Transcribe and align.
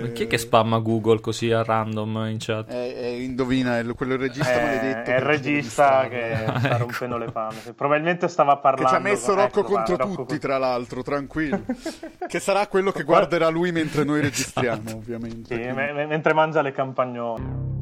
Ma 0.00 0.06
chi 0.08 0.24
è 0.24 0.26
che 0.26 0.38
spamma 0.38 0.78
Google 0.78 1.20
così 1.20 1.50
a 1.52 1.62
random 1.62 2.26
in 2.30 2.36
chat? 2.38 2.70
Eh, 2.70 2.94
eh, 2.96 3.22
indovina, 3.22 3.78
è 3.78 3.84
quello 3.94 4.14
il 4.14 4.20
regista 4.20 4.52
Eh, 4.52 4.62
maledetto. 4.64 5.10
è 5.10 5.14
il 5.16 5.20
che 5.20 5.24
regista 5.26 6.08
che 6.08 6.34
sta- 6.42 6.58
sta 6.58 6.76
rompendo 6.78 7.16
le 7.18 7.30
palle. 7.30 7.72
Probabilmente 7.74 8.28
stava 8.28 8.56
parlando. 8.56 8.88
Che 8.88 8.94
ci 8.94 8.94
ha 8.96 9.02
messo 9.02 9.26
con- 9.26 9.36
Rocco 9.36 9.60
ecco, 9.60 9.72
contro 9.72 9.96
va, 9.96 10.02
Rocco 10.04 10.14
tutti, 10.16 10.26
con- 10.26 10.38
tra 10.38 10.58
l'altro, 10.58 11.02
tranquillo. 11.02 11.60
che 12.28 12.40
sarà 12.40 12.66
quello 12.66 12.90
che 12.92 13.02
guarderà 13.04 13.48
lui 13.48 13.72
mentre 13.72 14.04
noi 14.04 14.20
registriamo, 14.20 14.90
ovviamente. 14.94 15.54
Sì, 15.54 15.72
me- 15.72 16.06
mentre 16.06 16.32
mangia 16.32 16.62
le 16.62 16.72
campagnole. 16.72 17.75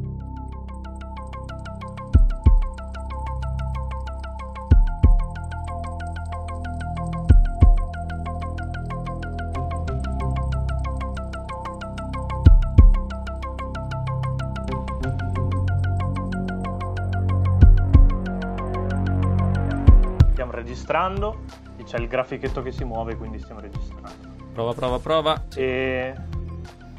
Registrando, 21.05 21.43
e 21.77 21.85
c'è 21.85 21.99
il 21.99 22.09
grafichetto 22.09 22.63
che 22.63 22.73
si 22.73 22.85
muove, 22.85 23.17
quindi 23.17 23.39
stiamo 23.39 23.61
registrando. 23.61 24.33
Prova, 24.53 24.73
prova, 24.73 24.99
prova. 24.99 25.45
E... 25.55 26.15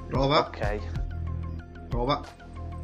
Prova, 0.08 0.40
Ok. 0.48 0.80
prova. 1.90 2.22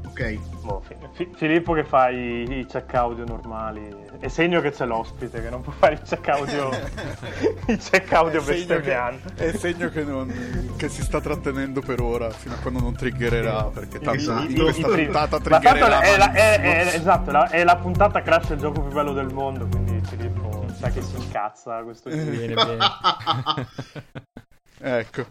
Ok. 0.07 0.39
Boh, 0.63 0.81
Fi- 0.81 0.95
Fi- 1.13 1.29
Filippo 1.35 1.73
che 1.73 1.83
fa 1.83 2.09
i, 2.09 2.59
i 2.59 2.65
check 2.65 2.93
audio 2.93 3.23
normali 3.25 4.09
è 4.19 4.27
segno 4.27 4.59
che 4.61 4.71
c'è 4.71 4.85
l'ospite 4.85 5.41
che 5.41 5.49
non 5.49 5.61
può 5.61 5.71
fare 5.71 5.95
i 5.95 6.01
check 6.01 6.27
audio 6.27 6.69
i 7.67 7.77
check 7.77 8.11
audio 8.13 8.41
È 8.41 8.43
bestemmianti 8.43 9.33
è 9.41 9.51
segno 9.53 9.89
che, 9.89 10.03
non- 10.03 10.73
che 10.77 10.89
si 10.89 11.01
sta 11.01 11.19
trattenendo 11.21 11.81
per 11.81 12.01
ora, 12.01 12.29
fino 12.29 12.53
a 12.55 12.57
quando 12.59 12.79
non 12.81 12.93
triggererà, 12.95 13.63
perché 13.65 13.99
tanto 13.99 14.19
Esatto. 14.19 14.43
in 14.51 14.57
questa 14.59 14.87
I- 14.87 14.91
i- 15.01 15.03
puntata 15.05 15.39
triggererà 15.39 16.02
è, 16.02 16.17
la, 16.17 16.31
è- 16.33 16.59
è- 16.59 16.95
esatto, 16.95 17.31
la- 17.31 17.49
è 17.49 17.63
la 17.63 17.75
puntata 17.77 18.21
Crash 18.21 18.49
il 18.49 18.58
gioco 18.59 18.81
più 18.81 18.91
bello 18.91 19.13
del 19.13 19.31
mondo 19.33 19.65
quindi 19.67 19.99
Filippo 20.05 20.65
sa 20.73 20.89
che 20.89 21.02
si 21.02 21.15
incazza 21.17 21.81
questo. 21.83 22.09
Viene 22.09 22.53
bene. 22.53 22.77
Ecco. 24.83 25.25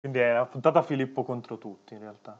quindi 0.00 0.18
è 0.18 0.32
la 0.32 0.44
puntata 0.46 0.82
Filippo 0.82 1.22
contro 1.24 1.56
tutti 1.56 1.94
in 1.94 2.00
realtà 2.00 2.36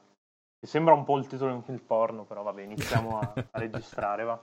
mi 0.63 0.69
sembra 0.69 0.93
un 0.93 1.05
po' 1.05 1.17
il 1.17 1.27
titolo 1.27 1.51
di 1.51 1.57
un 1.57 1.63
film 1.63 1.79
porno 1.79 2.25
però 2.25 2.43
vabbè 2.43 2.63
iniziamo 2.63 3.19
a, 3.19 3.33
a 3.35 3.49
registrare 3.59 4.25
va 4.25 4.39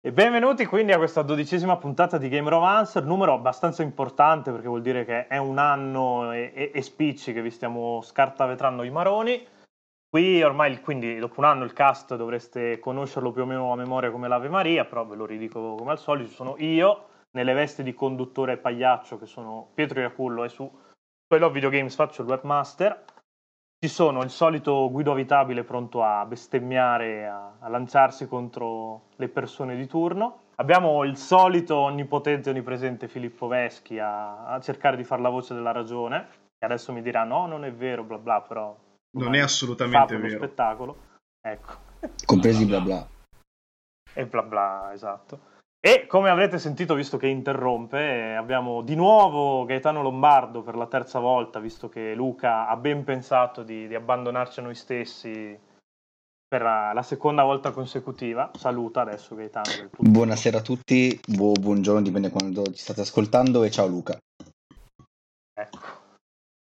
E 0.00 0.10
benvenuti 0.10 0.64
quindi 0.64 0.92
a 0.92 0.96
questa 0.96 1.20
dodicesima 1.22 1.76
puntata 1.76 2.16
di 2.16 2.28
Game 2.30 2.48
Romancer, 2.48 3.04
numero 3.04 3.34
abbastanza 3.34 3.82
importante 3.82 4.50
perché 4.50 4.68
vuol 4.68 4.82
dire 4.82 5.04
che 5.04 5.26
è 5.26 5.36
un 5.36 5.58
anno 5.58 6.32
e, 6.32 6.50
e- 6.54 6.70
e 6.74 6.82
spicci 6.82 7.32
che 7.32 7.42
vi 7.42 7.50
stiamo 7.50 8.00
scartavetrando 8.00 8.82
i 8.82 8.90
maroni. 8.90 9.46
Qui 10.08 10.42
ormai, 10.42 10.80
quindi 10.80 11.18
dopo 11.18 11.40
un 11.40 11.46
anno 11.46 11.64
il 11.64 11.72
cast 11.72 12.16
dovreste 12.16 12.78
conoscerlo 12.80 13.32
più 13.32 13.42
o 13.42 13.46
meno 13.46 13.72
a 13.72 13.76
memoria 13.76 14.10
come 14.10 14.28
l'Ave 14.28 14.48
Maria, 14.48 14.84
però 14.84 15.06
ve 15.06 15.16
lo 15.16 15.24
ridico 15.24 15.76
come 15.76 15.92
al 15.92 15.98
solito, 15.98 16.32
sono 16.32 16.56
io 16.58 17.08
nelle 17.30 17.54
vesti 17.54 17.82
di 17.82 17.94
conduttore 17.94 18.54
e 18.54 18.58
pagliaccio 18.58 19.18
che 19.18 19.26
sono 19.26 19.70
Pietro 19.72 20.00
Iacullo 20.00 20.44
e 20.44 20.48
su 20.48 20.70
quello 21.26 21.50
Videogames 21.50 21.94
faccio 21.94 22.22
il 22.22 22.28
webmaster. 22.28 23.04
Ci 23.84 23.88
sono 23.88 24.22
il 24.22 24.30
solito 24.30 24.88
Guido 24.92 25.10
Avitabile 25.10 25.64
pronto 25.64 26.04
a 26.04 26.24
bestemmiare, 26.24 27.26
a, 27.26 27.56
a 27.58 27.68
lanciarsi 27.68 28.28
contro 28.28 29.06
le 29.16 29.28
persone 29.28 29.74
di 29.74 29.88
turno. 29.88 30.42
Abbiamo 30.54 31.02
il 31.02 31.16
solito 31.16 31.78
onnipotente 31.78 32.48
e 32.48 32.52
onnipresente 32.52 33.08
Filippo 33.08 33.48
Veschi 33.48 33.98
a, 33.98 34.46
a 34.46 34.60
cercare 34.60 34.96
di 34.96 35.02
fare 35.02 35.20
la 35.20 35.30
voce 35.30 35.54
della 35.54 35.72
ragione, 35.72 36.28
che 36.56 36.64
adesso 36.64 36.92
mi 36.92 37.02
dirà 37.02 37.24
no, 37.24 37.46
non 37.46 37.64
è 37.64 37.72
vero, 37.72 38.04
bla 38.04 38.18
bla, 38.18 38.40
però... 38.42 38.72
Non 39.18 39.34
è 39.34 39.38
fa 39.38 39.44
assolutamente 39.46 40.14
per 40.14 40.20
lo 40.20 40.28
vero. 40.28 40.38
spettacolo. 40.38 40.96
Ecco. 41.40 41.72
compresi 42.24 42.64
bla 42.64 42.80
bla. 42.80 43.04
E 44.14 44.26
bla 44.26 44.42
bla, 44.44 44.90
esatto. 44.92 45.40
E 45.84 46.06
come 46.06 46.30
avrete 46.30 46.60
sentito, 46.60 46.94
visto 46.94 47.16
che 47.16 47.26
interrompe, 47.26 47.98
eh, 47.98 48.34
abbiamo 48.34 48.82
di 48.82 48.94
nuovo 48.94 49.64
Gaetano 49.64 50.00
Lombardo 50.00 50.62
per 50.62 50.76
la 50.76 50.86
terza 50.86 51.18
volta, 51.18 51.58
visto 51.58 51.88
che 51.88 52.14
Luca 52.14 52.68
ha 52.68 52.76
ben 52.76 53.02
pensato 53.02 53.64
di, 53.64 53.88
di 53.88 53.96
abbandonarci 53.96 54.60
a 54.60 54.62
noi 54.62 54.76
stessi 54.76 55.58
per 56.46 56.62
la, 56.62 56.92
la 56.92 57.02
seconda 57.02 57.42
volta 57.42 57.72
consecutiva. 57.72 58.52
Saluta 58.56 59.00
adesso 59.00 59.34
Gaetano. 59.34 59.88
Buonasera 59.98 60.58
a 60.58 60.62
tutti, 60.62 61.18
bu- 61.26 61.58
buongiorno, 61.58 62.00
dipende 62.00 62.30
quando 62.30 62.64
ci 62.66 62.78
state 62.78 63.00
ascoltando 63.00 63.64
e 63.64 63.70
ciao 63.72 63.88
Luca. 63.88 64.16
Ecco. 65.52 66.01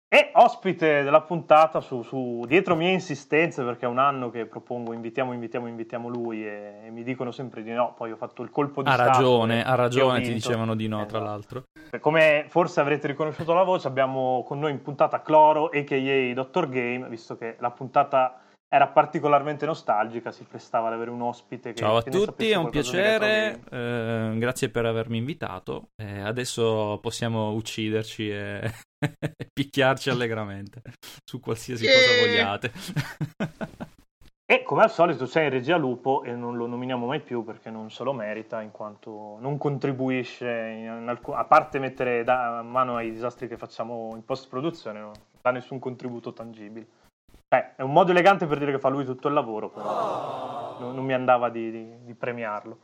E 0.09 0.31
ospite 0.35 1.03
della 1.03 1.19
puntata 1.19 1.81
su, 1.81 2.01
su- 2.01 2.45
dietro 2.47 2.75
mie 2.75 2.91
insistenze, 2.91 3.61
perché 3.65 3.85
è 3.85 3.89
un 3.89 3.97
anno 3.97 4.29
che 4.29 4.45
propongo 4.45 4.93
invitiamo, 4.93 5.33
invitiamo, 5.33 5.67
invitiamo 5.67 6.07
lui 6.07 6.47
e, 6.47 6.83
e 6.85 6.89
mi 6.91 7.03
dicono 7.03 7.31
sempre 7.31 7.61
di 7.61 7.73
no, 7.73 7.93
poi 7.93 8.13
ho 8.13 8.15
fatto 8.15 8.41
il 8.41 8.49
colpo 8.49 8.81
di 8.83 8.89
Ha 8.89 8.93
stato 8.93 9.09
ragione, 9.09 9.65
ha 9.65 9.69
e 9.69 9.73
ho 9.73 9.75
ragione, 9.75 10.21
ti 10.21 10.31
dicevano 10.31 10.75
di 10.75 10.87
no, 10.87 11.05
tra 11.05 11.17
Esatto. 11.17 11.23
l'altro. 11.23 11.63
Come 11.99 12.45
forse 12.47 12.79
avrete 12.79 13.07
riconosciuto 13.07 13.53
la 13.53 13.63
voce, 13.63 13.89
abbiamo 13.89 14.43
con 14.47 14.59
noi 14.59 14.71
in 14.71 14.81
puntata 14.81 15.21
Cloro, 15.21 15.65
a.k.a. 15.65 16.33
Dr. 16.33 16.69
Game, 16.69 17.09
visto 17.09 17.35
che 17.35 17.57
la 17.59 17.71
puntata 17.71 18.39
era 18.69 18.87
particolarmente 18.87 19.65
nostalgica, 19.65 20.31
si 20.31 20.43
prestava 20.43 20.87
ad 20.87 20.93
avere 20.93 21.09
un 21.09 21.21
ospite 21.21 21.71
che 21.71 21.79
Ciao 21.79 21.97
a 21.97 22.03
che 22.03 22.09
tutti, 22.09 22.49
è 22.49 22.55
un 22.55 22.69
piacere, 22.69 23.61
eh, 23.69 24.33
grazie 24.37 24.69
per 24.69 24.85
avermi 24.85 25.17
invitato. 25.17 25.89
Eh, 25.95 26.19
adesso 26.19 26.99
possiamo 27.01 27.51
ucciderci 27.53 28.29
e 28.29 28.71
picchiarci 29.53 30.09
allegramente 30.09 30.81
su 31.23 31.39
qualsiasi 31.39 31.85
cosa 31.85 32.25
vogliate. 32.25 32.71
E 34.49 34.63
come 34.63 34.83
al 34.83 34.89
solito 34.89 35.25
c'è 35.25 35.43
in 35.43 35.49
regia 35.49 35.75
Lupo 35.75 36.23
e 36.23 36.31
non 36.31 36.55
lo 36.55 36.67
nominiamo 36.67 37.05
mai 37.05 37.19
più 37.19 37.43
perché 37.43 37.69
non 37.69 37.91
se 37.91 38.05
lo 38.05 38.13
merita 38.13 38.61
in 38.61 38.71
quanto 38.71 39.35
non 39.41 39.57
contribuisce, 39.57 40.47
in 40.47 41.05
alcun- 41.09 41.35
a 41.35 41.43
parte 41.43 41.79
mettere 41.79 42.23
da 42.23 42.61
mano 42.61 42.95
ai 42.95 43.11
disastri 43.11 43.49
che 43.49 43.57
facciamo 43.57 44.13
in 44.15 44.23
post 44.23 44.47
produzione, 44.47 45.01
non 45.01 45.11
dà 45.41 45.51
nessun 45.51 45.79
contributo 45.79 46.31
tangibile. 46.31 46.87
Beh, 47.49 47.75
è 47.75 47.81
un 47.81 47.91
modo 47.93 48.11
elegante 48.11 48.45
per 48.45 48.57
dire 48.59 48.71
che 48.73 48.79
fa 48.79 48.89
lui 48.89 49.05
tutto 49.05 49.27
il 49.29 49.33
lavoro, 49.33 49.69
però 49.69 50.77
non, 50.79 50.95
non 50.95 51.05
mi 51.05 51.13
andava 51.13 51.49
di, 51.49 51.71
di- 51.71 52.03
di 52.03 52.13
premiarlo. 52.13 52.79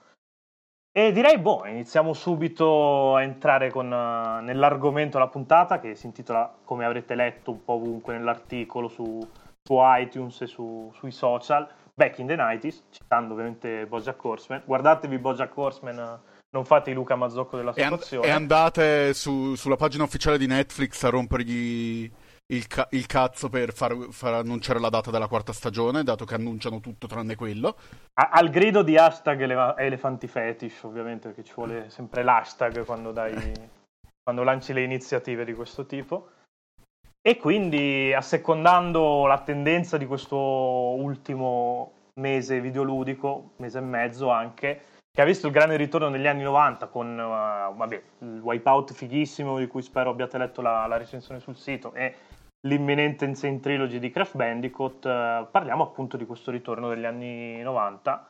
E 0.95 1.11
direi, 1.11 1.39
boh, 1.39 1.65
iniziamo 1.65 2.13
subito 2.13 3.15
a 3.15 3.23
entrare 3.23 3.71
con, 3.71 3.91
eh, 3.91 4.41
nell'argomento 4.41 5.17
della 5.17 5.29
puntata 5.29 5.79
che 5.79 5.95
si 5.95 6.05
intitola, 6.05 6.55
come 6.63 6.85
avrete 6.85 7.15
letto 7.15 7.51
un 7.51 7.63
po' 7.63 7.73
ovunque 7.73 8.13
nell'articolo 8.13 8.87
su, 8.87 9.19
su 9.61 9.75
iTunes 9.79 10.41
e 10.41 10.47
su- 10.47 10.91
sui 10.93 11.11
social, 11.11 11.67
Back 11.95 12.17
in 12.19 12.27
the 12.27 12.35
90s, 12.35 12.83
citando 12.89 13.33
ovviamente 13.33 13.85
Bojack 13.85 14.23
Horseman. 14.23 14.63
Guardatevi 14.65 15.17
Bojack 15.19 15.55
Horseman, 15.57 15.99
eh, 15.99 16.31
non 16.51 16.63
fate 16.65 16.91
i 16.91 16.93
Luca 16.93 17.15
Mazzocco 17.15 17.57
della 17.57 17.73
E, 17.73 17.81
and- 17.83 17.93
situazione. 17.93 18.27
e 18.27 18.29
andate 18.31 19.13
su- 19.13 19.55
sulla 19.55 19.75
pagina 19.75 20.03
ufficiale 20.03 20.37
di 20.37 20.47
Netflix 20.47 21.03
a 21.03 21.09
rompergli 21.09 22.09
il, 22.47 22.67
ca- 22.67 22.87
il 22.91 23.05
cazzo 23.05 23.49
per 23.49 23.73
far, 23.73 23.95
far 24.09 24.33
annunciare 24.33 24.79
la 24.79 24.89
data 24.89 25.11
della 25.11 25.27
quarta 25.27 25.53
stagione, 25.53 26.03
dato 26.03 26.25
che 26.25 26.35
annunciano 26.35 26.79
tutto 26.79 27.07
tranne 27.07 27.35
quello. 27.35 27.75
A- 28.13 28.29
al 28.33 28.49
grido 28.49 28.83
di 28.83 28.97
hashtag 28.97 29.41
eleva- 29.41 29.77
elefanti 29.77 30.27
fetish, 30.27 30.83
ovviamente, 30.83 31.29
perché 31.29 31.43
ci 31.43 31.53
vuole 31.55 31.89
sempre 31.89 32.23
l'hashtag 32.23 32.83
quando, 32.83 33.11
dai, 33.11 33.33
quando 34.21 34.43
lanci 34.43 34.73
le 34.73 34.83
iniziative 34.83 35.45
di 35.45 35.53
questo 35.53 35.85
tipo. 35.85 36.29
E 37.25 37.37
quindi, 37.37 38.13
assecondando 38.13 39.25
la 39.25 39.39
tendenza 39.39 39.97
di 39.97 40.05
questo 40.05 40.35
ultimo 40.37 42.11
mese 42.19 42.59
videoludico, 42.59 43.53
mese 43.57 43.77
e 43.77 43.81
mezzo 43.81 44.29
anche, 44.29 44.81
che 45.09 45.21
ha 45.21 45.25
visto 45.25 45.47
il 45.47 45.53
grande 45.53 45.77
ritorno 45.77 46.09
negli 46.09 46.27
anni 46.27 46.43
90 46.43 46.87
con 46.87 47.07
uh, 47.17 47.75
vabbè, 47.77 48.03
il 48.19 48.39
Wipeout 48.41 48.93
fighissimo, 48.93 49.57
di 49.57 49.67
cui 49.67 49.81
spero 49.81 50.09
abbiate 50.09 50.37
letto 50.37 50.61
la, 50.61 50.85
la 50.85 50.97
recensione 50.97 51.39
sul 51.39 51.55
sito, 51.55 51.93
e 51.93 52.13
l'imminente 52.67 53.25
Insane 53.25 53.59
Trilogy 53.59 53.99
di 53.99 54.09
Crash 54.09 54.35
Bandicoot, 54.35 55.05
eh, 55.05 55.47
parliamo 55.49 55.83
appunto 55.83 56.17
di 56.17 56.25
questo 56.25 56.51
ritorno 56.51 56.89
degli 56.89 57.05
anni 57.05 57.61
90 57.61 58.29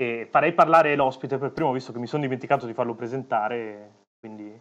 e 0.00 0.28
farei 0.30 0.52
parlare 0.52 0.94
l'ospite 0.96 1.38
per 1.38 1.52
primo 1.52 1.72
visto 1.72 1.92
che 1.92 1.98
mi 1.98 2.06
sono 2.06 2.22
dimenticato 2.22 2.66
di 2.66 2.72
farlo 2.74 2.94
presentare, 2.94 3.90
quindi 4.18 4.58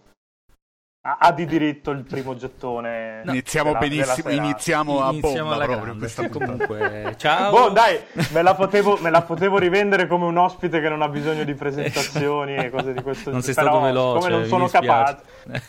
ha, 1.01 1.17
ha 1.19 1.31
di 1.31 1.45
diritto 1.45 1.91
il 1.91 2.03
primo 2.03 2.35
gettone. 2.35 3.21
iniziamo 3.25 3.71
della- 3.71 3.79
della 3.79 3.89
benissimo, 4.03 4.29
serata. 4.29 4.43
iniziamo 4.47 5.01
a 5.01 5.09
Iniziamo 5.11 5.49
bomba 5.49 5.53
alla 5.63 5.65
proprio 5.73 5.95
questa. 5.97 6.29
Comunque, 6.29 7.13
ciao. 7.17 7.51
Boh, 7.51 7.69
dai, 7.69 7.99
me 8.33 8.41
la, 8.41 8.53
potevo, 8.53 8.97
me 9.01 9.09
la 9.09 9.21
potevo 9.21 9.57
rivendere 9.57 10.07
come 10.07 10.25
un 10.25 10.37
ospite 10.37 10.81
che 10.81 10.89
non 10.89 11.01
ha 11.01 11.07
bisogno 11.07 11.45
di 11.45 11.53
presentazioni 11.53 12.55
e 12.55 12.69
cose 12.69 12.91
di 12.93 13.01
questo 13.01 13.31
Non 13.31 13.41
sei 13.41 13.53
però, 13.53 13.67
stato 13.67 13.83
veloce, 13.83 14.19
Come 14.19 14.29
non 14.37 14.45
sono 14.45 14.67
capace, 14.67 15.21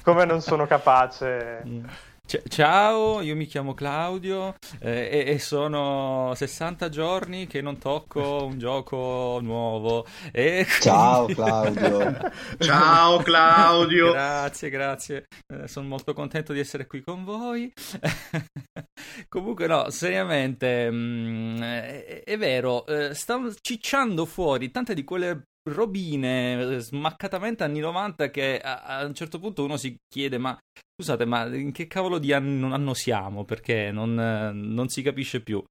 come 0.02 0.24
non 0.24 0.40
sono 0.40 0.66
capace 0.66 1.62
Mm. 1.64 1.84
C- 2.30 2.40
ciao, 2.46 3.20
io 3.22 3.34
mi 3.34 3.44
chiamo 3.46 3.74
Claudio 3.74 4.54
eh, 4.78 5.08
e-, 5.26 5.32
e 5.32 5.38
sono 5.40 6.32
60 6.36 6.88
giorni 6.88 7.48
che 7.48 7.60
non 7.60 7.76
tocco 7.78 8.44
un 8.44 8.56
gioco 8.56 9.40
nuovo. 9.42 10.06
E 10.30 10.64
Ciao 10.80 11.24
quindi- 11.24 11.34
Claudio. 11.42 12.30
Ciao 12.60 13.18
Claudio. 13.18 14.12
Grazie, 14.12 14.70
grazie. 14.70 15.24
Eh, 15.52 15.66
sono 15.66 15.88
molto 15.88 16.12
contento 16.12 16.52
di 16.52 16.60
essere 16.60 16.86
qui 16.86 17.00
con 17.00 17.24
voi. 17.24 17.72
Comunque, 19.28 19.66
no, 19.66 19.90
seriamente, 19.90 20.88
mm, 20.88 21.60
è, 21.62 22.22
è 22.22 22.38
vero, 22.38 22.86
eh, 22.86 23.12
stanno 23.12 23.52
cicciando 23.60 24.24
fuori 24.24 24.70
tante 24.70 24.94
di 24.94 25.02
quelle 25.02 25.42
robine 25.68 26.76
eh, 26.76 26.78
smaccatamente 26.78 27.64
anni 27.64 27.80
90 27.80 28.30
che 28.30 28.60
a, 28.60 28.82
a 28.82 29.04
un 29.04 29.14
certo 29.14 29.40
punto 29.40 29.64
uno 29.64 29.76
si 29.76 29.96
chiede, 30.08 30.38
ma 30.38 30.56
scusate, 31.00 31.24
ma 31.24 31.46
in 31.54 31.72
che 31.72 31.86
cavolo 31.86 32.18
di 32.18 32.32
anno, 32.32 32.74
anno 32.74 32.92
siamo? 32.94 33.44
Perché 33.44 33.90
non, 33.90 34.14
non 34.14 34.88
si 34.88 35.02
capisce 35.02 35.42
più. 35.42 35.62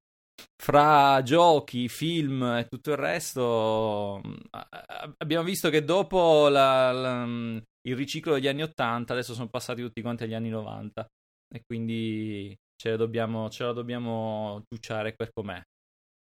Fra 0.62 1.22
giochi, 1.24 1.88
film 1.90 2.44
e 2.44 2.66
tutto 2.68 2.92
il 2.92 2.98
resto, 2.98 4.22
mm, 4.26 4.36
abbiamo 5.18 5.44
visto 5.44 5.70
che 5.70 5.84
dopo 5.84 6.48
la- 6.48 6.92
la- 6.92 7.26
mm, 7.26 7.58
il 7.88 7.96
riciclo 7.96 8.34
degli 8.34 8.48
anni 8.48 8.64
80, 8.64 9.14
adesso 9.14 9.34
sono 9.34 9.50
passati 9.50 9.82
tutti 9.82 10.02
quanti 10.02 10.24
agli 10.24 10.34
anni 10.34 10.50
90 10.50 11.06
e 11.54 11.62
quindi 11.66 12.56
ce, 12.76 12.96
dobbiamo, 12.98 13.50
ce 13.50 13.64
la 13.66 13.74
dobbiamo 13.74 14.62
ciucciare 14.74 15.14
per 15.14 15.30
com'è. 15.34 15.62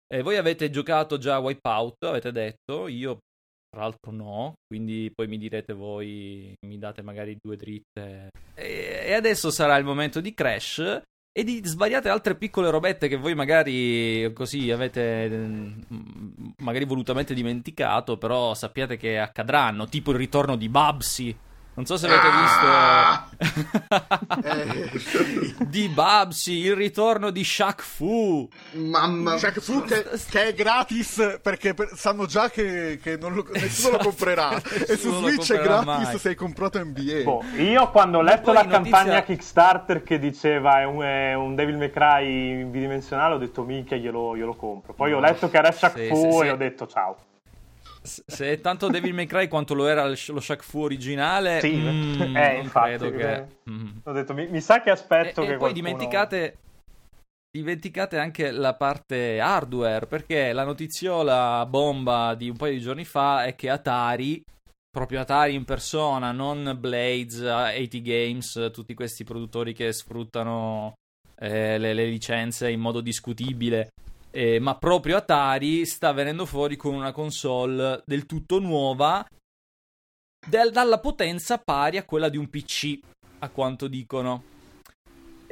E 0.07 0.23
voi 0.23 0.37
avete 0.37 0.71
giocato 0.71 1.19
già 1.19 1.39
Wipeout, 1.39 2.05
avete 2.05 2.33
detto, 2.33 2.87
io 2.89 3.19
tra 3.73 3.85
l'altro 3.85 4.13
no, 4.13 4.53
quindi 4.67 5.11
poi 5.15 5.27
mi 5.29 5.39
direte 5.39 5.73
voi, 5.73 6.53
mi 6.67 6.77
date 6.77 7.01
magari 7.01 7.39
due 7.41 7.57
dritte. 7.57 8.29
E, 8.55 9.15
adesso 9.15 9.51
sarà 9.51 9.79
il 9.79 9.85
momento 9.87 10.21
di 10.21 10.35
Crash 10.35 11.01
e 11.33 11.43
di 11.43 11.63
svariate 11.65 12.11
altre 12.11 12.35
piccole 12.35 12.69
robette 12.69 13.09
che 13.09 13.17
voi 13.17 13.35
magari 13.35 14.31
così 14.35 14.71
avete 14.71 15.27
mm, 15.27 15.81
magari 16.59 16.85
volutamente 16.85 17.33
dimenticato, 17.33 18.19
però 18.19 18.53
sappiate 18.53 18.99
che 18.99 19.19
accadranno, 19.19 19.89
tipo 19.89 20.11
il 20.11 20.19
ritorno 20.19 20.57
di 20.57 20.69
Babsy. 20.69 21.35
Non 21.75 21.87
so 21.87 21.97
se 21.97 22.07
avete 22.07 22.27
Ah! 22.29 23.29
Eh, 24.45 24.91
di 25.67 25.89
Babsy, 25.89 26.65
il 26.67 26.77
ritorno 26.77 27.31
di 27.31 27.43
Shaq 27.43 27.81
Fu. 27.81 28.47
Mamma 28.73 29.39
Shaq 29.39 29.59
Fu 29.61 29.83
che, 29.83 30.05
che 30.29 30.49
è 30.49 30.55
gratis 30.55 31.39
perché 31.43 31.73
per- 31.73 31.93
sanno 31.95 32.27
già 32.27 32.51
che, 32.51 32.99
che 33.03 33.17
non 33.17 33.33
lo- 33.35 33.47
nessuno 33.53 33.93
lo 33.93 34.01
Esatto, 34.01 34.09
comprerà. 34.11 34.55
e 34.61 34.61
su 34.61 35.09
nessuno 35.09 35.21
lo 35.21 35.29
Switch 35.29 35.53
è 35.55 35.63
gratis 35.63 35.87
mai. 36.09 36.19
se 36.19 36.29
hai 36.29 36.35
comprato 36.35 36.79
NBA. 36.85 37.23
Boh, 37.25 37.43
io 37.57 37.91
quando 37.91 38.19
ho 38.19 38.23
letto 38.23 38.53
la 38.53 38.65
notizia- 38.65 38.81
campagna 38.99 39.23
Kickstarter 39.23 40.03
che 40.03 40.19
diceva 40.19 40.81
è 40.81 40.85
un, 40.85 41.01
è 41.03 41.33
un 41.35 41.55
Devil 41.55 41.79
May 41.79 41.91
Cry 41.91 42.65
bidimensionale, 42.65 43.35
ho 43.35 43.39
detto 43.39 43.63
minchia 43.63 43.97
glielo, 43.97 44.37
glielo 44.37 44.55
compro. 44.57 44.93
Poi 44.93 45.13
ho 45.15 45.21
letto 45.21 45.49
che 45.49 45.57
era 45.57 45.73
Shaq 45.73 45.97
Sì, 45.99 46.09
Fu 46.09 46.17
sì, 46.33 46.37
sì. 46.39 46.45
e 46.45 46.51
ho 46.51 46.57
detto 46.57 46.87
ciao. 46.87 47.17
Se 48.03 48.51
è 48.51 48.61
tanto 48.61 48.89
Devil 48.89 49.15
May 49.15 49.27
Cry 49.27 49.47
quanto 49.49 49.75
lo 49.75 49.87
era 49.87 50.07
lo 50.07 50.17
Sh- 50.17 50.31
lo 50.31 50.41
Shaq 50.41 50.63
Fu 50.63 50.81
originale, 50.81 51.61
Sì, 51.61 51.77
mm, 51.77 52.37
eh, 52.37 52.53
non 52.55 52.65
infatti, 52.65 52.89
credo 52.97 53.11
che... 53.17 53.33
eh. 53.35 53.47
mm. 53.71 53.89
Ho 54.05 54.13
detto 54.13 54.35
mi, 54.35 54.49
mi 54.49 54.61
sa 54.61 54.81
che 54.81 54.91
aspetto 54.91 55.43
E, 55.43 55.47
che 55.47 55.53
e 55.53 55.57
poi 55.57 55.73
qualcuno... 55.73 55.73
dimenticate, 55.73 56.57
dimenticate 57.51 58.19
anche 58.19 58.51
la 58.51 58.75
parte 58.75 59.39
hardware, 59.39 60.07
perché 60.07 60.53
la 60.53 60.65
notiziola 60.65 61.65
bomba 61.67 62.35
di 62.35 62.49
un 62.49 62.57
paio 62.57 62.73
di 62.73 62.81
giorni 62.81 63.05
fa 63.05 63.45
è 63.45 63.55
che 63.55 63.71
Atari, 63.71 64.43
proprio 64.91 65.21
Atari 65.21 65.55
in 65.55 65.65
persona, 65.65 66.33
non 66.33 66.77
Blades, 66.79 67.41
80 67.41 67.99
Games, 67.99 68.71
tutti 68.73 68.95
questi 68.95 69.23
produttori 69.23 69.73
che 69.73 69.93
sfruttano 69.93 70.95
eh, 71.39 71.79
le, 71.79 71.93
le 71.95 72.07
licenze 72.07 72.69
in 72.71 72.81
modo 72.81 73.01
discutibile, 73.01 73.91
eh, 74.33 74.59
ma 74.59 74.77
proprio 74.77 75.19
Atari 75.19 75.85
sta 75.85 76.13
venendo 76.13 76.47
fuori 76.47 76.77
con 76.77 76.95
una 76.95 77.13
console 77.13 78.03
del 78.07 78.27
tutto 78.27 78.59
nuova, 78.59 79.25
del- 80.49 80.73
dalla 80.73 80.99
potenza 80.99 81.59
pari 81.59 81.99
a 81.99 82.05
quella 82.05 82.29
di 82.29 82.39
un 82.39 82.49
PC, 82.49 82.99
a 83.41 83.49
quanto 83.51 83.87
dicono. 83.87 84.51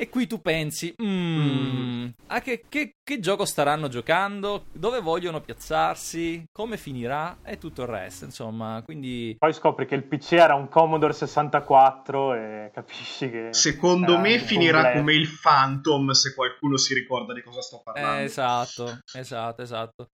E 0.01 0.09
qui 0.09 0.27
tu 0.27 0.41
pensi, 0.41 0.95
"Mm, 1.03 2.07
a 2.29 2.41
che, 2.41 2.65
che- 2.71 2.95
che 3.05 3.21
gioco 3.21 3.45
staranno 3.45 3.89
giocando? 3.89 4.65
Dove 4.73 4.99
vogliono 5.01 5.43
piazzarsi? 5.43 6.45
Come 6.51 6.79
finirà? 6.79 7.37
E 7.45 7.59
tutto 7.59 7.83
il 7.83 7.89
resto, 7.89 8.25
insomma. 8.25 8.81
Quindi 8.83 9.37
Poi 9.39 9.53
scopri 9.53 9.85
che 9.85 9.97
il 9.97 10.05
PC 10.05 10.33
era 10.33 10.55
un 10.55 10.71
Commodore 10.71 11.13
64 11.13 12.33
e 12.33 12.71
capisci 12.73 13.29
che... 13.29 13.49
Secondo 13.53 14.17
me 14.19 14.39
finirà 14.39 14.77
completo. 14.79 14.99
come 15.01 15.15
il 15.15 15.29
Phantom, 15.43 16.11
se 16.13 16.33
qualcuno 16.35 16.79
si 16.79 16.95
ricorda 16.95 17.35
di 17.35 17.43
cosa 17.43 17.61
sto 17.61 17.77
Eh, 17.81 17.83
parlando. 17.85 18.23
esatto, 18.23 18.99
esatto, 19.13 19.61
esatto. 19.63 20.07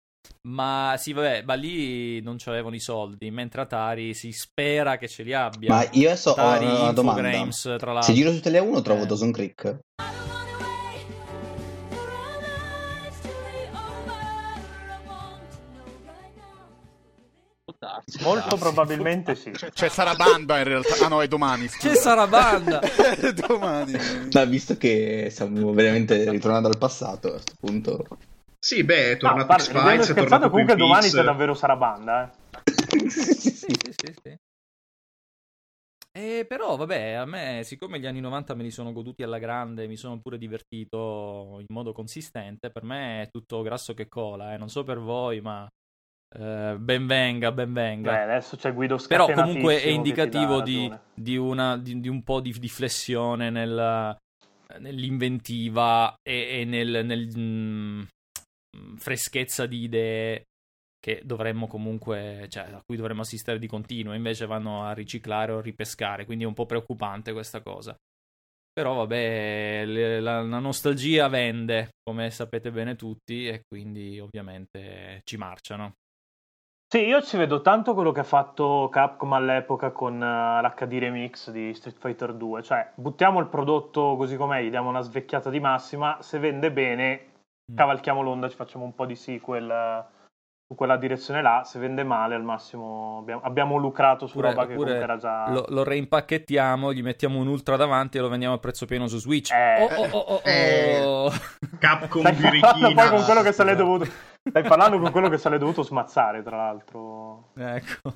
Ma 0.43 0.95
sì, 0.99 1.13
vabbè, 1.13 1.43
ma 1.45 1.55
lì 1.55 2.21
non 2.21 2.37
c'avevano 2.39 2.75
i 2.75 2.81
soldi, 2.81 3.31
mentre 3.31 3.63
Atari 3.63 4.13
si 4.15 4.31
spera 4.33 4.99
che 4.99 5.09
ce 5.09 5.23
li 5.23 5.33
abbia. 5.33 5.73
Ma 5.75 5.89
io 5.93 6.09
adesso 6.09 6.31
ho 6.31 6.33
Atari, 6.35 6.67
una 6.67 6.93
domanda. 6.93 7.21
Infogrames, 7.23 7.61
tra 7.63 7.79
Se 7.79 7.87
l'altro. 7.93 8.13
giro 8.15 8.33
su 8.33 8.41
Tele 8.41 8.59
1 8.59 8.83
trovo 8.83 9.03
Eh. 9.03 9.07
Dawson 9.07 9.33
Creek. 9.33 9.79
Molto 18.23 18.57
probabilmente 18.57 19.35
sì. 19.35 19.51
C'è, 19.51 19.71
c'è 19.71 19.89
Sarabanda 19.89 20.59
in 20.59 20.65
realtà. 20.65 21.05
Ah 21.05 21.09
no, 21.09 21.23
è 21.23 21.29
domani. 21.29 21.69
scusa. 21.69 21.89
C'è 21.89 21.95
Sarabanda! 21.97 22.81
È 22.81 23.33
domani. 23.33 23.93
Ma 24.33 24.45
visto 24.45 24.77
che 24.77 25.29
stiamo 25.31 25.73
veramente 25.73 26.29
ritornando 26.31 26.69
al 26.69 26.79
passato, 26.79 27.29
a 27.29 27.31
questo 27.33 27.53
punto... 27.59 28.07
Sì, 28.65 28.83
beh, 28.83 29.11
è 29.11 29.13
No, 29.13 29.19
tornato 29.19 29.45
guarda, 29.45 29.65
ridendo 29.67 29.91
e 29.91 29.93
X-Files, 30.07 30.09
è 30.09 30.15
tornato 30.15 30.49
comunque 30.49 30.75
Twin 30.75 30.87
domani 30.89 31.03
Peaks. 31.03 31.17
c'è 31.19 31.23
davvero 31.23 31.53
Sarabanda, 31.53 32.33
eh. 32.33 33.11
sì, 33.11 33.51
sì, 33.51 33.51
Sì, 33.53 34.15
sì. 34.23 34.37
Eh, 36.17 36.47
però, 36.49 36.77
vabbè, 36.77 37.11
a 37.15 37.25
me, 37.27 37.63
siccome 37.65 37.99
gli 37.99 38.07
anni 38.07 38.21
90 38.21 38.55
me 38.55 38.63
li 38.63 38.71
sono 38.71 38.93
goduti 38.93 39.23
alla 39.25 39.39
grande, 39.39 39.89
mi 39.89 39.97
sono 39.97 40.21
pure 40.21 40.39
divertito 40.39 41.57
in 41.59 41.67
modo 41.71 41.93
consistente, 41.93 42.71
per 42.71 42.85
me 42.85 43.23
è 43.23 43.29
tutto 43.31 43.63
grasso 43.63 43.95
che 43.95 44.09
cola, 44.09 44.55
eh. 44.55 44.57
Non 44.57 44.71
so 44.71 44.83
per 44.85 44.99
voi, 45.01 45.41
ma 45.41 45.69
eh, 46.39 46.77
ben 46.79 47.07
venga, 47.07 47.53
ben 47.53 47.73
venga. 47.73 48.13
Beh, 48.13 48.23
adesso 48.23 48.57
c'è 48.57 48.73
Guido 48.73 48.97
Però 48.97 49.27
Scatenatissimo 49.27 49.51
comunque 49.51 49.83
è 49.83 49.89
indicativo 49.89 50.61
di, 50.63 50.91
di 51.13 51.37
una, 51.37 51.77
di, 51.77 52.01
di 52.01 52.09
un 52.09 52.23
po' 52.23 52.41
di, 52.41 52.53
di 52.59 52.69
flessione 52.69 53.51
nel- 53.51 54.17
nell'inventiva 54.79 56.15
e, 56.23 56.61
e 56.61 56.65
nel, 56.65 57.05
nel, 57.05 57.29
mm, 57.37 58.03
freschezza 58.97 59.67
di 59.67 59.83
idee 59.83 60.45
che 60.99 61.21
dovremmo 61.23 61.67
comunque, 61.67 62.47
cioè 62.49 62.73
a 62.73 62.83
cui 62.85 62.97
dovremmo 62.97 63.21
assistere 63.21 63.59
di 63.59 63.67
continuo, 63.67 64.15
invece 64.15 64.47
vanno 64.47 64.85
a 64.85 64.93
riciclare 64.93 65.53
o 65.53 65.61
ripescare, 65.61 66.25
quindi 66.25 66.45
è 66.45 66.47
un 66.47 66.55
po' 66.55 66.65
preoccupante 66.67 67.33
questa 67.33 67.61
cosa. 67.61 67.95
Però 68.73 68.95
vabbè, 68.95 69.85
le- 69.85 70.21
la, 70.21 70.41
la 70.43 70.59
nostalgia 70.59 71.29
vende, 71.29 71.91
come 72.03 72.31
sapete 72.31 72.71
bene 72.73 72.97
tutti, 72.97 73.47
e 73.47 73.63
quindi 73.69 74.19
ovviamente 74.19 75.21
ci 75.25 75.37
marciano. 75.37 75.93
Sì, 76.87 77.01
io 77.01 77.21
ci 77.23 77.37
vedo 77.37 77.61
tanto 77.61 77.93
quello 77.93 78.13
che 78.13 78.21
ha 78.21 78.25
fatto 78.25 78.89
Capcom 78.91 79.33
all'epoca 79.33 79.91
con 79.91 80.23
eh, 80.23 80.61
l'HD 80.63 80.93
Remix 80.99 81.51
di 81.51 81.75
Street 81.75 81.99
Fighter 81.99 82.33
2, 82.35 82.63
cioè 82.63 82.93
buttiamo 82.95 83.41
il 83.41 83.49
prodotto 83.49 84.15
così 84.17 84.37
com'è, 84.37 84.63
gli 84.63 84.71
diamo 84.71 84.91
una 84.91 85.01
svecchiata 85.01 85.51
di 85.51 85.61
massima, 85.61 86.19
se 86.23 86.39
vende 86.39 86.71
bene 86.73 87.27
Mm. 87.27 87.34
Cavalchiamo 87.73 88.21
l'onda, 88.21 88.49
ci 88.49 88.57
facciamo 88.57 88.85
un 88.85 88.95
po' 88.95 89.07
di 89.07 89.15
sequel 89.15 89.71
eh, 89.71 90.05
su 90.67 90.75
quella 90.75 90.97
direzione 90.97 91.43
là, 91.43 91.63
se 91.65 91.79
vende 91.79 92.05
male 92.05 92.35
al 92.35 92.43
massimo 92.43 93.19
abbiamo, 93.21 93.43
abbiamo 93.43 93.77
lucrato 93.77 94.27
su 94.27 94.39
Oppure- 94.39 94.55
roba 94.55 94.67
che 94.67 94.75
comunque 94.75 95.03
era 95.03 95.17
già... 95.19 95.51
lo, 95.51 95.67
lo 95.69 95.85
reimpacchettiamo, 95.85 96.93
gli 96.93 97.03
mettiamo 97.03 97.39
un 97.39 97.49
ultra 97.49 97.77
davanti 97.77 98.17
e 98.17 98.21
lo 98.21 98.29
vendiamo 98.29 98.55
a 98.55 98.59
prezzo 98.59 98.87
pieno 98.87 99.07
su 99.07 99.19
Switch. 99.19 99.53
Eh, 99.53 99.83
oh, 99.83 99.95
oh, 99.95 100.09
oh, 100.11 100.19
oh, 100.19 100.41
eh. 100.45 101.03
oh. 101.05 101.31
Capcom 101.79 102.21
Stai 102.21 102.35
parlando 102.35 102.79
birichina. 102.81 103.03
poi 103.03 103.17
con 103.17 103.25
quello 103.25 103.43
che 103.43 103.53
se 103.53 103.65
l'è 103.65 103.77
dovuto... 103.77 104.07
Stai 104.47 104.63
parlando 104.63 104.99
con 104.99 105.11
quello 105.11 105.29
che 105.29 105.39
se 105.39 105.49
l'è 105.49 105.59
dovuto 105.59 105.83
smazzare, 105.83 106.43
tra 106.43 106.57
l'altro. 106.57 107.51
Ecco. 107.57 108.13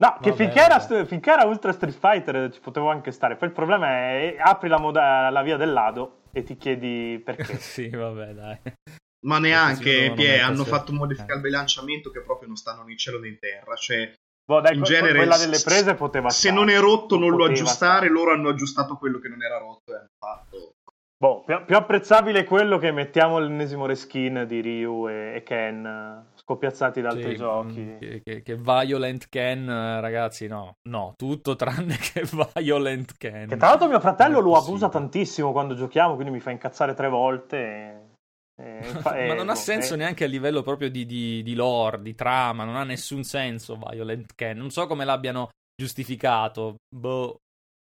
No, 0.00 0.16
che 0.20 0.32
finché, 0.32 0.60
era, 0.60 0.78
finché 1.04 1.30
era 1.32 1.44
Ultra 1.44 1.72
Street 1.72 1.96
Fighter 1.98 2.36
eh, 2.36 2.50
ci 2.52 2.60
potevo 2.60 2.88
anche 2.88 3.10
stare. 3.10 3.34
Poi 3.36 3.48
il 3.48 3.54
problema 3.54 3.88
è 3.88 4.36
eh, 4.36 4.40
apri 4.40 4.68
la, 4.68 4.78
moda- 4.78 5.28
la 5.30 5.42
via 5.42 5.56
del 5.56 5.72
lado 5.72 6.20
e 6.30 6.44
ti 6.44 6.56
chiedi 6.56 7.20
perché. 7.24 7.56
sì, 7.58 7.88
vabbè, 7.88 8.32
dai. 8.32 8.58
Ma 9.26 9.40
neanche, 9.40 10.12
Pie, 10.14 10.38
hanno 10.38 10.50
mettersi- 10.50 10.70
fatto 10.70 10.92
modifica 10.92 11.32
eh. 11.32 11.36
al 11.36 11.40
bilanciamento 11.40 12.10
che 12.10 12.20
proprio 12.20 12.46
non 12.46 12.56
stanno 12.56 12.84
né 12.84 12.92
in 12.92 12.98
cielo 12.98 13.18
né 13.18 13.26
in 13.26 13.38
terra. 13.40 13.74
Cioè, 13.74 14.14
Boh, 14.44 14.60
dai, 14.60 14.76
in 14.76 14.84
genere, 14.84 15.16
quella 15.16 15.36
delle 15.36 15.60
prese 15.62 15.94
poteva 15.94 16.30
se 16.30 16.48
stare. 16.48 16.54
non 16.54 16.68
è 16.68 16.78
rotto 16.78 17.18
non 17.18 17.30
lo 17.36 17.44
aggiustare, 17.46 18.06
stare. 18.06 18.08
loro 18.08 18.32
hanno 18.32 18.50
aggiustato 18.50 18.96
quello 18.96 19.18
che 19.18 19.28
non 19.28 19.42
era 19.42 19.58
rotto 19.58 19.92
e 19.92 19.96
hanno 19.96 20.06
fatto 20.16 20.72
Boh, 21.18 21.42
più, 21.42 21.64
più 21.64 21.74
apprezzabile 21.74 22.40
è 22.40 22.44
quello 22.44 22.78
che 22.78 22.92
mettiamo 22.92 23.40
l'ennesimo 23.40 23.86
reskin 23.86 24.44
di 24.46 24.60
Ryu 24.60 25.08
e, 25.08 25.34
e 25.34 25.42
Ken 25.42 26.24
eh, 26.48 26.52
scoppiazzati 26.54 27.00
da 27.00 27.08
altri 27.10 27.30
Sì, 27.30 27.36
giochi. 27.36 27.80
mm, 27.80 27.98
Che, 27.98 28.20
che- 28.24 28.42
che 28.42 28.54
Violent 28.56 29.28
Ken, 29.28 29.68
eh, 29.68 30.00
ragazzi, 30.00 30.46
no, 30.46 30.74
no, 30.88 31.12
tutto 31.16 31.56
tranne 31.56 31.96
che 32.00 32.22
Violent 32.54 33.16
Ken. 33.18 33.48
Che 33.48 33.56
tra 33.56 33.68
l'altro 33.68 33.88
mio 33.88 34.00
fratello 34.00 34.40
Non 34.40 34.50
lo 34.50 34.56
abusa 34.56 34.88
tantissimo 34.88 35.52
quando 35.52 35.74
giochiamo, 35.74 36.14
quindi 36.14 36.32
mi 36.32 36.40
fa 36.40 36.50
incazzare 36.50 36.94
tre 36.94 37.08
volte. 37.08 38.06
E, 38.60 38.78
e 38.80 38.82
fa- 39.02 39.14
Ma 39.14 39.34
non 39.34 39.48
ha 39.48 39.52
boh, 39.52 39.58
senso 39.58 39.94
e- 39.94 39.96
neanche 39.98 40.24
a 40.24 40.28
livello 40.28 40.62
proprio 40.62 40.90
di, 40.90 41.04
di, 41.06 41.42
di 41.42 41.54
lore, 41.54 42.00
di 42.02 42.14
trama, 42.14 42.64
non 42.64 42.76
ha 42.76 42.84
nessun 42.84 43.22
senso 43.24 43.76
Violent 43.76 44.34
Ken. 44.34 44.56
Non 44.56 44.70
so 44.70 44.86
come 44.86 45.04
l'abbiano 45.04 45.50
giustificato. 45.80 46.76
Boh. 46.94 47.36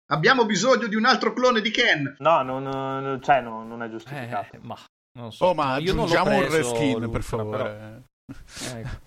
Abbiamo 0.10 0.46
bisogno 0.46 0.88
di 0.88 0.96
un 0.96 1.06
altro 1.06 1.34
clone 1.34 1.60
di 1.62 1.70
Ken. 1.72 2.16
No, 2.20 2.42
non, 2.42 2.64
non- 2.64 3.20
cioè, 3.22 3.42
no, 3.42 3.64
non 3.66 3.82
è 3.84 3.90
giustificato. 3.90 4.56
Eh, 4.56 4.60
ma 4.62 4.76
non 5.18 5.26
lo 5.26 5.32
so. 5.32 5.46
Oh, 5.48 5.54
ma 5.54 5.78
Io 5.80 5.94
non 5.94 6.06
aggiungiamo 6.06 6.32
un 6.32 6.38
preso, 6.46 6.58
reskin, 6.58 6.92
l'ultra, 6.92 7.10
per 7.10 7.24
favore. 7.24 7.58
però- 7.58 8.02
ecco. 8.74 9.06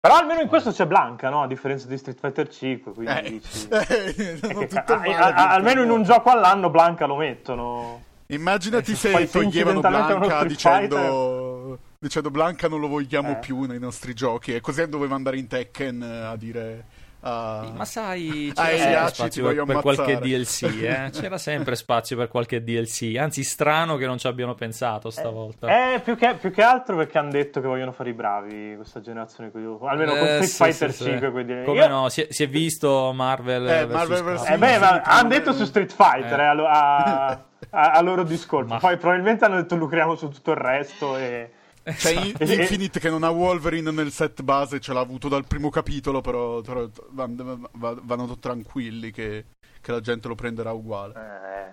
Però 0.00 0.16
almeno 0.16 0.40
in 0.40 0.48
questo 0.48 0.70
c'è 0.70 0.86
Blanca, 0.86 1.28
no? 1.28 1.42
A 1.42 1.46
differenza 1.46 1.86
di 1.88 1.98
Street 1.98 2.18
Fighter 2.20 2.48
5, 2.48 2.92
quindi 2.94 3.12
Eh, 3.12 3.22
dici... 3.30 3.68
eh, 3.70 4.38
Che 4.40 4.68
male, 4.86 5.14
a- 5.16 5.34
a- 5.34 5.50
almeno 5.50 5.82
in 5.82 5.90
un 5.90 6.02
gioco 6.04 6.30
all'anno 6.30 6.70
Blanca 6.70 7.06
lo 7.06 7.16
mettono. 7.16 8.02
Immaginati 8.26 8.92
Eh, 8.92 8.96
se 8.96 9.28
toglievano 9.28 9.80
Blanca 9.80 10.44
dicendo, 10.44 11.78
dicendo 11.98 12.30
Blanca 12.30 12.68
non 12.68 12.78
lo 12.80 12.86
vogliamo 12.88 13.32
Eh. 13.32 13.36
più 13.36 13.62
nei 13.62 13.78
nostri 13.80 14.14
giochi 14.14 14.54
e 14.54 14.60
così 14.60 14.86
doveva 14.88 15.14
andare 15.14 15.38
in 15.38 15.46
Tekken 15.48 16.02
eh, 16.02 16.24
a 16.26 16.36
dire 16.36 16.84
a- 17.20 17.70
Ma 17.74 17.84
sai, 17.84 18.52
c'era 18.56 18.70
eh, 18.70 18.78
sempre 18.78 19.08
spazio 19.08 19.44
per, 19.46 19.64
per 19.64 19.80
qualche 19.80 20.12
ammazzare. 20.12 20.28
DLC, 20.28 20.62
eh? 20.82 21.10
C'era 21.20 21.38
sempre 21.38 21.76
spazio 21.76 22.16
per 22.16 22.28
qualche 22.28 22.62
DLC. 22.62 23.16
Anzi, 23.18 23.42
strano 23.42 23.96
che 23.96 24.06
non 24.06 24.18
ci 24.18 24.26
abbiano 24.26 24.54
pensato 24.54 25.10
stavolta. 25.10 25.94
Eh, 25.94 26.00
più 26.00 26.16
che, 26.16 26.34
più 26.40 26.50
che 26.52 26.62
altro 26.62 26.96
perché 26.96 27.18
hanno 27.18 27.30
detto 27.30 27.60
che 27.60 27.66
vogliono 27.66 27.92
fare 27.92 28.10
i 28.10 28.14
bravi 28.14 28.74
questa 28.76 29.00
generazione 29.00 29.50
qui. 29.50 29.62
Almeno 29.82 30.12
con 30.16 30.26
Eh, 30.26 30.42
Street 30.42 30.44
sì, 30.44 30.62
Fighter 30.62 30.92
sì, 30.92 31.04
5. 31.04 31.26
sì. 31.26 31.32
quindi- 31.32 31.64
Come 31.64 31.78
Io- 31.80 31.88
no, 31.88 32.08
si 32.08 32.22
è, 32.22 32.26
si 32.30 32.42
è 32.44 32.48
visto 32.48 33.12
Marvel, 33.12 33.68
Eh, 33.68 33.86
Marvel 33.86 34.22
versus- 34.22 34.48
Eh 34.48 34.56
beh, 34.58 34.78
ma 34.78 35.00
hanno 35.02 35.28
detto 35.28 35.52
su 35.52 35.64
Street 35.64 35.92
Fighter 35.92 36.38
Eh. 36.38 36.42
eh, 36.42 36.46
a, 36.46 36.96
a- 37.26 37.44
a- 37.70 37.90
a 37.92 38.00
loro 38.00 38.22
discorso. 38.22 38.68
Ma- 38.72 38.78
Poi 38.78 38.96
probabilmente 38.96 39.44
hanno 39.44 39.56
detto 39.56 39.74
lucriamo 39.76 40.14
su 40.14 40.28
tutto 40.28 40.52
il 40.52 40.56
resto. 40.58 41.16
E... 41.16 41.50
C'è 41.96 42.10
in- 42.10 42.34
E- 42.38 42.54
Infinite 42.54 43.00
che 43.00 43.10
non 43.10 43.22
ha 43.22 43.30
Wolverine 43.30 43.90
nel 43.90 44.10
set 44.10 44.42
base, 44.42 44.80
ce 44.80 44.92
l'ha 44.92 45.00
avuto 45.00 45.28
dal 45.28 45.46
primo 45.46 45.70
capitolo, 45.70 46.20
però, 46.20 46.60
però 46.60 46.88
van- 47.10 47.66
va- 47.72 47.96
vanno 48.02 48.38
tranquilli 48.38 49.10
che, 49.10 49.46
che 49.80 49.92
la 49.92 50.00
gente 50.00 50.28
lo 50.28 50.34
prenderà 50.34 50.72
uguale. 50.72 51.14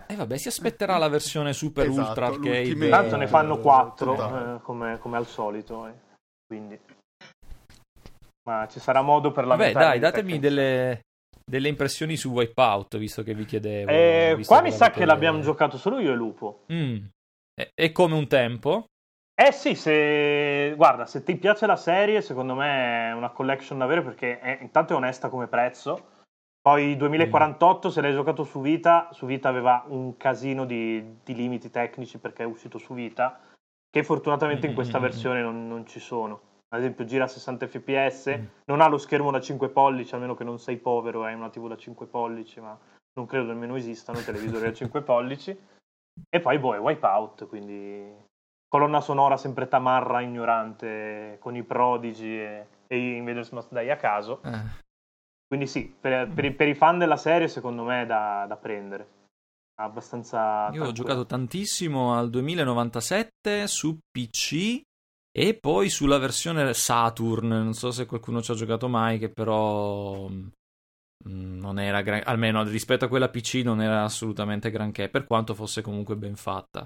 Eh, 0.07 0.13
E 0.13 0.15
vabbè, 0.15 0.37
si 0.37 0.47
aspetterà 0.47 0.97
la 0.97 1.07
versione 1.09 1.53
super 1.53 1.87
Esatto, 1.87 2.07
ultra 2.07 2.25
arcade. 2.27 2.89
Tanto 2.89 3.15
ne 3.17 3.27
fanno 3.27 3.57
Eh, 3.57 3.61
quattro 3.61 4.13
esatto. 4.13 4.55
eh, 4.55 4.61
come, 4.61 4.97
come 4.99 5.17
al 5.17 5.25
solito. 5.27 5.87
eh. 5.87 5.93
Quindi. 6.47 6.79
Ma 8.47 8.67
ci 8.69 8.79
sarà 8.79 9.01
modo 9.01 9.31
per 9.31 9.45
Vabbè, 9.45 9.57
lamentare 9.73 9.85
dai, 9.85 9.99
datemi 9.99 10.37
delle, 10.39 10.99
delle 11.43 11.67
impressioni 11.67 12.15
su 12.15 12.29
Wipeout, 12.29 12.97
visto 12.97 13.23
che 13.23 13.33
vi 13.33 13.45
chiedevo. 13.45 13.89
Eh, 13.89 14.39
qua 14.45 14.61
mi 14.61 14.71
sa 14.71 14.91
che 14.91 15.05
l'abbiamo 15.05 15.39
giocato 15.41 15.77
solo 15.77 15.99
io 15.99 16.11
e 16.11 16.15
Lupo. 16.15 16.63
Mm. 16.71 17.05
È, 17.53 17.67
è 17.73 17.91
come 17.91 18.13
un 18.15 18.27
tempo. 18.27 18.85
Eh 19.37 19.51
sì, 19.51 19.75
se 19.75 20.73
guarda, 20.77 21.05
se 21.05 21.21
ti 21.23 21.35
piace 21.35 21.65
la 21.65 21.75
serie, 21.75 22.21
secondo 22.21 22.55
me 22.55 23.09
è 23.09 23.13
una 23.13 23.31
collection 23.31 23.77
da 23.77 23.83
avere 23.83 24.01
perché 24.01 24.39
è- 24.39 24.59
intanto 24.61 24.93
è 24.93 24.95
onesta 24.95 25.27
come 25.27 25.47
prezzo. 25.47 26.13
Poi 26.61 26.95
2048, 26.95 27.89
se 27.89 28.01
l'hai 28.01 28.13
giocato 28.13 28.43
su 28.45 28.61
Vita, 28.61 29.09
su 29.11 29.25
Vita 29.25 29.49
aveva 29.49 29.83
un 29.87 30.15
casino 30.15 30.65
di, 30.65 31.17
di 31.23 31.35
limiti 31.35 31.69
tecnici 31.69 32.17
perché 32.17 32.43
è 32.43 32.45
uscito 32.45 32.77
su 32.77 32.93
Vita, 32.93 33.39
che 33.89 34.03
fortunatamente 34.03 34.67
in 34.67 34.73
questa 34.73 34.97
Mm, 34.97 35.01
mm, 35.01 35.03
mm, 35.05 35.09
versione 35.09 35.41
non, 35.41 35.67
non 35.67 35.85
ci 35.85 35.99
sono. 35.99 36.39
Ad 36.69 36.79
esempio 36.79 37.03
gira 37.05 37.25
a 37.25 37.27
60 37.27 37.67
fps, 37.67 38.37
Mm. 38.39 38.45
non 38.65 38.79
ha 38.81 38.87
lo 38.87 38.97
schermo 38.97 39.31
da 39.31 39.41
5 39.41 39.67
pollici, 39.69 40.15
a 40.15 40.17
meno 40.17 40.33
che 40.33 40.43
non 40.45 40.59
sei 40.59 40.77
povero 40.77 41.23
e 41.25 41.27
hai 41.29 41.35
una 41.35 41.49
TV 41.49 41.67
da 41.67 41.77
5 41.77 42.05
pollici, 42.07 42.59
ma 42.61 42.75
non 43.13 43.25
credo 43.27 43.47
nemmeno 43.47 43.75
esistano 43.75 44.21
televisori 44.21 44.63
da 44.63 44.73
5 44.73 45.01
pollici. 45.01 45.55
E 46.29 46.39
poi 46.39 46.57
boh, 46.57 46.73
è 46.73 46.79
Wipeout, 46.79 47.47
quindi 47.47 48.11
colonna 48.75 48.99
sonora 48.99 49.37
sempre 49.37 49.69
tamarra 49.69 50.19
ignorante 50.19 51.37
con 51.39 51.55
i 51.55 51.63
prodigi 51.63 52.37
e, 52.37 52.67
e 52.87 52.97
i 52.97 53.15
Invaders 53.15 53.51
Must 53.51 53.71
Die 53.71 53.89
a 53.91 53.95
caso. 53.95 54.41
Eh. 54.43 54.83
Quindi 55.47 55.65
sì, 55.67 55.85
per, 55.97 56.27
per 56.27 56.43
i- 56.45 56.51
per 56.51 56.67
i 56.67 56.75
fan 56.75 56.97
della 56.97 57.15
serie 57.15 57.47
secondo 57.47 57.83
me 57.83 58.01
è 58.01 58.05
da, 58.05 58.45
da 58.47 58.57
prendere. 58.57 59.07
Abbastanza... 59.75 60.37
Io 60.39 60.47
ho 60.47 60.61
tranquillo. 60.63 60.91
giocato 60.91 61.25
tantissimo 61.25 62.15
al 62.17 62.29
2097 62.29 63.67
su 63.67 63.97
PC 64.11 64.81
e 65.31 65.57
poi 65.57 65.89
sulla 65.89 66.17
versione 66.17 66.73
Saturn. 66.73 67.47
Non 67.47 67.73
so 67.73 67.91
se 67.91 68.05
qualcuno 68.05 68.41
ci 68.41 68.51
ha 68.51 68.55
giocato 68.55 68.87
mai, 68.89 69.19
che 69.19 69.29
però 69.29 70.27
mm, 70.29 70.47
non 71.59 71.79
era 71.79 72.01
gran- 72.01 72.23
almeno 72.25 72.63
rispetto 72.63 73.05
a 73.05 73.07
quella 73.07 73.29
PC 73.29 73.61
non 73.63 73.81
era 73.81 74.03
assolutamente 74.03 74.69
granché, 74.69 75.07
per 75.09 75.25
quanto 75.25 75.53
fosse 75.53 75.81
comunque 75.81 76.15
ben 76.17 76.35
fatta. 76.35 76.85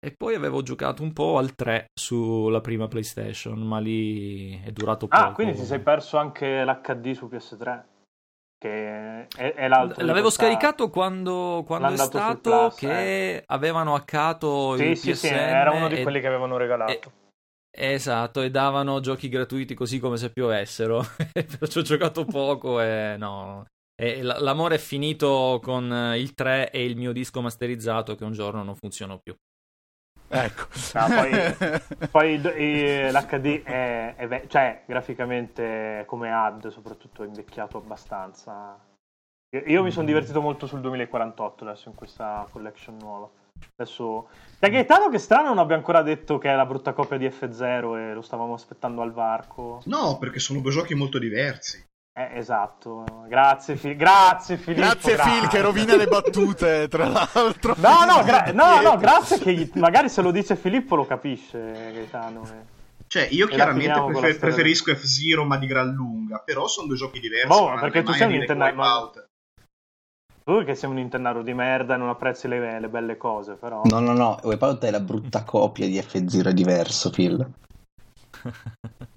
E 0.00 0.12
poi 0.16 0.36
avevo 0.36 0.62
giocato 0.62 1.02
un 1.02 1.12
po' 1.12 1.38
al 1.38 1.54
3 1.56 1.86
sulla 1.92 2.60
prima 2.60 2.86
PlayStation, 2.86 3.58
ma 3.58 3.80
lì 3.80 4.60
è 4.64 4.70
durato 4.70 5.08
poco. 5.08 5.22
Ah, 5.22 5.32
quindi 5.32 5.54
ti 5.56 5.64
sei 5.64 5.80
perso 5.80 6.18
anche 6.18 6.64
l'HD 6.64 7.10
su 7.12 7.28
PS3? 7.28 7.84
Che 8.58 9.26
è, 9.26 9.54
è 9.54 9.68
l'altro. 9.68 10.04
L'avevo 10.04 10.30
scaricato 10.30 10.88
quando, 10.88 11.64
quando 11.66 11.92
è 11.92 11.96
stato 11.96 12.40
Plus, 12.40 12.76
che 12.76 13.42
avevano 13.46 13.94
haccato 13.94 14.76
Sì, 14.76 14.84
il 14.84 14.96
sì, 14.96 15.14
sì, 15.14 15.26
PSN 15.26 15.34
era 15.34 15.70
uno 15.72 15.88
di 15.88 15.94
e- 15.96 16.02
quelli 16.02 16.20
che 16.20 16.26
avevano 16.26 16.56
regalato. 16.56 16.92
e- 16.92 17.26
Esatto, 17.70 18.40
e 18.40 18.50
davano 18.50 18.98
giochi 18.98 19.28
gratuiti 19.28 19.74
così 19.74 20.00
come 20.00 20.16
se 20.16 20.30
piovessero. 20.30 21.00
Perciò 21.58 21.80
ho 21.80 21.84
giocato 21.84 22.24
poco 22.24 22.80
e 22.80 23.16
no. 23.16 23.66
E 23.94 24.22
l'amore 24.22 24.76
è 24.76 24.78
finito 24.78 25.60
con 25.62 25.92
eh, 25.92 26.18
il 26.18 26.34
3 26.34 26.70
e 26.70 26.84
il 26.84 26.96
mio 26.96 27.12
disco 27.12 27.40
masterizzato 27.40 28.16
che 28.16 28.24
un 28.24 28.32
giorno 28.32 28.62
non 28.64 28.74
funzionò 28.74 29.18
più. 29.20 29.34
Ecco. 30.30 30.66
Ah, 30.92 31.06
poi- 31.08 32.08
Poi 32.10 32.32
il- 32.34 32.54
il- 32.58 33.10
l'HD 33.12 33.62
è, 33.62 34.14
è 34.16 34.26
ve- 34.28 34.44
cioè 34.48 34.82
graficamente 34.86 36.04
come 36.06 36.32
ad 36.32 36.68
soprattutto 36.68 37.22
è 37.22 37.26
invecchiato 37.26 37.78
abbastanza. 37.78 38.78
Io, 39.56 39.62
io 39.64 39.82
mi 39.82 39.90
sono 39.90 40.06
divertito 40.06 40.40
molto 40.40 40.66
sul 40.66 40.80
2048 40.80 41.64
adesso 41.64 41.88
in 41.88 41.94
questa 41.94 42.46
collection 42.50 42.96
nuova. 42.98 43.28
Adesso 43.76 44.28
da 44.58 44.68
Gaetano 44.68 45.08
che 45.08 45.18
strano 45.18 45.48
non 45.48 45.58
abbia 45.58 45.74
ancora 45.76 46.02
detto 46.02 46.38
che 46.38 46.50
è 46.50 46.54
la 46.54 46.66
brutta 46.66 46.92
copia 46.92 47.16
di 47.16 47.26
F0 47.26 47.96
e 47.96 48.12
lo 48.14 48.22
stavamo 48.22 48.52
aspettando 48.54 49.00
al 49.02 49.12
varco. 49.12 49.80
No, 49.86 50.18
perché 50.18 50.38
sono 50.38 50.60
due 50.60 50.70
giochi 50.70 50.94
molto 50.94 51.18
diversi. 51.18 51.82
Eh, 52.18 52.30
esatto. 52.38 53.04
Grazie, 53.28 53.76
Fi- 53.76 53.94
grazie 53.94 54.56
Filippo. 54.56 54.80
Grazie 54.80 55.16
Phil 55.16 55.46
che 55.48 55.60
rovina 55.60 55.94
le 55.94 56.06
battute, 56.08 56.88
tra 56.88 57.06
l'altro. 57.06 57.74
No, 57.78 58.04
no, 58.04 58.24
gra- 58.24 58.50
no, 58.52 58.80
no, 58.80 58.96
grazie 58.96 59.38
che 59.38 59.52
gli- 59.54 59.70
magari 59.74 60.08
se 60.08 60.20
lo 60.22 60.32
dice 60.32 60.56
Filippo 60.56 60.96
lo 60.96 61.06
capisce 61.06 61.58
Gaetano. 61.92 62.42
eh. 62.44 62.76
Cioè, 63.06 63.28
io 63.30 63.46
E 63.46 63.50
chiaramente 63.50 64.02
prefer- 64.04 64.38
preferisco 64.40 64.92
F-Zero, 64.94 65.44
ma 65.44 65.56
di 65.58 65.66
gran 65.66 65.90
lunga. 65.92 66.42
Però 66.44 66.66
sono 66.66 66.88
due 66.88 66.96
giochi 66.96 67.20
diversi. 67.20 67.46
Boh, 67.46 67.74
perché 67.78 68.02
tu 68.02 68.12
sei 68.12 68.26
un 68.26 68.32
Nintendo-. 68.32 69.12
Tu 70.44 70.64
che 70.64 70.74
sei 70.74 70.90
un 70.90 70.98
internaro 70.98 71.42
di 71.42 71.54
merda 71.54 71.94
e 71.94 71.98
non 71.98 72.08
apprezzi 72.08 72.48
le, 72.48 72.80
le 72.80 72.88
belle 72.88 73.16
cose, 73.16 73.54
però. 73.54 73.82
No, 73.84 74.00
no, 74.00 74.12
no, 74.12 74.38
Wipeout 74.42 74.82
è 74.84 74.90
la 74.90 75.00
brutta 75.00 75.44
copia 75.44 75.86
di 75.86 75.98
F0, 75.98 76.48
è 76.48 76.52
diverso, 76.52 77.10
Phil. 77.10 77.46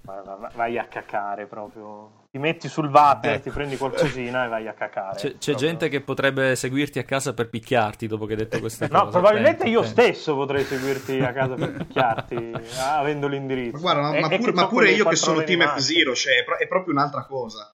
Va- 0.04 0.22
va- 0.22 0.50
Vai 0.54 0.78
a 0.78 0.84
cacare 0.84 1.46
proprio. 1.46 2.20
Ti 2.30 2.38
metti 2.38 2.68
sul 2.68 2.88
water, 2.90 3.34
Ecco. 3.34 3.42
ti 3.44 3.50
prendi 3.50 3.76
qualcosina 3.76 4.44
e 4.44 4.48
vai 4.48 4.66
a 4.68 4.72
cacare. 4.72 5.16
C'è, 5.16 5.36
c'è 5.38 5.54
gente 5.54 5.88
che 5.88 6.00
potrebbe 6.00 6.56
seguirti 6.56 6.98
a 6.98 7.04
casa 7.04 7.34
per 7.34 7.48
picchiarti 7.50 8.06
dopo 8.06 8.24
che 8.26 8.32
hai 8.32 8.38
detto 8.38 8.58
queste 8.58 8.88
cose. 8.88 9.02
No, 9.04 9.10
probabilmente 9.10 9.62
Attento, 9.62 9.70
io 9.72 9.80
attento. 9.80 10.00
stesso 10.02 10.34
potrei 10.34 10.64
seguirti 10.64 11.20
a 11.20 11.32
casa 11.32 11.54
per 11.54 11.72
picchiarti, 11.72 12.52
avendo 12.80 13.28
l'indirizzo. 13.28 13.76
Ma 13.76 13.80
guarda, 13.80 14.00
ma, 14.20 14.28
E- 14.28 14.38
ma 14.40 14.52
ma 14.52 14.66
pure 14.68 14.90
io 14.92 15.04
che 15.04 15.16
sono 15.16 15.42
team. 15.44 15.60
F-Zero, 15.62 16.14
cioè, 16.14 16.38
è, 16.40 16.44
pro- 16.44 16.58
è 16.58 16.66
proprio 16.66 16.94
un'altra 16.94 17.24
cosa. 17.26 17.70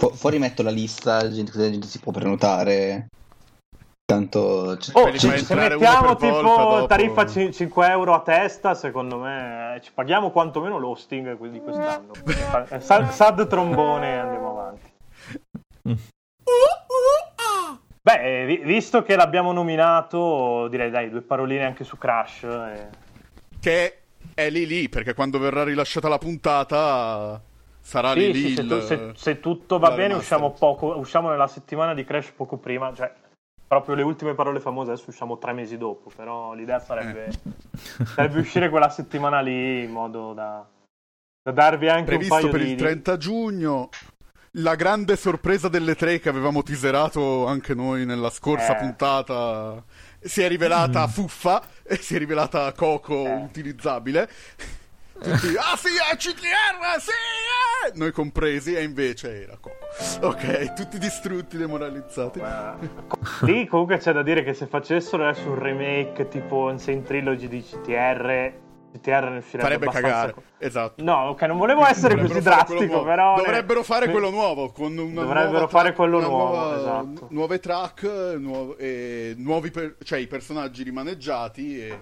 Fu- 0.00 0.12
fuori 0.14 0.38
metto 0.38 0.62
la 0.62 0.70
lista, 0.70 1.28
gente, 1.30 1.50
così 1.50 1.64
la 1.64 1.70
gente 1.70 1.86
si 1.88 1.98
può 1.98 2.12
prenotare. 2.12 3.08
Tanto... 4.12 4.74
c- 4.80 4.90
Oh, 4.94 5.14
se, 5.18 5.36
se 5.36 5.54
mettiamo 5.54 6.16
tipo 6.16 6.40
dopo. 6.40 6.86
tariffa 6.86 7.26
ci- 7.26 7.52
5 7.52 7.86
euro 7.88 8.14
a 8.14 8.20
testa, 8.20 8.72
secondo 8.74 9.18
me 9.18 9.74
eh, 9.76 9.80
ci 9.82 9.90
paghiamo 9.92 10.30
quantomeno 10.30 10.78
l'hosting 10.78 11.36
di 11.50 11.60
quest'anno. 11.60 12.12
Eh, 12.70 12.80
Sad, 12.80 13.10
sad 13.10 13.46
trombone 13.46 14.14
e 14.14 14.16
andiamo 14.16 14.50
avanti. 14.52 14.90
Beh, 18.00 18.42
eh, 18.42 18.46
vi- 18.46 18.62
visto 18.64 19.02
che 19.02 19.14
l'abbiamo 19.14 19.52
nominato, 19.52 20.68
direi 20.68 20.88
dai, 20.88 21.10
due 21.10 21.20
paroline 21.20 21.66
anche 21.66 21.84
su 21.84 21.98
Crash. 21.98 22.44
eh. 22.44 22.88
Che 23.60 23.98
è 24.32 24.48
lì 24.48 24.66
lì, 24.66 24.88
perché 24.88 25.12
quando 25.12 25.38
verrà 25.38 25.64
rilasciata 25.64 26.08
la 26.08 26.16
puntata 26.16 27.38
sarà 27.78 28.12
Sì, 28.12 28.18
lì 28.32 28.34
sì, 28.34 28.42
lì 28.48 28.54
se, 28.54 28.60
il- 28.62 28.68
tu- 28.68 28.80
se- 28.80 29.10
se 29.14 29.40
tutto 29.40 29.78
va 29.78 29.90
bene, 29.90 30.14
usciamo, 30.14 30.52
poco, 30.52 30.96
usciamo 30.96 31.28
nella 31.28 31.46
settimana 31.46 31.92
di 31.92 32.04
Crash 32.06 32.30
poco 32.30 32.56
prima, 32.56 32.90
cioè 32.94 33.12
proprio 33.68 33.94
le 33.94 34.02
ultime 34.02 34.34
parole 34.34 34.58
famose, 34.60 34.92
adesso 34.92 35.10
usciamo 35.10 35.38
tre 35.38 35.52
mesi 35.52 35.76
dopo, 35.76 36.10
però 36.16 36.54
l'idea 36.54 36.80
sarebbe, 36.80 37.26
Eh. 37.26 38.04
sarebbe 38.16 38.40
uscire 38.40 38.70
quella 38.70 38.88
settimana 38.88 39.40
lì 39.40 39.84
in 39.84 39.90
modo 39.90 40.32
da, 40.32 40.66
da 41.42 41.52
darvi 41.52 41.88
anche 41.88 42.00
un 42.00 42.06
Previsto 42.06 42.34
paio 42.34 42.48
per 42.48 42.60
di... 42.62 42.70
il 42.70 42.76
30 42.76 43.16
giugno. 43.18 43.88
La 44.52 44.74
grande 44.74 45.14
sorpresa 45.16 45.68
delle 45.68 45.94
tre 45.94 46.18
che 46.18 46.30
avevamo 46.30 46.62
teaserato 46.62 47.46
anche 47.46 47.74
noi 47.74 48.06
nella 48.06 48.30
scorsa 48.30 48.76
Eh. 48.76 48.80
puntata 48.80 49.84
si 50.20 50.40
è 50.40 50.48
rivelata 50.48 51.06
fuffa 51.06 51.62
e 51.84 51.96
si 51.96 52.14
è 52.16 52.18
rivelata 52.18 52.72
Coco 52.72 53.26
Eh. 53.26 53.34
utilizzabile. 53.34 54.28
Tutti, 55.20 55.56
ah 55.56 55.76
sì, 55.76 55.88
è 56.10 56.16
CTR, 56.16 57.00
sì, 57.00 57.10
eh! 57.10 57.92
Noi 57.98 58.12
compresi, 58.12 58.74
e 58.74 58.82
invece 58.82 59.42
era 59.42 59.56
Coco. 59.60 59.76
Ok, 60.26 60.74
tutti 60.74 60.98
distrutti, 60.98 61.56
demoralizzati. 61.56 62.40
Lì 63.42 63.66
comunque 63.66 63.98
c'è 63.98 64.12
da 64.12 64.22
dire 64.22 64.42
che 64.44 64.54
se 64.54 64.66
facessero 64.66 65.26
adesso 65.28 65.48
un 65.48 65.58
remake 65.58 66.28
tipo 66.28 66.70
Insane 66.70 67.02
Trilogy 67.02 67.48
di 67.48 67.62
CTR, 67.62 68.52
CTR 68.92 69.28
ne 69.30 69.38
uscirebbe 69.38 69.58
Farebbe 69.62 69.86
cagare, 69.88 70.32
co- 70.34 70.42
esatto. 70.58 71.02
No, 71.02 71.28
ok, 71.30 71.42
non 71.42 71.58
volevo 71.58 71.84
essere 71.84 72.16
così 72.16 72.40
drastico, 72.40 72.84
nuovo. 72.84 73.04
però... 73.04 73.36
Dovrebbero 73.36 73.82
fare 73.82 74.06
ne- 74.06 74.12
quello 74.12 74.30
nuovo 74.30 74.70
con 74.70 74.96
una 74.96 75.22
Dovrebbero 75.22 75.50
nuova 75.50 75.66
fare 75.68 75.92
quello 75.94 76.20
nuovo, 76.20 76.54
nuova- 76.54 76.76
esatto. 76.78 77.26
nuove 77.30 77.58
track, 77.58 78.02
nuov- 78.38 78.76
e 78.80 79.34
nuovi 79.36 79.70
per- 79.70 79.96
cioè 80.04 80.18
i 80.20 80.26
personaggi 80.26 80.82
rimaneggiati 80.84 81.80
e 81.80 82.00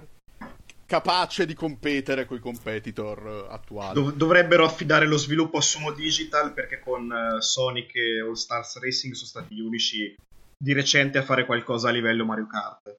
capace 0.86 1.44
di 1.46 1.54
competere 1.54 2.24
con 2.24 2.36
i 2.36 2.40
competitor 2.40 3.26
eh, 3.26 3.52
attuali. 3.52 3.94
Dov- 3.94 4.14
dovrebbero 4.14 4.64
affidare 4.64 5.06
lo 5.06 5.16
sviluppo 5.16 5.58
a 5.58 5.60
Sumo 5.60 5.90
Digital 5.92 6.52
perché 6.52 6.78
con 6.78 7.12
eh, 7.12 7.42
Sonic 7.42 7.94
e 7.96 8.20
All 8.20 8.32
Stars 8.32 8.80
Racing 8.80 9.12
sono 9.14 9.26
stati 9.28 9.54
gli 9.54 9.60
unici 9.60 10.14
di 10.58 10.72
recente 10.72 11.18
a 11.18 11.22
fare 11.22 11.44
qualcosa 11.44 11.88
a 11.88 11.92
livello 11.92 12.24
Mario 12.24 12.46
Kart. 12.46 12.96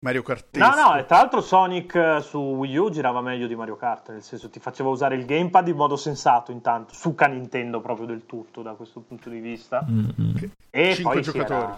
Mario 0.00 0.22
Kart. 0.22 0.56
No, 0.58 0.74
no, 0.76 0.96
e 0.96 1.06
tra 1.06 1.16
l'altro 1.16 1.40
Sonic 1.40 1.94
eh, 1.96 2.20
su 2.20 2.38
Wii 2.38 2.76
U 2.76 2.90
girava 2.90 3.20
meglio 3.20 3.48
di 3.48 3.56
Mario 3.56 3.76
Kart, 3.76 4.10
nel 4.10 4.22
senso 4.22 4.48
ti 4.48 4.60
faceva 4.60 4.90
usare 4.90 5.16
il 5.16 5.24
gamepad 5.24 5.66
in 5.66 5.74
modo 5.74 5.96
sensato 5.96 6.52
intanto, 6.52 6.94
suca 6.94 7.26
Nintendo 7.26 7.80
proprio 7.80 8.06
del 8.06 8.24
tutto 8.24 8.62
da 8.62 8.74
questo 8.74 9.00
punto 9.00 9.28
di 9.28 9.40
vista. 9.40 9.84
Mm, 9.90 10.08
mm. 10.20 10.34
E 10.70 10.94
Cinque 10.94 11.14
poi 11.14 11.22
giocatori. 11.22 11.62
era- 11.62 11.76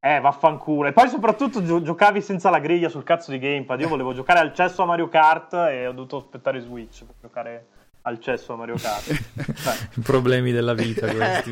Eh, 0.00 0.20
vaffanculo. 0.20 0.88
E 0.88 0.92
poi 0.92 1.08
soprattutto 1.08 1.64
gio- 1.64 1.82
giocavi 1.82 2.20
senza 2.20 2.50
la 2.50 2.58
griglia 2.60 2.88
sul 2.88 3.02
cazzo 3.04 3.30
di 3.30 3.38
gamepad. 3.38 3.80
Io 3.80 3.88
volevo 3.88 4.12
giocare 4.14 4.38
al 4.40 4.52
cesso 4.54 4.82
a 4.82 4.86
Mario 4.86 5.08
Kart 5.08 5.52
e 5.54 5.86
ho 5.86 5.92
dovuto 5.92 6.18
aspettare 6.18 6.60
Switch 6.60 7.04
per 7.04 7.14
giocare 7.20 7.66
al 8.02 8.20
cesso 8.20 8.52
a 8.52 8.56
Mario 8.56 8.76
Kart. 8.80 9.98
Problemi 10.04 10.52
della 10.52 10.74
vita 10.74 11.08
questi. 11.12 11.50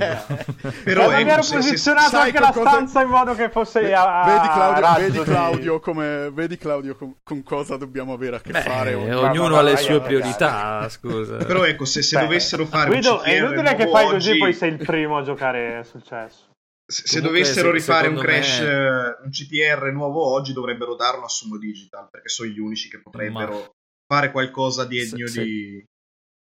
Però 0.85 1.11
ma 1.11 1.17
mi 1.17 1.29
ero 1.29 1.43
posizionato 1.43 2.17
anche 2.17 2.39
la 2.39 2.53
cosa- 2.53 2.71
stanza 2.71 3.03
in 3.03 3.09
modo 3.09 3.35
che 3.35 3.49
fosse 3.51 3.93
a, 3.93 4.21
a 4.23 4.25
Vedi 4.27 4.49
Claudio, 4.49 4.95
vedi 5.05 5.19
di- 5.19 5.25
Claudio 5.25 5.81
come 5.81 6.31
vedi 6.31 6.57
Claudio 6.57 6.95
con, 6.95 7.17
con 7.25 7.43
cosa 7.43 7.77
dobbiamo 7.77 8.13
avere 8.13 8.37
a 8.37 8.41
che 8.41 8.53
Beh, 8.53 8.61
fare 8.61 8.95
oggi. 8.95 9.11
ognuno 9.11 9.57
ha 9.57 9.63
le 9.63 9.77
sue 9.79 10.01
priorità, 10.01 10.89
scusa. 10.89 11.39
Però 11.39 11.65
ecco, 11.65 11.85
se, 11.87 12.03
se 12.03 12.19
Beh, 12.19 12.23
dovessero 12.23 12.67
fare 12.67 12.89
Guido, 12.89 13.15
un 13.15 13.21
è 13.25 13.37
inutile 13.37 13.75
che 13.75 13.89
fai 13.89 14.05
così, 14.09 14.31
oggi, 14.31 14.39
poi 14.39 14.53
sei 14.53 14.71
il 14.71 14.77
primo 14.77 15.19
a 15.19 15.23
giocare 15.25 15.83
sul 15.83 16.05
cesso. 16.05 16.44
Se, 16.87 17.19
Comunque, 17.19 17.39
dovessero 17.41 17.69
se- 17.69 17.75
rifare 17.75 18.09
un 18.09 18.17
crash, 18.17 18.61
me- 18.61 18.67
eh, 18.67 19.17
un 19.25 19.31
CTR 19.31 19.93
nuovo 19.93 20.25
oggi, 20.33 20.53
dovrebbero 20.53 20.95
darlo 20.95 21.25
a 21.25 21.29
Sumo 21.29 21.57
Digital 21.59 22.09
perché 22.11 22.29
sono 22.29 22.51
gli 22.51 22.59
unici 22.59 22.89
che 22.89 23.01
potrebbero 23.01 23.75
fare 24.07 24.31
qualcosa 24.31 24.85
degno 24.85 25.27
Se- 25.27 25.43
di 25.43 25.85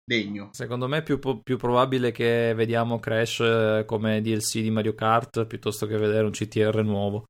degno. 0.03 0.49
Secondo 0.53 0.87
me 0.87 0.97
è 0.99 1.03
più, 1.03 1.19
più 1.41 1.57
probabile 1.57 2.11
che 2.11 2.53
vediamo 2.55 2.99
Crash 2.99 3.39
eh, 3.39 3.83
come 3.85 4.21
DLC 4.21 4.59
di 4.61 4.69
Mario 4.69 4.93
Kart 4.93 5.45
piuttosto 5.47 5.87
che 5.87 5.97
vedere 5.97 6.25
un 6.25 6.31
CTR 6.31 6.83
nuovo. 6.83 7.25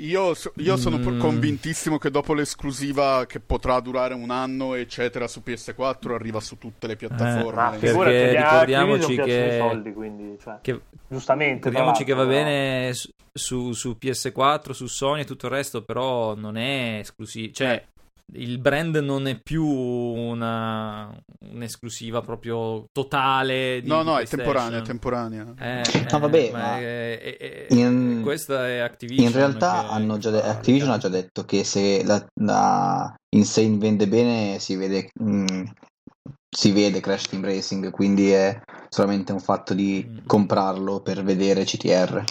Io, 0.00 0.34
so- 0.34 0.52
io 0.56 0.76
sono 0.76 0.98
Mm. 0.98 1.18
convintissimo 1.18 1.98
che 1.98 2.10
dopo 2.10 2.32
l'esclusiva 2.32 3.24
che 3.26 3.40
potrà 3.40 3.80
durare 3.80 4.14
un 4.14 4.30
anno, 4.30 4.74
eccetera, 4.74 5.26
su 5.26 5.42
PS4 5.42 6.14
arriva 6.14 6.38
su 6.40 6.56
tutte 6.56 6.86
le 6.86 6.94
piattaforme. 6.96 7.54
Ma 7.54 7.70
perché 7.70 8.36
ricordiamoci 8.36 9.16
che- 9.16 9.56
soldi, 9.60 9.92
quindi, 9.92 10.38
cioè, 10.40 10.58
Che, 10.60 10.80
giustamente. 11.08 11.68
ricordiamoci 11.68 12.04
che 12.04 12.12
va 12.12 12.22
l'altro, 12.24 12.36
bene 12.44 12.94
su, 12.94 13.10
su- 13.32 13.72
su 13.72 13.96
PS4, 13.98 14.72
su 14.72 14.86
Sony 14.86 15.22
e 15.22 15.24
tutto 15.24 15.46
il 15.46 15.52
resto, 15.52 15.82
però 15.82 16.34
non 16.36 16.56
è 16.56 16.98
esclusivo. 17.00 17.52
Cè, 17.52 17.84
il 18.34 18.58
brand 18.58 18.96
non 18.96 19.26
è 19.26 19.40
più 19.40 19.64
una, 19.64 21.14
un'esclusiva 21.50 22.20
proprio 22.20 22.84
totale. 22.92 23.80
Di, 23.82 23.88
No, 23.88 24.02
no, 24.02 24.18
è 24.18 24.26
temporanea, 24.26 24.78
è 24.78 24.82
temporanea. 24.82 25.54
Eh, 25.58 26.06
No, 26.10 26.18
vabbè, 26.18 26.46
eh, 26.48 26.50
ma 26.52 26.76
è- 26.78 27.18
è- 27.20 27.36
è- 27.36 27.66
in- 27.74 28.20
questa 28.22 28.66
è 28.68 28.78
Activision. 28.78 29.26
In 29.26 29.32
realtà 29.32 29.88
hanno 29.88 30.18
già 30.18 30.30
de- 30.30 30.42
Activision 30.42 30.90
ha 30.90 30.98
già 30.98 31.08
detto 31.08 31.44
che 31.44 31.64
se 31.64 32.04
la, 32.04 32.24
la 32.42 33.14
Insane 33.34 33.76
vende 33.78 34.08
bene 34.08 34.58
si 34.58 34.76
vede, 34.76 35.10
mm, 35.22 35.64
si 36.48 36.72
vede 36.72 37.00
Crash 37.00 37.28
Team 37.28 37.44
Racing, 37.44 37.90
quindi 37.90 38.30
è 38.30 38.60
solamente 38.88 39.32
un 39.32 39.40
fatto 39.40 39.74
di 39.74 40.04
Mm. 40.06 40.18
comprarlo 40.26 41.00
per 41.00 41.22
vedere 41.22 41.64
CTR. 41.64 42.24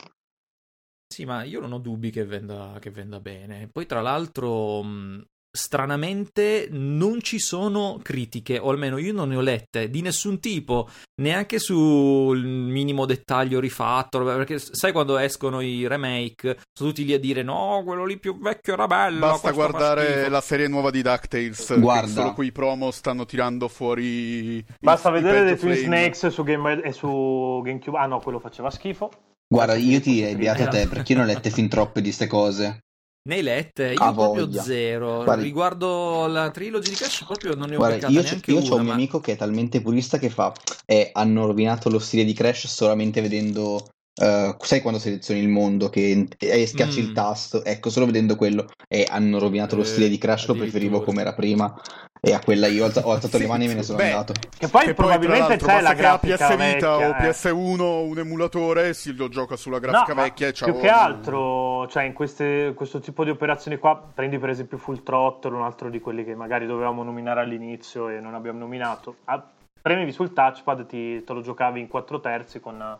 Sì, 1.08 1.26
ma 1.26 1.44
io 1.44 1.60
non 1.60 1.72
ho 1.74 1.80
dubbi 1.80 2.12
che 2.12 2.26
venda, 2.26 2.78
che 2.80 2.92
venda 2.92 3.20
bene. 3.20 3.70
Poi, 3.72 3.86
tra 3.86 4.02
l'altro, 4.02 4.82
mh, 4.84 5.26
stranamente 5.58 6.68
non 6.72 7.22
ci 7.22 7.40
sono 7.40 8.00
critiche, 8.02 8.58
o 8.58 8.70
almeno 8.70 8.98
io 8.98 9.12
non 9.12 9.30
ne 9.30 9.36
ho 9.36 9.42
lette, 9.42 9.90
di 9.90 10.02
nessun 10.02 10.40
tipo, 10.40 10.88
neanche 11.22 11.60
sul 11.60 12.46
minimo 12.46 13.06
dettaglio 13.06 13.60
rifatto. 13.60 14.24
Perché 14.24 14.60
sai 14.60 14.92
quando 14.92 15.18
escono 15.18 15.60
i 15.60 15.86
remake, 15.88 16.60
sono 16.72 16.90
tutti 16.90 17.04
lì 17.04 17.14
a 17.14 17.20
dire: 17.20 17.44
No, 17.44 17.82
quello 17.84 18.06
lì 18.06 18.18
più 18.18 18.40
vecchio 18.40 18.74
era 18.74 18.88
bello. 18.88 19.20
Basta 19.20 19.52
guardare 19.52 20.06
schifo." 20.06 20.30
la 20.30 20.42
serie 20.42 20.68
nuova 20.68 20.92
di 20.92 21.02
DuckTales. 21.02 21.80
Guarda. 21.80 22.08
Solo 22.08 22.34
quei 22.34 22.52
promo 22.52 22.92
stanno 22.92 23.26
tirando 23.26 23.68
fuori. 23.68 24.64
Basta 24.80 25.10
i 25.10 25.14
vedere 25.14 25.46
The 25.46 25.58
Twin. 25.58 25.76
Snakes 25.76 26.28
su, 26.28 26.44
Game 26.44 26.82
e 26.82 26.92
su 26.94 27.62
GameCube. 27.64 27.98
Ah 27.98 28.06
no, 28.06 28.20
quello 28.20 28.40
faceva 28.40 28.70
schifo. 28.70 29.12
Guarda, 29.50 29.76
io 29.76 30.02
ti 30.02 30.12
direi 30.12 30.36
beato 30.36 30.64
sì. 30.64 30.70
te 30.70 30.88
perché 30.88 31.14
io 31.14 31.20
non 31.20 31.28
ho 31.28 31.32
lette 31.32 31.50
fin 31.50 31.70
troppe 31.70 32.02
di 32.02 32.12
ste 32.12 32.28
cose. 32.28 32.80
Ne 33.28 33.36
hai 33.36 33.42
lette? 33.44 33.92
Io 33.94 34.00
Ah, 34.02 34.14
proprio 34.14 34.46
voglia. 34.46 34.64
zero. 34.64 35.24
Guardi- 35.26 35.44
Riguardo 35.44 36.28
la 36.28 36.50
trilogy 36.50 36.90
di 36.90 36.96
Crash, 36.96 37.26
proprio 37.26 37.56
non 37.56 37.68
ne 37.68 37.76
ho 37.76 37.80
Guarda, 37.80 38.08
io, 38.08 38.22
neanche 38.22 38.52
io 38.52 38.58
una. 38.60 38.66
c'ho 38.70 38.76
un 38.76 38.82
mio 38.84 38.90
ma- 38.92 38.96
amico 38.96 39.20
che 39.20 39.34
è 39.34 39.36
talmente 39.36 39.82
purista 39.82 40.18
che 40.18 40.30
fa 40.30 40.54
eh, 40.86 41.10
hanno 41.12 41.46
rovinato 41.46 41.90
lo 41.90 42.00
stile 42.00 42.24
di 42.24 42.32
Crash 42.32 42.68
solamente 42.68 43.20
vedendo 43.20 43.90
eh, 44.20 44.56
sai 44.58 44.82
quando 44.82 45.00
selezioni 45.00 45.42
il 45.42 45.50
mondo 45.50 45.90
che 45.90 46.28
e 46.38 46.66
schiacci 46.66 47.02
Mm. 47.02 47.04
il 47.04 47.12
tasto 47.12 47.64
ecco 47.66 47.90
solo 47.90 48.06
vedendo 48.06 48.36
quello 48.38 48.68
e 48.88 49.06
hanno 49.10 49.38
rovinato 49.40 49.76
lo 49.76 49.82
Eh, 49.82 49.86
stile 49.86 50.08
di 50.10 50.18
Crash 50.18 50.48
lo 50.48 50.56
preferivo 50.56 51.02
come 51.02 51.22
era 51.22 51.34
prima 51.36 51.76
e 52.20 52.34
a 52.34 52.40
quella 52.40 52.68
io 52.68 52.84
ho, 52.84 52.86
alza- 52.88 53.06
ho 53.06 53.12
alzato 53.12 53.38
Sì, 53.38 53.44
le 53.44 53.48
mani 53.50 53.66
e 53.66 53.68
me 53.68 53.74
ne 53.76 53.84
sono 53.84 53.98
beh, 53.98 54.12
andato 54.12 54.34
Che 54.58 54.68
poi 54.68 54.86
Che 54.86 54.94
probabilmente 54.94 55.58
tra 55.58 55.76
c'è 55.76 55.82
la 55.82 55.94
grafica 55.94 56.36
PS 56.36 56.50
Vita 56.50 56.56
vecchia, 56.56 56.90
o 56.90 57.02
eh. 57.02 57.30
PS1 57.30 58.10
un 58.10 58.18
emulatore, 58.20 58.94
si 58.94 59.16
lo 59.16 59.30
gioca 59.30 59.56
sulla 59.56 59.80
No, 59.80 59.82
grafica 59.82 60.14
ma 60.14 60.24
vecchia 60.24 60.48
e 60.48 60.52
c'ha 60.54 60.66
più 60.66 60.80
che 60.80 60.90
altro, 60.90 61.88
cioè 61.88 62.04
in 62.04 62.14
queste- 62.14 62.74
questo 62.76 63.00
tipo 63.00 63.24
di 63.24 63.30
operazioni 63.30 63.78
qua, 63.78 64.02
prendi 64.14 64.38
per 64.40 64.50
esempio 64.50 64.78
Full 64.78 65.04
Throttle, 65.04 65.56
un 65.56 65.64
altro 65.64 65.90
di 65.90 66.00
quelli 66.00 66.24
che 66.24 66.36
magari 66.36 66.66
dovevamo 66.66 67.04
nominare 67.04 67.42
all'inizio 67.42 68.10
e 68.10 68.20
non 68.20 68.34
abbiamo 68.34 68.60
nominato. 68.60 69.18
Ah, 69.26 69.44
premevi 69.82 70.12
sul 70.12 70.34
touchpad, 70.34 70.86
ti, 70.86 71.24
te 71.24 71.34
lo 71.34 71.42
giocavi 71.42 71.80
in 71.80 71.88
4 71.88 72.20
terzi 72.20 72.60
con, 72.60 72.98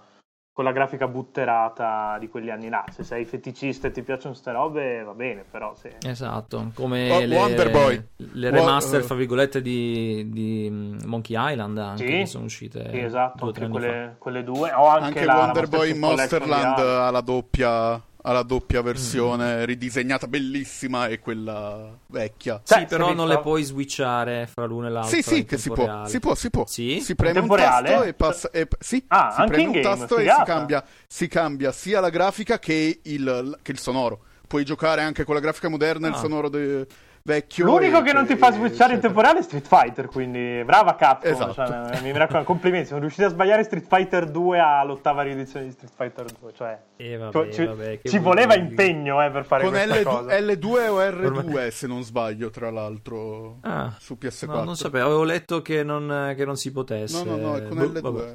con 0.58 0.66
la 0.66 0.72
grafica 0.72 1.08
butterata 1.08 2.18
di 2.20 2.30
quegli 2.30 2.50
anni 2.50 2.68
là. 2.68 2.84
Se 2.90 3.04
sei 3.04 3.26
feticista 3.26 3.90
e 3.90 3.92
ti 3.92 4.02
piacciono 4.02 4.34
ste 4.34 4.52
robe, 4.52 5.04
va 5.04 5.14
bene, 5.14 5.46
però 5.48 5.76
se... 5.76 5.98
Esatto, 6.04 6.72
come 6.74 7.12
Oh, 7.12 7.20
le, 7.20 7.36
Wonder 7.36 7.70
Boy. 7.70 8.04
le 8.16 8.50
remaster, 8.50 9.02
eh. 9.02 9.04
fra 9.04 9.14
virgolette, 9.14 9.62
di, 9.62 10.28
di 10.32 10.68
mm, 10.68 10.98
Monkey 11.06 11.36
Island 11.38 11.78
anche, 11.78 12.06
Sì. 12.08 12.12
che 12.12 12.26
sono 12.26 12.46
uscite 12.46 12.90
Sì, 12.90 12.98
esatto, 13.02 13.52
due 13.52 13.66
anche 13.66 13.70
quelle, 13.70 14.16
quelle 14.18 14.44
due. 14.44 14.72
O 14.74 14.88
anche, 14.88 15.20
Anche 15.20 15.32
Wonder 15.32 15.68
Boy 15.68 15.94
Monsterland 15.94 16.80
ha 16.80 17.12
la 17.12 17.22
doppia, 17.22 18.02
ha 18.28 18.32
la 18.34 18.44
doppia 18.44 18.82
versione 18.82 19.62
Mm. 19.62 19.64
ridisegnata 19.64 20.28
bellissima 20.28 21.08
e 21.08 21.20
quella 21.20 21.98
vecchia. 22.08 22.62
Cioè, 22.64 22.80
Sì, 22.80 22.86
però 22.86 23.14
non 23.14 23.28
le 23.28 23.40
puoi 23.40 23.64
switchare 23.64 24.48
fra 24.52 24.66
l'una 24.66 24.88
e 24.88 24.90
l'altra. 24.90 25.16
Sì, 25.16 25.22
sì, 25.22 25.46
che 25.46 25.58
si 25.58 25.70
può, 25.70 26.06
si 26.06 26.20
può, 26.20 26.36
si 26.36 26.50
può. 26.50 26.66
Sì? 26.68 27.00
Si 27.00 27.16
preme 27.16 27.40
un 27.40 27.48
tasto 27.48 28.04
e 28.04 28.14
passa. 28.14 28.50
E, 28.52 28.68
sì, 28.80 29.02
Ah, 29.08 29.32
si 29.34 29.40
anche 29.42 29.54
preme 29.54 29.68
un 29.68 29.82
game, 29.82 29.84
tasto 29.96 30.16
e 30.18 30.20
figata. 30.20 30.40
si 30.44 30.52
cambia, 30.52 30.84
si 31.08 31.28
cambia 31.30 31.72
sia 31.72 32.00
la 32.02 32.10
grafica 32.10 32.60
che 32.60 33.00
il, 33.02 33.58
che 33.62 33.72
il 33.72 33.80
sonoro. 33.80 34.20
Puoi 34.46 34.64
giocare 34.66 35.02
anche 35.02 35.24
con 35.24 35.34
la 35.36 35.42
grafica 35.42 35.70
moderna 35.70 36.08
e 36.08 36.10
il 36.10 36.16
Ah. 36.16 36.20
sonoro 36.20 36.50
de- 36.50 36.86
vecchio. 37.28 37.66
L'unico 37.66 38.00
e- 38.00 38.04
che 38.04 38.14
non 38.14 38.26
ti 38.26 38.38
fa 38.38 38.52
switchare 38.52 38.94
in 38.94 39.00
eccetera. 39.00 39.00
tempo 39.02 39.22
reale 39.22 39.40
è 39.40 39.42
Street 39.44 39.68
Fighter, 39.68 40.06
quindi 40.08 40.64
brava 40.64 40.96
Capcom. 40.96 41.30
Esatto. 41.32 41.54
Cioè, 41.54 42.02
mi 42.02 42.12
raccomando, 42.14 42.48
complimenti. 42.48 42.86
Siamo 42.88 43.02
riusciti 43.02 43.26
a 43.26 43.30
sbagliare 43.30 43.64
Street 43.64 43.86
Fighter 43.88 44.30
2 44.30 44.60
all'ottava 44.60 45.22
riedizione 45.24 45.66
di 45.66 45.72
Street 45.74 45.92
Fighter 45.96 46.26
2. 46.40 46.54
Cioè, 46.56 46.80
Eh, 46.96 47.18
vabbè, 47.18 47.32
cioè, 47.32 47.52
ci, 47.52 47.66
vabbè, 47.66 48.00
ci 48.04 48.18
voleva 48.20 48.56
dire? 48.56 48.68
impegno 48.70 49.22
eh, 49.24 49.30
per 49.30 49.46
fare 49.46 49.64
Con 49.64 49.72
questa 49.74 49.96
L2, 49.96 50.04
cosa. 50.04 50.40
L2 50.40 50.88
o 50.88 51.00
R2, 51.02 51.68
se 51.70 51.88
non 51.88 52.04
sbaglio, 52.04 52.50
tra 52.50 52.72
l'altro, 52.72 53.58
Ah, 53.62 53.94
su 54.00 54.18
PS4. 54.20 54.46
no, 54.48 54.64
non 54.64 54.76
sapevo, 54.78 55.06
avevo 55.06 55.24
letto 55.24 55.62
che 55.62 55.84
non, 55.84 56.34
che 56.36 56.46
non 56.46 56.56
si 56.56 56.72
potesse. 56.72 57.24
No, 57.24 57.36
no, 57.36 57.48
no, 57.50 57.56
è 57.58 57.68
con 57.68 57.78
Boh, 57.78 57.84
L2. 57.86 58.00
vabbè. 58.02 58.34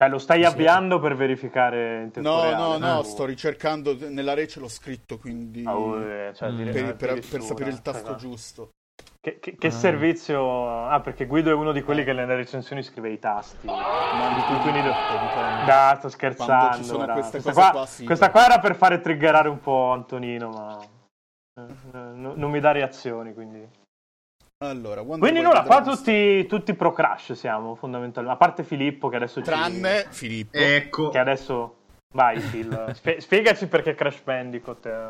Cioè, 0.00 0.08
lo 0.08 0.18
stai 0.18 0.44
avviando 0.44 1.00
per 1.00 1.16
verificare 1.16 2.02
in 2.04 2.10
tempo 2.12 2.28
No, 2.30 2.42
reale, 2.42 2.56
no, 2.56 2.78
no, 2.78 2.98
o- 2.98 3.02
sto 3.02 3.24
ricercando, 3.24 3.96
nella 4.08 4.32
rece 4.32 4.60
l'ho 4.60 4.68
scritto, 4.68 5.18
quindi 5.18 5.64
Ah, 5.66 5.72
eh, 6.00 6.34
cioè, 6.34 6.52
Mm. 6.52 6.56
dire- 6.56 6.70
per, 6.70 6.82
per- 6.84 6.96
per 6.96 7.08
addirittura, 7.10 7.42
sapere 7.42 7.70
il 7.70 7.82
tasto 7.82 8.06
cioè, 8.10 8.16
giusto. 8.16 8.68
Che, 9.20 9.40
che- 9.40 9.56
che 9.56 9.66
Ah. 9.66 9.70
servizio... 9.70 10.86
Ah, 10.88 11.00
perché 11.00 11.26
Guido 11.26 11.50
è 11.50 11.54
uno 11.54 11.72
di 11.72 11.82
quelli 11.82 12.04
che 12.04 12.12
nelle 12.12 12.36
recensioni 12.36 12.84
scrive 12.84 13.10
i 13.10 13.18
tasti. 13.18 13.66
Ma 13.66 14.34
di 14.36 14.40
cui 14.42 14.58
quindi... 14.60 14.82
dipende. 14.82 15.64
Dai, 15.66 15.96
sto 15.96 16.08
scherzando. 16.08 16.76
Queste 17.12 17.40
questa, 17.40 17.50
cose 17.50 17.52
qua, 17.52 17.70
qua, 17.72 17.86
sì. 17.86 18.04
questa 18.04 18.30
qua 18.30 18.44
era 18.44 18.58
per 18.60 18.76
fare 18.76 19.00
triggerare 19.00 19.48
un 19.48 19.58
po' 19.58 19.90
Antonino, 19.90 20.50
ma... 20.50 20.78
eh, 20.80 21.62
eh, 21.62 21.98
no- 22.14 22.34
non 22.36 22.50
mi 22.52 22.60
dà 22.60 22.70
reazioni, 22.70 23.34
quindi... 23.34 23.68
Allora, 24.64 25.02
Quindi 25.02 25.40
nulla, 25.40 25.62
qua 25.62 25.82
tutti, 25.82 26.44
tutti 26.46 26.74
pro 26.74 26.92
Crash 26.92 27.34
siamo, 27.34 27.76
fondamentalmente. 27.76 28.34
A 28.34 28.38
parte 28.38 28.64
Filippo 28.64 29.08
che 29.08 29.14
adesso 29.14 29.38
ci... 29.38 29.44
Tranne 29.46 30.06
Filippo. 30.10 30.58
Ecco, 30.58 31.10
Che 31.10 31.18
adesso... 31.18 31.76
Vai, 32.12 32.40
Phil. 32.40 32.90
spie- 32.94 33.20
spiegaci 33.20 33.68
perché 33.68 33.94
Crash 33.94 34.20
Bandicoot 34.22 34.88
è, 34.88 35.08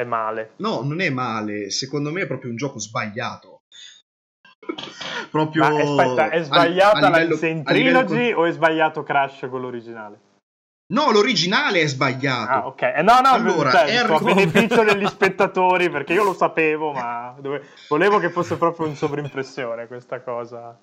è 0.00 0.04
male. 0.04 0.52
no, 0.56 0.80
non 0.82 1.02
è 1.02 1.10
male. 1.10 1.70
Secondo 1.70 2.10
me 2.10 2.22
è 2.22 2.26
proprio 2.26 2.48
un 2.50 2.56
gioco 2.56 2.78
sbagliato. 2.78 3.60
Proprio 5.30 5.68
Ma 5.68 5.82
aspetta, 5.82 6.30
è 6.30 6.38
a- 6.38 6.42
sbagliata 6.42 6.96
a 6.96 7.00
la 7.00 7.08
livello- 7.18 7.32
Insane 7.34 7.62
a 7.66 7.72
livello 7.72 8.04
Trilogy 8.04 8.32
o 8.32 8.44
è 8.46 8.52
sbagliato 8.52 9.02
Crash 9.02 9.46
quello 9.50 9.66
originale? 9.66 10.20
No, 10.90 11.10
l'originale 11.10 11.82
è 11.82 11.86
sbagliato. 11.86 12.50
Ah, 12.50 12.66
ok. 12.66 12.82
Eh, 12.82 13.02
no, 13.02 13.20
no, 13.20 13.28
Allora, 13.28 13.70
cioè, 13.70 14.04
sto 14.04 14.14
a 14.14 14.20
beneficio 14.20 14.82
degli 14.84 15.06
spettatori, 15.06 15.90
perché 15.90 16.14
io 16.14 16.24
lo 16.24 16.32
sapevo, 16.32 16.92
ma 16.92 17.36
dove- 17.40 17.62
volevo 17.88 18.18
che 18.18 18.30
fosse 18.30 18.56
proprio 18.56 18.86
un 18.86 18.94
sovrimpressione 18.94 19.86
questa 19.86 20.22
cosa. 20.22 20.78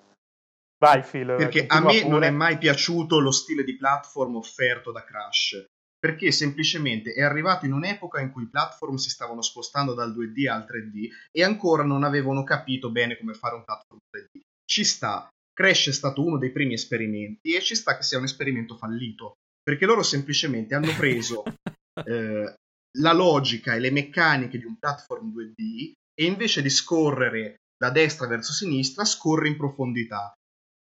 Vai, 0.78 1.02
Phil. 1.02 1.36
Perché 1.36 1.66
a 1.68 1.80
me 1.80 2.02
pure. 2.02 2.08
non 2.08 2.24
è 2.24 2.30
mai 2.30 2.58
piaciuto 2.58 3.20
lo 3.20 3.32
stile 3.32 3.64
di 3.64 3.76
platform 3.76 4.36
offerto 4.36 4.92
da 4.92 5.04
Crash. 5.04 5.66
Perché 5.98 6.32
semplicemente 6.32 7.14
è 7.14 7.24
arrivato 7.24 7.66
in 7.66 7.74
un'epoca 7.74 8.20
in 8.20 8.32
cui 8.32 8.44
i 8.44 8.50
platform 8.50 8.96
si 8.96 9.10
stavano 9.10 9.42
spostando 9.42 9.96
dal 9.96 10.14
2D 10.16 10.48
al 10.48 10.68
3D 10.70 11.08
e 11.32 11.44
ancora 11.44 11.84
non 11.84 12.04
avevano 12.04 12.44
capito 12.44 12.92
bene 12.92 13.18
come 13.18 13.34
fare 13.34 13.56
un 13.56 13.64
platform 13.64 14.00
3D. 14.16 14.42
Ci 14.64 14.84
sta. 14.84 15.28
Crash 15.52 15.88
è 15.88 15.94
stato 15.94 16.24
uno 16.24 16.38
dei 16.38 16.52
primi 16.52 16.74
esperimenti 16.74 17.56
e 17.56 17.62
ci 17.62 17.74
sta 17.74 17.96
che 17.96 18.04
sia 18.04 18.20
un 18.20 18.26
esperimento 18.26 18.76
fallito. 18.76 19.38
Perché 19.66 19.88
loro 19.88 20.04
semplicemente 20.04 20.76
hanno 20.76 20.94
preso 20.96 21.42
eh, 22.06 22.56
la 23.00 23.14
logica 23.14 23.74
e 23.74 23.80
le 23.80 23.90
meccaniche 23.90 24.60
di 24.60 24.66
un 24.66 24.78
platform 24.78 25.34
2D 25.34 25.94
e 26.14 26.26
invece 26.26 26.62
di 26.62 26.70
scorrere 26.70 27.56
da 27.76 27.90
destra 27.90 28.28
verso 28.28 28.54
sinistra 28.54 29.04
scorre 29.04 29.48
in 29.48 29.58
profondità. 29.58 30.32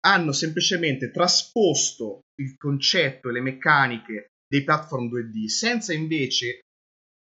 Hanno 0.03 0.31
semplicemente 0.31 1.11
trasposto 1.11 2.21
il 2.39 2.55
concetto 2.57 3.29
e 3.29 3.33
le 3.33 3.41
meccaniche 3.41 4.27
dei 4.47 4.63
platform 4.63 5.09
2D 5.09 5.45
senza 5.47 5.93
invece 5.93 6.61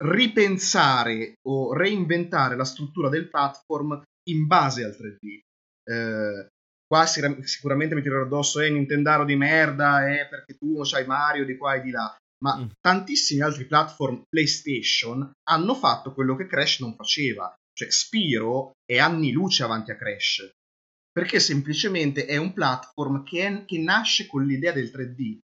ripensare 0.04 1.34
o 1.48 1.74
reinventare 1.74 2.56
la 2.56 2.66
struttura 2.66 3.10
del 3.10 3.30
platform 3.30 4.02
in 4.30 4.48
base 4.48 4.84
al 4.84 4.92
3D. 4.92 5.40
Eh, 5.84 6.48
qua 6.92 7.06
sicura- 7.06 7.42
sicuramente 7.44 7.96
mi 7.96 8.02
tirerò 8.02 8.24
addosso, 8.24 8.60
eh, 8.60 8.70
Nintendaro 8.70 9.24
di 9.24 9.38
merda, 9.38 10.12
eh, 10.12 10.28
perché 10.28 10.56
tu 10.58 10.82
c'hai 10.84 11.06
Mario 11.06 11.46
di 11.46 11.56
qua 11.56 11.76
e 11.76 11.82
di 11.82 11.90
là. 11.92 12.14
Ma 12.44 12.58
Mm. 12.58 12.70
tantissimi 12.82 13.40
altri 13.42 13.66
platform 13.66 14.24
PlayStation 14.28 15.32
hanno 15.48 15.74
fatto 15.76 16.14
quello 16.14 16.36
che 16.36 16.48
Crash 16.48 16.82
non 16.82 16.94
faceva. 16.96 17.54
Cioè, 17.74 17.90
Spiro 17.90 18.72
è 18.84 18.98
anni 18.98 19.32
luce 19.32 19.64
avanti 19.64 19.92
a 19.92 19.96
Crash. 19.96 20.50
Perché 21.10 21.40
semplicemente 21.40 22.26
è 22.26 22.36
un 22.36 22.52
platform 22.52 23.24
che, 23.24 23.46
è- 23.48 23.66
che 23.66 23.80
nasce 23.80 24.28
con 24.28 24.44
l'idea 24.46 24.74
del 24.74 24.90
3D. 24.92 25.38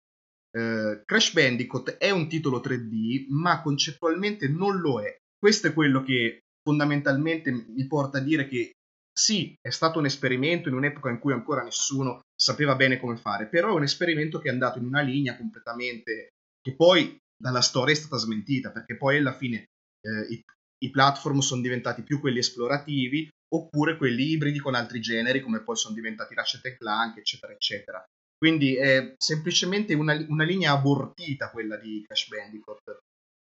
Eh, 0.57 1.01
Crash 1.05 1.33
Bandicoot 1.33 1.97
è 1.97 2.09
un 2.09 2.27
titolo 2.27 2.59
3D, 2.59 3.27
ma 3.29 3.61
concettualmente 3.61 4.47
non 4.47 4.79
lo 4.79 4.99
è. 5.01 5.15
Questo 5.37 5.67
è 5.67 5.73
quello 5.73 6.01
che 6.01 6.39
fondamentalmente 6.63 7.51
mi 7.51 7.85
porta 7.87 8.17
a 8.17 8.21
dire 8.21 8.47
che 8.47 8.71
sì, 9.17 9.55
è 9.61 9.69
stato 9.69 9.99
un 9.99 10.05
esperimento 10.05 10.67
in 10.67 10.75
un'epoca 10.75 11.09
in 11.09 11.19
cui 11.19 11.31
ancora 11.31 11.63
nessuno 11.63 12.19
sapeva 12.35 12.75
bene 12.75 12.99
come 12.99 13.15
fare, 13.15 13.47
però 13.47 13.69
è 13.69 13.75
un 13.75 13.83
esperimento 13.83 14.39
che 14.39 14.49
è 14.49 14.51
andato 14.51 14.77
in 14.77 14.85
una 14.85 15.01
linea 15.01 15.37
completamente 15.37 16.29
che 16.61 16.75
poi 16.75 17.17
dalla 17.37 17.61
storia 17.61 17.93
è 17.93 17.97
stata 17.97 18.17
smentita, 18.17 18.71
perché 18.71 18.97
poi 18.97 19.17
alla 19.17 19.33
fine 19.33 19.65
eh, 20.01 20.33
i, 20.33 20.41
i 20.83 20.89
platform 20.89 21.39
sono 21.39 21.61
diventati 21.61 22.01
più 22.01 22.19
quelli 22.19 22.39
esplorativi 22.39 23.29
oppure 23.53 23.95
quelli 23.95 24.31
ibridi 24.31 24.59
con 24.59 24.75
altri 24.75 24.99
generi, 24.99 25.41
come 25.41 25.61
poi 25.61 25.77
sono 25.77 25.93
diventati 25.93 26.33
Ratchet 26.33 26.75
Clank, 26.75 27.17
eccetera, 27.17 27.53
eccetera. 27.53 28.03
Quindi 28.37 28.75
è 28.75 29.13
semplicemente 29.17 29.93
una, 29.93 30.13
una 30.27 30.43
linea 30.43 30.73
abortita 30.73 31.51
quella 31.51 31.77
di 31.77 32.03
Crash 32.05 32.27
Bandicoot. 32.27 32.99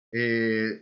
E 0.09 0.81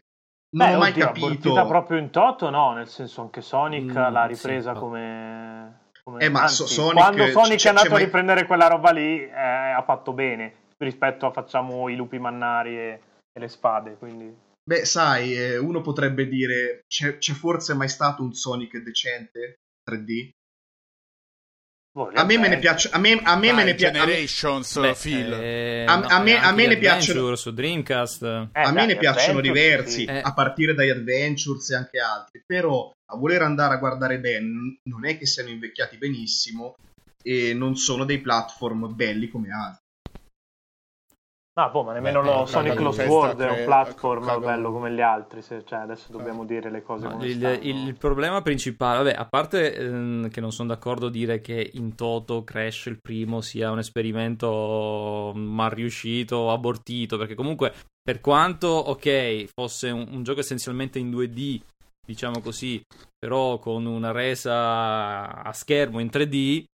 non 0.49 0.67
Beh, 0.69 0.75
ho 0.75 0.79
mai 0.79 0.91
oddio, 0.91 1.05
capito. 1.05 1.25
abortita 1.25 1.65
proprio 1.65 1.97
in 1.97 2.09
toto, 2.09 2.49
no, 2.49 2.73
nel 2.73 2.87
senso 2.87 3.21
anche 3.21 3.41
Sonic 3.41 3.91
Mm, 3.91 4.11
l'ha 4.11 4.21
sì, 4.29 4.33
ripresa 4.35 4.69
infatti. 4.69 4.79
come... 4.79 5.79
come- 6.03 6.23
Eh, 6.23 6.29
ma 6.29 6.41
anzi, 6.41 6.55
so- 6.55 6.67
Sonic- 6.67 6.95
quando 6.95 7.27
Sonic 7.27 7.65
è 7.65 7.69
andato 7.69 7.87
c'è 7.87 7.91
a 7.93 7.95
mai- 7.95 8.05
riprendere 8.05 8.45
quella 8.45 8.67
roba 8.67 8.91
lì 8.91 9.21
eh, 9.21 9.31
ha 9.31 9.83
fatto 9.85 10.13
bene 10.13 10.53
rispetto 10.77 11.25
a 11.25 11.31
facciamo 11.31 11.89
i 11.89 11.95
lupi 11.95 12.17
mannari 12.19 12.77
e, 12.77 13.01
e 13.31 13.39
le 13.39 13.47
spade, 13.47 13.97
quindi... 13.97 14.45
Beh, 14.67 14.83
sai, 14.85 15.33
eh, 15.35 15.57
uno 15.57 15.79
potrebbe 15.81 16.27
dire: 16.27 16.81
c'è, 16.87 17.17
c'è 17.19 17.31
forse 17.33 17.73
mai 17.73 17.87
stato 17.87 18.21
un 18.21 18.33
Sonic 18.33 18.77
decente 18.83 19.55
3D? 19.89 20.29
A 22.13 22.23
me 22.25 22.37
me 22.37 22.47
ne 22.47 22.57
piace. 22.59 22.89
A 22.91 22.97
me, 22.99 23.19
a 23.23 23.35
me 23.37 23.51
me 23.53 23.63
ne 23.63 23.73
piace. 23.75 23.93
Generations, 23.93 24.79
Beh, 24.79 24.93
Phil. 24.93 25.33
eh, 25.33 25.85
A- 25.87 25.97
no, 25.97 26.07
a 26.07 26.19
me- 26.21 26.37
a 26.39 26.51
ne 26.51 26.77
piacciono- 26.77 27.35
su 27.35 27.51
Dreamcast. 27.51 28.23
eh, 28.23 28.49
a 28.61 28.71
me 28.71 28.85
ne 28.85 28.97
piacciono 28.97 29.41
diversi, 29.41 30.01
sì. 30.01 30.05
Eh. 30.05 30.21
a 30.23 30.33
partire 30.33 30.73
dagli 30.75 30.89
Adventures 30.89 31.69
e 31.71 31.75
anche 31.75 31.99
altri. 31.99 32.43
Però 32.45 32.91
a 33.09 33.15
voler 33.17 33.41
andare 33.41 33.73
a 33.75 33.77
guardare 33.77 34.19
bene, 34.19 34.77
non 34.83 35.05
è 35.05 35.17
che 35.17 35.25
siano 35.25 35.49
invecchiati 35.49 35.97
benissimo 35.97 36.75
e 37.23 37.53
non 37.53 37.75
sono 37.75 38.05
dei 38.05 38.19
platform 38.19 38.93
belli 38.95 39.29
come 39.29 39.49
altri. 39.51 39.85
No, 41.57 41.71
boh, 41.71 41.81
ma 41.81 41.93
nemmeno 41.93 42.21
Beh, 42.21 42.27
lo 42.27 42.43
eh, 42.43 42.45
Sonic 42.45 42.79
Lost 42.79 42.99
World 42.99 43.41
è 43.41 43.47
un 43.49 43.55
cre- 43.55 43.63
platform 43.65 44.25
caga- 44.27 44.45
bello 44.45 44.71
come 44.71 44.91
gli 44.91 45.01
altri, 45.01 45.41
se- 45.41 45.63
cioè 45.65 45.79
adesso 45.79 46.11
dobbiamo 46.11 46.45
dire 46.45 46.69
le 46.69 46.83
cose 46.83 47.05
No, 47.05 47.13
come 47.13 47.25
il, 47.25 47.35
stanno. 47.37 47.53
il- 47.63 47.87
il 47.87 47.97
problema 47.97 48.43
principale, 48.43 48.97
vabbè, 49.03 49.15
a 49.17 49.25
parte 49.25 49.73
ehm, 49.75 50.29
che 50.29 50.39
non 50.39 50.51
sono 50.51 50.67
d'accordo 50.69 51.07
a 51.07 51.09
dire 51.09 51.41
che 51.41 51.71
in 51.73 51.95
toto 51.95 52.43
Crash 52.43 52.85
il 52.85 52.99
primo 53.01 53.41
sia 53.41 53.71
un 53.71 53.79
esperimento 53.79 55.31
mal 55.35 55.71
riuscito, 55.71 56.51
abortito, 56.51 57.17
perché 57.17 57.33
comunque 57.33 57.73
per 58.03 58.21
quanto, 58.21 58.67
ok, 58.67 59.45
fosse 59.51 59.89
un, 59.89 60.05
un 60.11 60.21
gioco 60.21 60.41
essenzialmente 60.41 60.99
in 60.99 61.09
2D, 61.09 61.59
diciamo 62.05 62.39
così, 62.39 62.79
però 63.17 63.57
con 63.57 63.87
una 63.87 64.11
resa 64.11 65.41
a 65.41 65.51
schermo 65.53 65.99
in 65.99 66.09
3D, 66.11 66.65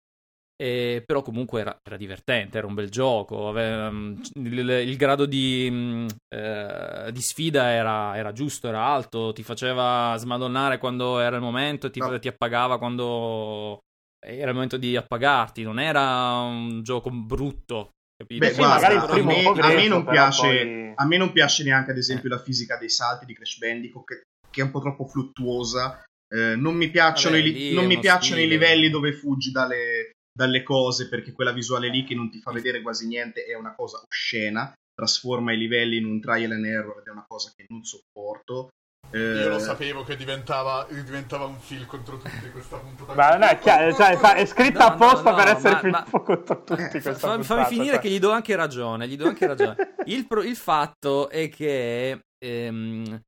eh, 0.56 1.02
però 1.04 1.22
comunque 1.22 1.60
era, 1.60 1.76
era 1.82 1.96
divertente, 1.96 2.58
era 2.58 2.66
un 2.66 2.74
bel 2.74 2.90
gioco, 2.90 3.48
aveva, 3.48 3.90
mm, 3.90 4.20
il, 4.34 4.68
il 4.86 4.96
grado 4.96 5.26
di, 5.26 5.68
mm, 5.70 6.06
eh, 6.34 7.10
di 7.12 7.20
sfida 7.20 7.70
era, 7.70 8.16
era 8.16 8.32
giusto, 8.32 8.68
era 8.68 8.84
alto, 8.84 9.32
ti 9.32 9.42
faceva 9.42 10.14
smadonnare 10.18 10.78
quando 10.78 11.18
era 11.18 11.36
il 11.36 11.42
momento 11.42 11.86
e 11.86 11.90
ti, 11.90 11.98
No. 12.00 12.18
ti 12.18 12.28
appagava 12.28 12.78
quando 12.78 13.80
era 14.24 14.48
il 14.48 14.54
momento 14.54 14.76
di 14.76 14.96
appagarti, 14.96 15.62
non 15.62 15.80
era 15.80 16.40
un 16.42 16.82
gioco 16.82 17.10
brutto. 17.10 17.90
Capito? 18.16 18.44
Beh, 18.46 18.52
sì, 18.52 18.58
guarda, 18.58 18.74
magari 18.74 18.94
il 18.94 19.20
a 19.20 19.24
me, 19.24 19.60
a 19.60 19.68
me 19.74 19.88
non 19.88 20.04
piace, 20.04 20.46
poi- 20.46 20.92
a 20.94 21.06
me 21.06 21.16
non 21.16 21.32
piace 21.32 21.64
neanche, 21.64 21.90
ad 21.90 21.96
esempio, 21.96 22.28
la 22.28 22.38
fisica 22.38 22.76
dei 22.76 22.88
salti 22.88 23.24
di 23.24 23.34
Crash 23.34 23.58
Bandicoot, 23.58 24.04
che, 24.04 24.22
che 24.48 24.60
è 24.60 24.64
un 24.64 24.70
po' 24.70 24.80
troppo 24.80 25.06
fluttuosa. 25.06 26.04
Eh, 26.28 26.54
non 26.54 26.76
mi 26.76 26.88
piacciono, 26.90 27.36
Vabbè, 27.36 27.48
i, 27.48 27.74
non 27.74 27.86
mi 27.86 27.98
piacciono 27.98 28.40
i 28.40 28.46
livelli 28.48 28.90
dove 28.90 29.12
fuggi 29.12 29.50
dalle, 29.50 30.11
dalle 30.32 30.62
cose, 30.62 31.08
perché 31.08 31.32
quella 31.32 31.52
visuale 31.52 31.88
lì 31.88 32.04
che 32.04 32.14
non 32.14 32.30
ti 32.30 32.40
fa 32.40 32.52
vedere 32.52 32.80
quasi 32.82 33.06
niente 33.06 33.44
è 33.44 33.54
una 33.54 33.74
cosa 33.74 34.02
oscena. 34.08 34.72
Trasforma 34.94 35.52
i 35.52 35.58
livelli 35.58 35.96
in 35.96 36.04
un 36.04 36.20
trial 36.20 36.52
and 36.52 36.64
error 36.64 36.98
ed 37.00 37.06
è 37.06 37.10
una 37.10 37.24
cosa 37.26 37.52
che 37.56 37.64
non 37.68 37.82
sopporto. 37.82 38.68
Eh, 39.10 39.18
Io 39.18 39.48
lo 39.48 39.58
sapevo 39.58 40.04
che 40.04 40.16
diventava, 40.16 40.86
diventava 40.88 41.44
un 41.44 41.58
fil 41.58 41.84
contro 41.86 42.16
tutti 42.18 42.50
questa 42.50 42.78
puntata. 42.78 43.14
Ma 43.14 43.30
non 43.30 43.42
è, 43.42 43.58
chiaro, 43.58 43.92
cioè, 43.94 44.16
è 44.16 44.46
scritta 44.46 44.78
No, 44.78 44.84
no, 44.88 44.92
apposta 44.94 45.30
no, 45.30 45.36
per 45.36 45.48
essere 45.48 45.72
ma- 45.74 45.80
Filippo 45.80 46.16
ma- 46.18 46.22
contro 46.24 46.62
tutti. 46.64 46.82
Eh, 46.82 46.88
questa 46.88 47.14
Fa- 47.14 47.42
fammi 47.42 47.64
finire 47.66 47.94
cioè. 47.94 48.00
che 48.00 48.08
gli 48.10 48.18
do 48.18 48.30
anche 48.30 48.54
ragione. 48.56 49.08
Gli 49.08 49.16
do 49.16 49.26
anche 49.26 49.46
ragione. 49.46 49.94
il, 50.06 50.26
pro- 50.26 50.42
il 50.42 50.56
fatto 50.56 51.28
è 51.28 51.48
che 51.50 52.20
ehm, 52.42 53.20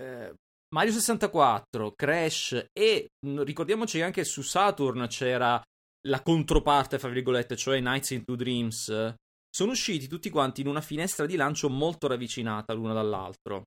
eh, 0.00 0.34
Mario 0.74 0.92
64, 0.92 1.92
Crash 1.96 2.66
e 2.72 3.08
mh, 3.26 3.42
ricordiamoci 3.42 3.98
che 3.98 4.04
anche 4.04 4.24
su 4.24 4.42
Saturn 4.42 5.06
c'era 5.08 5.60
la 6.06 6.22
controparte, 6.22 6.98
fra 6.98 7.08
virgolette, 7.08 7.56
cioè 7.56 7.80
Nights 7.80 8.10
into 8.10 8.34
Dreams. 8.34 9.14
Sono 9.48 9.72
usciti 9.72 10.08
tutti 10.08 10.30
quanti 10.30 10.60
in 10.60 10.68
una 10.68 10.80
finestra 10.80 11.26
di 11.26 11.36
lancio 11.36 11.68
molto 11.68 12.06
ravvicinata 12.06 12.72
l'uno 12.72 12.92
dall'altro. 12.92 13.62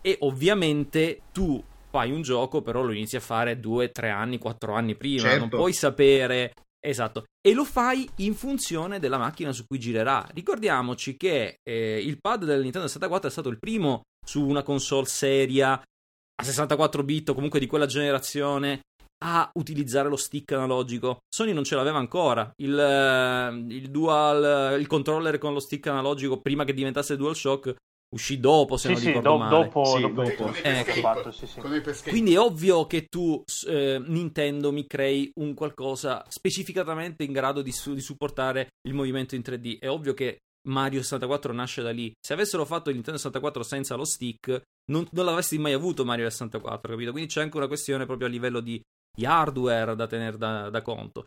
E 0.00 0.16
ovviamente 0.20 1.22
tu 1.32 1.62
fai 1.90 2.10
un 2.10 2.22
gioco, 2.22 2.62
però 2.62 2.82
lo 2.82 2.92
inizi 2.92 3.16
a 3.16 3.20
fare 3.20 3.60
due, 3.60 3.90
tre 3.90 4.10
anni, 4.10 4.38
quattro 4.38 4.74
anni 4.74 4.96
prima. 4.96 5.22
Certo. 5.22 5.38
Non 5.38 5.48
puoi 5.48 5.72
sapere 5.72 6.52
Esatto, 6.82 7.24
e 7.46 7.52
lo 7.52 7.66
fai 7.66 8.08
in 8.16 8.34
funzione 8.34 8.98
della 8.98 9.18
macchina 9.18 9.52
su 9.52 9.66
cui 9.66 9.78
girerà. 9.78 10.26
Ricordiamoci 10.32 11.16
che 11.16 11.58
eh, 11.62 11.98
il 11.98 12.18
pad 12.18 12.46
del 12.46 12.62
Nintendo 12.62 12.86
64 12.86 13.28
è 13.28 13.30
stato 13.30 13.50
il 13.50 13.58
primo 13.58 14.00
su 14.26 14.46
una 14.46 14.62
console 14.62 15.06
seria 15.06 15.72
a 15.72 16.42
64 16.42 17.02
bit 17.02 17.28
o 17.28 17.34
comunque 17.34 17.60
di 17.60 17.66
quella 17.66 17.84
generazione 17.84 18.80
a 19.22 19.50
utilizzare 19.54 20.08
lo 20.08 20.16
stick 20.16 20.52
analogico. 20.52 21.18
Sony 21.28 21.52
non 21.52 21.64
ce 21.64 21.74
l'aveva 21.74 21.98
ancora. 21.98 22.50
Il, 22.56 22.78
eh, 22.78 23.74
il, 23.74 23.90
dual, 23.90 24.78
il 24.80 24.86
controller 24.86 25.38
con 25.38 25.52
lo 25.52 25.60
stick 25.60 25.86
analogico 25.88 26.40
prima 26.40 26.64
che 26.64 26.74
diventasse 26.74 27.16
DualShock 27.16 27.74
uscì 28.12 28.40
dopo, 28.40 28.76
se 28.76 28.88
sì, 28.88 28.92
non 28.92 29.00
sì, 29.02 29.06
ricordo 29.08 29.28
do- 29.30 29.38
male. 29.38 29.64
dopo, 29.64 29.84
Sì, 29.84 30.00
dopo, 30.00 30.22
dopo. 30.22 30.52
Ecco. 30.62 30.92
Fatto, 31.00 31.30
sì, 31.30 31.46
sì. 31.46 31.60
Quindi 32.08 32.34
è 32.34 32.40
ovvio 32.40 32.86
che 32.86 33.06
tu, 33.06 33.42
eh, 33.68 34.02
Nintendo, 34.04 34.72
mi 34.72 34.86
crei 34.86 35.30
un 35.36 35.54
qualcosa 35.54 36.24
specificatamente 36.28 37.22
in 37.22 37.32
grado 37.32 37.62
di, 37.62 37.72
su- 37.72 37.94
di 37.94 38.00
supportare 38.00 38.70
il 38.88 38.94
movimento 38.94 39.34
in 39.34 39.42
3D. 39.42 39.78
È 39.78 39.88
ovvio 39.88 40.14
che 40.14 40.38
Mario 40.68 41.02
64 41.02 41.52
nasce 41.52 41.82
da 41.82 41.90
lì. 41.90 42.12
Se 42.20 42.32
avessero 42.32 42.64
fatto 42.64 42.88
il 42.88 42.96
Nintendo 42.96 43.18
64 43.18 43.62
senza 43.62 43.94
lo 43.94 44.04
stick, 44.04 44.60
non, 44.90 45.06
non 45.12 45.24
l'avresti 45.24 45.58
mai 45.58 45.72
avuto 45.72 46.04
Mario 46.04 46.28
64, 46.28 46.90
capito? 46.92 47.12
Quindi 47.12 47.30
c'è 47.30 47.42
anche 47.42 47.56
una 47.56 47.68
questione 47.68 48.06
proprio 48.06 48.26
a 48.26 48.30
livello 48.30 48.60
di, 48.60 48.80
di 49.10 49.24
hardware 49.24 49.96
da 49.96 50.06
tenere 50.06 50.36
da, 50.36 50.70
da 50.70 50.82
conto. 50.82 51.24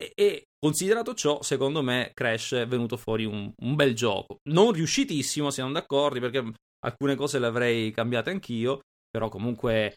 E, 0.00 0.12
e, 0.14 0.44
considerato 0.58 1.14
ciò, 1.14 1.42
secondo 1.42 1.82
me, 1.82 2.12
Crash 2.14 2.52
è 2.54 2.66
venuto 2.66 2.96
fuori 2.96 3.24
un, 3.24 3.52
un 3.56 3.74
bel 3.74 3.94
gioco. 3.94 4.38
Non 4.50 4.72
riuscitissimo, 4.72 5.50
siamo 5.50 5.72
d'accordo, 5.72 6.20
perché 6.20 6.52
alcune 6.84 7.16
cose 7.16 7.38
le 7.38 7.46
avrei 7.46 7.90
cambiate 7.90 8.30
anch'io, 8.30 8.80
però 9.10 9.28
comunque 9.28 9.96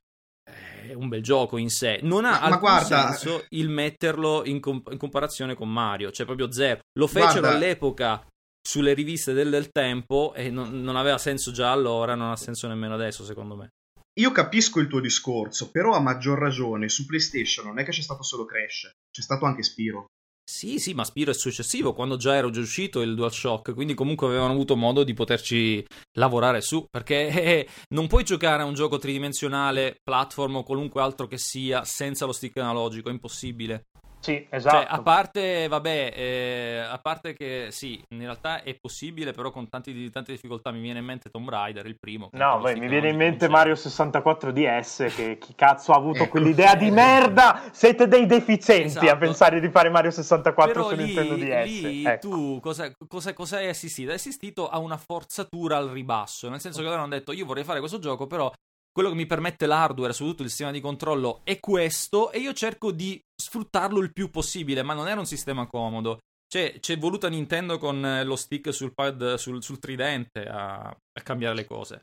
eh, 0.50 0.90
è 0.90 0.94
un 0.94 1.08
bel 1.08 1.22
gioco 1.22 1.58
in 1.58 1.70
sé. 1.70 2.00
Non 2.02 2.26
ha 2.26 2.50
Ma- 2.50 2.60
ma 2.60 2.84
senso 2.84 3.46
il 3.50 3.70
metterlo 3.70 4.44
in, 4.46 4.60
com- 4.60 4.82
in 4.90 4.98
comparazione 4.98 5.54
con 5.54 5.72
Mario, 5.72 6.12
cioè 6.12 6.26
proprio 6.26 6.52
zero. 6.52 6.80
Lo 6.98 7.08
fecero 7.08 7.42
Guarda- 7.42 7.56
all'epoca 7.58 8.26
sulle 8.64 8.94
riviste 8.94 9.34
del, 9.34 9.50
del 9.50 9.70
tempo 9.72 10.34
e 10.34 10.50
non, 10.50 10.82
non 10.82 10.96
aveva 10.96 11.18
senso 11.18 11.52
già 11.52 11.72
allora, 11.72 12.16
non 12.16 12.32
ha 12.32 12.36
senso 12.36 12.68
nemmeno 12.68 12.94
adesso, 12.96 13.24
secondo 13.24 13.56
me. 13.56 13.70
Io 14.20 14.32
capisco 14.32 14.82
il 14.82 14.88
tuo 14.88 15.00
discorso, 15.00 15.72
però 15.72 15.94
a 15.94 16.02
maggior 16.02 16.38
ragione 16.38 16.90
su 16.90 17.06
PlayStation 17.06 17.66
non 17.66 17.80
è 17.80 17.86
che 17.86 17.92
c'è 17.92 18.02
stato 18.02 18.24
solo 18.24 18.44
Crash, 18.44 18.92
c'è 19.10 19.22
stato 19.22 19.46
anche 19.46 19.64
Spiro. 19.64 20.08
Sì, 20.44 20.80
sì, 20.80 20.94
ma 20.94 21.06
Spiro 21.06 21.32
è 21.32 21.34
successivo, 21.34 21.94
quando 21.94 22.18
già 22.18 22.36
era 22.36 22.50
già 22.50 22.60
uscito 22.60 23.00
il 23.00 23.16
DualShock, 23.16 23.74
quindi 23.74 23.94
comunque 23.94 24.28
avevano 24.28 24.52
avuto 24.52 24.76
modo 24.76 25.06
di 25.06 25.14
poterci 25.14 25.86
lavorare 26.18 26.60
su, 26.60 26.86
perché 26.90 27.28
eh, 27.28 27.68
non 27.96 28.08
puoi 28.08 28.26
giocare 28.26 28.64
a 28.64 28.66
un 28.66 28.74
gioco 28.74 28.98
tridimensionale, 28.98 29.96
platform 30.04 30.58
o 30.58 30.64
qualunque 30.64 31.02
altro 31.02 31.28
che 31.28 31.38
sia, 31.38 31.86
senza 31.86 32.26
lo 32.26 32.34
stick 32.34 32.58
analogico, 32.58 33.08
è 33.08 33.14
impossibile. 33.14 33.86
Sì, 34.22 34.46
esatto. 34.50 34.76
Cioè, 34.78 34.86
a 34.88 35.02
parte, 35.02 35.68
vabbè, 35.68 36.14
eh, 36.16 36.78
a 36.88 37.00
parte 37.00 37.34
che 37.34 37.70
sì, 37.72 38.00
in 38.10 38.20
realtà 38.20 38.62
è 38.62 38.76
possibile, 38.80 39.32
però 39.32 39.50
con 39.50 39.68
tanti, 39.68 40.10
tante 40.12 40.32
difficoltà 40.32 40.72
mi 40.72 40.80
viene 40.80 41.00
in 41.00 41.06
mente 41.06 41.30
Tomb 41.32 41.50
Raider, 41.50 41.86
il 41.88 41.98
primo. 42.00 42.30
No, 42.34 42.60
beh, 42.60 42.76
mi 42.78 42.88
viene 42.88 43.10
in 43.10 43.18
mente 43.18 43.48
c'è. 43.48 43.52
Mario 43.52 43.74
64 43.76 44.52
DS, 44.52 45.12
che 45.16 45.38
chi 45.40 45.56
cazzo 45.56 45.92
ha 45.92 45.96
avuto 45.98 46.24
Ecco. 46.24 46.30
quell'idea 46.32 46.76
di 46.76 46.92
merda? 46.92 47.64
Siete 47.72 48.08
dei 48.08 48.28
deficienti 48.28 48.86
Esatto. 48.86 49.10
a 49.10 49.18
pensare 49.18 49.60
di 49.60 49.70
fare 49.70 49.90
Mario 49.90 50.12
64 50.12 50.72
Però 50.74 50.90
su 50.90 50.96
lì, 50.96 51.04
Nintendo 51.06 51.36
DS. 51.36 51.66
lì 51.82 52.06
Ecco. 52.06 52.30
tu 52.30 52.60
cosa, 52.62 52.94
cosa, 53.08 53.34
cosa 53.34 53.58
hai 53.58 53.70
assistito? 53.70 54.10
Hai 54.10 54.16
assistito 54.18 54.70
a 54.70 54.78
una 54.78 54.98
forzatura 54.98 55.78
al 55.78 55.90
ribasso, 55.90 56.48
nel 56.48 56.60
senso 56.60 56.82
che 56.82 56.86
loro 56.88 57.02
hanno 57.02 57.10
detto 57.10 57.32
io 57.32 57.46
vorrei 57.46 57.64
fare 57.64 57.80
questo 57.80 57.98
gioco, 57.98 58.28
però 58.28 58.52
quello 58.92 59.10
che 59.10 59.16
mi 59.16 59.26
permette 59.26 59.66
l'hardware, 59.66 60.14
soprattutto 60.14 60.44
il 60.44 60.50
sistema 60.50 60.72
di 60.72 60.82
controllo, 60.82 61.42
è 61.44 61.60
questo 61.60 62.32
e 62.32 62.40
io 62.40 62.54
cerco 62.54 62.92
di 62.92 63.22
sfruttarlo 63.36 64.00
il 64.00 64.12
più 64.12 64.30
possibile, 64.30 64.84
ma 64.84 64.94
non 64.94 65.08
era 65.08 65.20
un 65.20 65.26
sistema 65.26 65.68
comodo. 65.68 66.20
Cioè, 66.48 66.80
c'è 66.80 66.98
voluta 66.98 67.30
Nintendo 67.30 67.78
con 67.78 68.06
eh, 68.06 68.26
lo 68.26 68.36
stick 68.36 68.74
sul 68.74 68.94
pad, 68.94 69.36
sul, 69.36 69.64
sul 69.64 69.80
tridente 69.80 70.46
a, 70.46 70.80
a 70.80 71.22
cambiare 71.24 71.56
le 71.56 71.66
cose. 71.66 72.02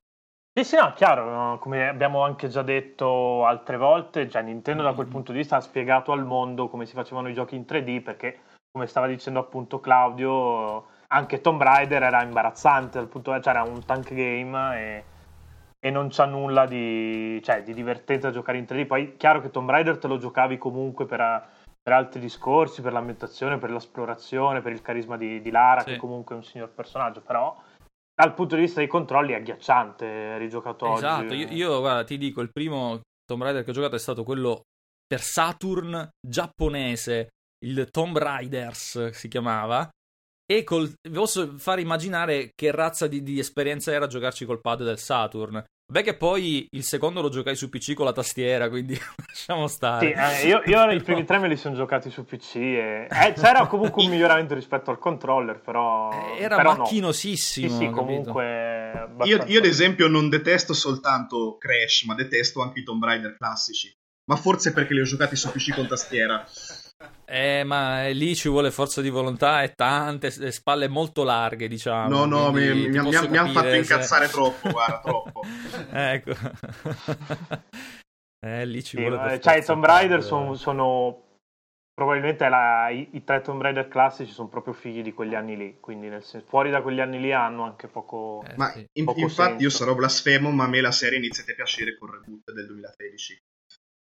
Sì, 0.58 0.64
sì, 0.64 0.76
no, 0.76 0.92
chiaro, 0.94 1.30
no, 1.30 1.58
come 1.58 1.86
abbiamo 1.86 2.24
anche 2.24 2.48
già 2.48 2.62
detto 2.62 3.44
altre 3.44 3.76
volte, 3.76 4.28
cioè 4.28 4.42
Nintendo 4.42 4.82
da 4.82 4.94
quel 4.94 5.06
punto 5.06 5.30
di 5.32 5.38
vista 5.38 5.56
ha 5.56 5.60
spiegato 5.60 6.10
al 6.12 6.24
mondo 6.24 6.68
come 6.68 6.86
si 6.86 6.94
facevano 6.94 7.28
i 7.28 7.34
giochi 7.34 7.54
in 7.54 7.64
3D 7.68 8.02
perché, 8.02 8.40
come 8.72 8.86
stava 8.86 9.06
dicendo 9.06 9.38
appunto 9.38 9.78
Claudio, 9.80 10.86
anche 11.08 11.40
Tomb 11.40 11.62
Raider 11.62 12.02
era 12.02 12.22
imbarazzante, 12.22 12.98
dal 12.98 13.06
punto, 13.06 13.30
cioè 13.40 13.52
era 13.52 13.62
un 13.62 13.84
tank 13.84 14.12
game 14.12 14.76
e, 14.80 15.04
e 15.80 15.90
non 15.90 16.08
c'ha 16.10 16.24
nulla 16.24 16.66
di, 16.66 17.40
cioè, 17.42 17.62
di 17.62 17.72
divertenza 17.72 18.28
a 18.28 18.32
giocare 18.32 18.58
in 18.58 18.64
3D. 18.64 18.86
Poi 18.86 19.16
chiaro 19.16 19.40
che 19.40 19.50
Tomb 19.50 19.70
Raider 19.70 19.98
te 19.98 20.08
lo 20.08 20.18
giocavi 20.18 20.58
comunque 20.58 21.06
per, 21.06 21.18
per 21.80 21.92
altri 21.92 22.20
discorsi, 22.20 22.82
per 22.82 22.92
l'ambientazione, 22.92 23.58
per 23.58 23.70
l'esplorazione, 23.70 24.60
per 24.60 24.72
il 24.72 24.82
carisma 24.82 25.16
di, 25.16 25.40
di 25.40 25.50
Lara, 25.50 25.80
Sì. 25.80 25.92
che 25.92 25.96
comunque 25.96 26.34
è 26.34 26.38
un 26.38 26.44
signor 26.44 26.70
personaggio, 26.70 27.20
però 27.20 27.56
dal 28.14 28.34
punto 28.34 28.56
di 28.56 28.62
vista 28.62 28.80
dei 28.80 28.88
controlli 28.88 29.32
è 29.32 29.36
agghiacciante, 29.36 30.38
rigiocato 30.38 30.92
Esatto, 30.94 31.26
oggi. 31.26 31.36
io, 31.36 31.48
io, 31.50 31.78
guarda, 31.80 32.02
ti 32.02 32.18
dico, 32.18 32.40
il 32.40 32.50
primo 32.50 33.00
Tomb 33.24 33.42
Raider 33.42 33.62
che 33.62 33.70
ho 33.70 33.74
giocato 33.74 33.94
è 33.94 34.00
stato 34.00 34.24
quello 34.24 34.62
per 35.06 35.20
Saturn 35.20 36.08
giapponese, 36.20 37.28
il 37.64 37.88
Tomb 37.90 38.18
Raiders 38.18 39.10
si 39.10 39.28
chiamava. 39.28 39.88
E 40.50 40.64
col, 40.64 40.90
vi 41.02 41.14
posso 41.14 41.58
fare 41.58 41.82
immaginare 41.82 42.52
che 42.54 42.70
razza 42.70 43.06
di, 43.06 43.22
di 43.22 43.38
esperienza 43.38 43.92
era 43.92 44.06
giocarci 44.06 44.46
col 44.46 44.62
pad 44.62 44.82
del 44.82 44.98
Saturn. 44.98 45.62
Beh, 45.90 46.02
che 46.02 46.16
poi 46.16 46.66
il 46.70 46.84
secondo 46.84 47.20
lo 47.20 47.28
giocai 47.28 47.54
su 47.54 47.68
PC 47.68 47.92
con 47.92 48.06
la 48.06 48.12
tastiera, 48.12 48.70
quindi 48.70 48.98
lasciamo 49.28 49.66
stare. 49.66 50.06
Sì, 50.06 50.46
eh, 50.46 50.48
io, 50.48 50.62
io 50.64 50.90
i 50.90 51.00
primi 51.04 51.24
tre 51.26 51.38
me 51.38 51.48
li 51.48 51.56
sono 51.56 51.74
giocati 51.74 52.08
su 52.08 52.24
PC 52.24 52.56
e 52.56 53.08
eh, 53.10 53.32
c'era 53.34 53.66
comunque 53.66 54.02
un 54.02 54.08
miglioramento 54.12 54.54
rispetto 54.54 54.90
al 54.90 54.98
controller, 54.98 55.60
però 55.60 56.10
Eh, 56.12 56.42
Era 56.42 56.56
però 56.56 56.72
no. 56.72 56.78
macchinosissimo. 56.78 57.68
Sì, 57.68 57.74
sì, 57.74 57.84
capito? 57.84 58.00
comunque 58.00 59.08
Io, 59.24 59.44
io, 59.46 59.58
ad 59.58 59.66
esempio, 59.66 60.08
non 60.08 60.30
detesto 60.30 60.72
soltanto 60.72 61.58
Crash, 61.58 62.04
ma 62.04 62.14
detesto 62.14 62.62
anche 62.62 62.80
i 62.80 62.84
Tomb 62.84 63.04
Raider 63.04 63.36
classici. 63.36 63.90
Ma 64.30 64.36
forse 64.36 64.72
perché 64.72 64.94
li 64.94 65.00
ho 65.00 65.04
giocati 65.04 65.36
su 65.36 65.50
PC 65.50 65.74
con 65.74 65.86
tastiera. 65.86 66.42
Eh, 67.30 67.62
ma 67.62 68.06
eh, 68.06 68.12
lì 68.12 68.34
ci 68.34 68.48
vuole 68.48 68.70
forza 68.70 69.00
di 69.00 69.10
volontà 69.10 69.62
e 69.62 69.74
tante 69.74 70.30
spalle 70.50 70.88
molto 70.88 71.24
larghe, 71.24 71.68
diciamo. 71.68 72.08
No, 72.08 72.24
no, 72.24 72.52
mi, 72.52 72.66
mi- 72.74 72.88
mi- 72.88 72.98
mi 72.98 73.14
hanno 73.36 73.52
fatto 73.52 73.68
se- 73.68 73.76
incazzare 73.76 74.28
troppo, 74.30 74.70
guarda, 74.70 75.00
troppo. 75.00 75.42
ecco. 75.92 76.32
eh, 78.40 78.66
lì 78.66 78.82
ci 78.82 78.96
Sì, 78.96 79.02
vuole 79.02 79.16
ma- 79.16 79.28
per 79.28 79.38
cioè 79.40 79.58
i 79.58 79.64
Tomb 79.64 79.84
Raider 79.84 80.18
il- 80.18 80.24
sono, 80.24 80.54
sono- 80.54 81.22
probabilmente 81.94 82.48
la- 82.48 82.88
i, 82.88 83.08
i 83.12 83.24
tre 83.24 83.42
Tomb 83.42 83.60
Raider 83.60 83.88
classici 83.88 84.32
sono 84.32 84.48
proprio 84.48 84.72
figli 84.74 85.02
di 85.02 85.12
quegli 85.12 85.34
anni 85.34 85.56
lì, 85.56 85.76
quindi 85.80 86.08
nel 86.08 86.24
senso, 86.24 86.46
fuori 86.48 86.70
da 86.70 86.80
quegli 86.82 87.00
anni 87.00 87.20
lì 87.20 87.32
hanno 87.32 87.64
anche 87.64 87.86
poco... 87.88 88.42
Eh, 88.48 88.54
Ma 88.56 88.70
sì. 88.72 88.84
in- 88.94 89.04
Poco 89.04 89.20
infatti 89.20 89.62
io 89.62 89.68
senso. 89.68 89.70
sarò 89.70 89.94
blasfemo, 89.94 90.50
ma 90.50 90.64
a 90.64 90.68
me 90.68 90.80
la 90.80 90.92
serie 90.92 91.18
inizia 91.18 91.44
a 91.44 91.54
piacere 91.54 91.96
col 91.98 92.10
reboot 92.10 92.52
del 92.52 92.66
2013. 92.66 93.38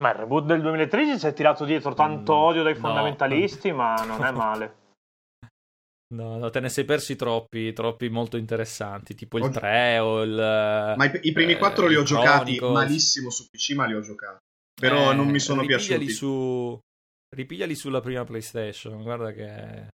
Ma 0.04 0.10
il 0.12 0.16
reboot 0.16 0.44
del 0.46 0.62
2013 0.62 1.18
si 1.18 1.28
è 1.28 1.34
tirato 1.34 1.64
dietro 1.64 1.94
tanto 1.94 2.34
Mm, 2.36 2.58
ma 2.58 2.62
dai 2.64 2.74
no. 2.74 2.80
fondamentalisti, 2.80 3.72
ma 3.74 3.94
non 4.06 4.24
è 4.26 4.32
male. 4.32 4.76
No, 6.14 6.38
no, 6.38 6.50
te 6.50 6.60
ne 6.60 6.68
sei 6.70 6.84
persi 6.84 7.16
troppi, 7.16 7.72
troppi 7.74 8.10
molto 8.10 8.36
interessanti, 8.38 9.16
tipo 9.16 9.38
il 9.38 9.46
Ho- 9.46 9.50
3 9.50 10.00
o 10.00 10.22
il... 10.24 10.34
Ma 10.36 11.06
i, 11.06 11.20
i 11.24 11.32
primi 11.32 11.54
eh, 11.54 11.58
quattro 11.58 11.88
li 11.88 11.96
ho 11.96 12.02
il 12.02 12.06
giocati 12.06 12.58
Chronicles. 12.58 12.72
malissimo 12.72 13.30
su 13.32 13.48
PC, 13.50 13.72
ma 13.76 13.86
li 13.86 13.96
ho 13.96 14.02
giocati. 14.02 14.38
Però 14.80 15.12
Eh, 15.12 15.16
non 15.16 15.30
mi 15.30 15.40
sono 15.40 15.62
ripigliali 15.62 15.86
piaciuti. 15.88 16.12
Su... 16.12 16.78
Ripigliali 17.34 17.74
sulla 17.76 18.02
prima 18.02 18.24
PlayStation, 18.26 19.02
guarda 19.02 19.32
che 19.32 19.88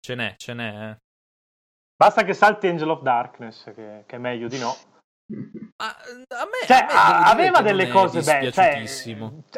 ce 0.00 0.14
n'è, 0.14 0.34
ce 0.38 0.54
n'è. 0.54 0.90
eh. 0.92 0.96
Basta 1.96 2.22
che 2.24 2.32
salti 2.34 2.68
Angel 2.68 2.88
of 2.88 3.02
Darkness, 3.02 3.64
che, 3.74 4.04
che 4.06 4.16
è 4.16 4.18
meglio 4.18 4.48
di 4.48 4.58
no. 4.58 4.74
Ma 5.28 5.94
eh, 6.04 6.34
a 6.34 6.44
me, 6.44 6.66
Cioè, 6.66 6.76
a 6.78 6.84
me 6.86 6.92
a- 6.92 7.30
aveva 7.30 7.60
delle 7.60 7.84
è 7.84 7.88
cose 7.88 8.22
belle. 8.22 8.52
Cioè, 8.52 8.84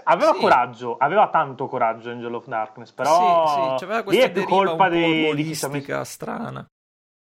aveva 0.05 0.33
Sì. 0.33 0.41
coraggio, 0.41 0.97
aveva 0.97 1.29
tanto 1.29 1.67
coraggio 1.69 2.11
Angel 2.11 2.35
of 2.35 2.47
Darkness, 2.47 2.93
però 2.93 3.47
sì, 3.79 3.87
sì, 3.87 4.11
lì 4.11 4.17
è 4.19 4.33
più 4.33 4.45
colpa 4.45 4.89
di, 4.89 5.35
di 5.35 5.45
chi 5.45 5.55
si 5.55 5.65
è 5.65 5.69
messo- 5.69 5.69
umoristica 5.69 6.05
strana. 6.05 6.67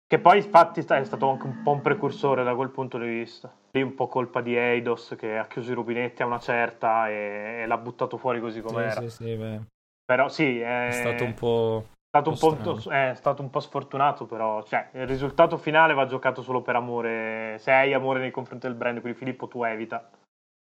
Che 0.05 0.19
poi 0.19 0.37
infatti 0.37 0.81
è 0.81 1.03
stato 1.03 1.29
anche 1.29 1.47
un 1.47 1.63
po' 1.63 1.71
un 1.71 1.81
precursore 1.81 2.43
da 2.43 2.53
quel 2.53 2.69
punto 2.69 2.99
di 2.99 3.07
vista. 3.07 3.51
Lì 3.71 3.81
un 3.81 3.95
po' 3.95 4.07
colpa 4.07 4.41
di 4.41 4.55
Eidos 4.55 5.15
che 5.17 5.37
ha 5.37 5.47
chiuso 5.47 5.71
i 5.71 5.75
rubinetti 5.75 6.21
a 6.21 6.27
una 6.27 6.37
certa 6.37 7.09
e, 7.09 7.61
e 7.61 7.65
l'ha 7.65 7.77
buttato 7.77 8.17
fuori 8.17 8.39
così 8.39 8.61
com'era. 8.61 9.01
Sì, 9.01 9.09
sì, 9.09 9.23
sì, 9.23 9.35
beh, 9.35 9.61
Però 10.05 10.29
sì, 10.29 10.59
è, 10.59 10.87
è 10.89 10.91
stato 10.91 11.23
un 11.23 11.33
po'... 11.33 11.85
stato 12.13 12.29
un 12.29 12.37
po', 12.37 12.55
po' 12.55 12.91
è 12.91 13.13
stato 13.15 13.41
un 13.41 13.49
po' 13.49 13.59
sfortunato, 13.59 14.27
però 14.27 14.61
cioè, 14.63 14.91
il 14.93 15.07
risultato 15.07 15.57
finale 15.57 15.95
va 15.95 16.05
giocato 16.05 16.43
solo 16.43 16.61
per 16.61 16.75
amore. 16.75 17.57
Se 17.57 17.71
hai 17.71 17.93
amore 17.93 18.19
nei 18.19 18.29
confronti 18.29 18.67
del 18.67 18.75
brand, 18.75 19.01
quindi 19.01 19.17
Filippo 19.17 19.47
tu 19.47 19.63
evita, 19.63 20.11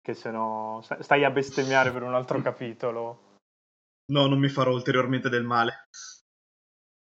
che 0.03 0.15
se 0.15 0.33
no 0.33 0.81
sta- 0.83 1.01
stai 1.03 1.23
a 1.23 1.31
bestemmiare 1.31 1.93
per 1.93 2.03
un 2.03 2.15
altro 2.15 2.41
capitolo. 2.43 3.35
No, 4.07 4.27
non 4.27 4.41
mi 4.41 4.49
farò 4.49 4.73
ulteriormente 4.73 5.29
del 5.29 5.45
male. 5.45 5.87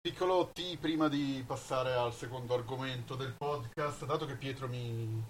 Piccolo 0.02 0.50
T 0.52 0.80
prima 0.80 1.08
di 1.08 1.44
passare 1.46 1.94
al 1.94 2.12
secondo 2.12 2.56
argomento 2.56 3.16
del 3.16 3.36
podcast, 3.38 4.06
dato 4.08 4.26
che 4.26 4.36
Pietro 4.36 4.68
mi, 4.68 5.24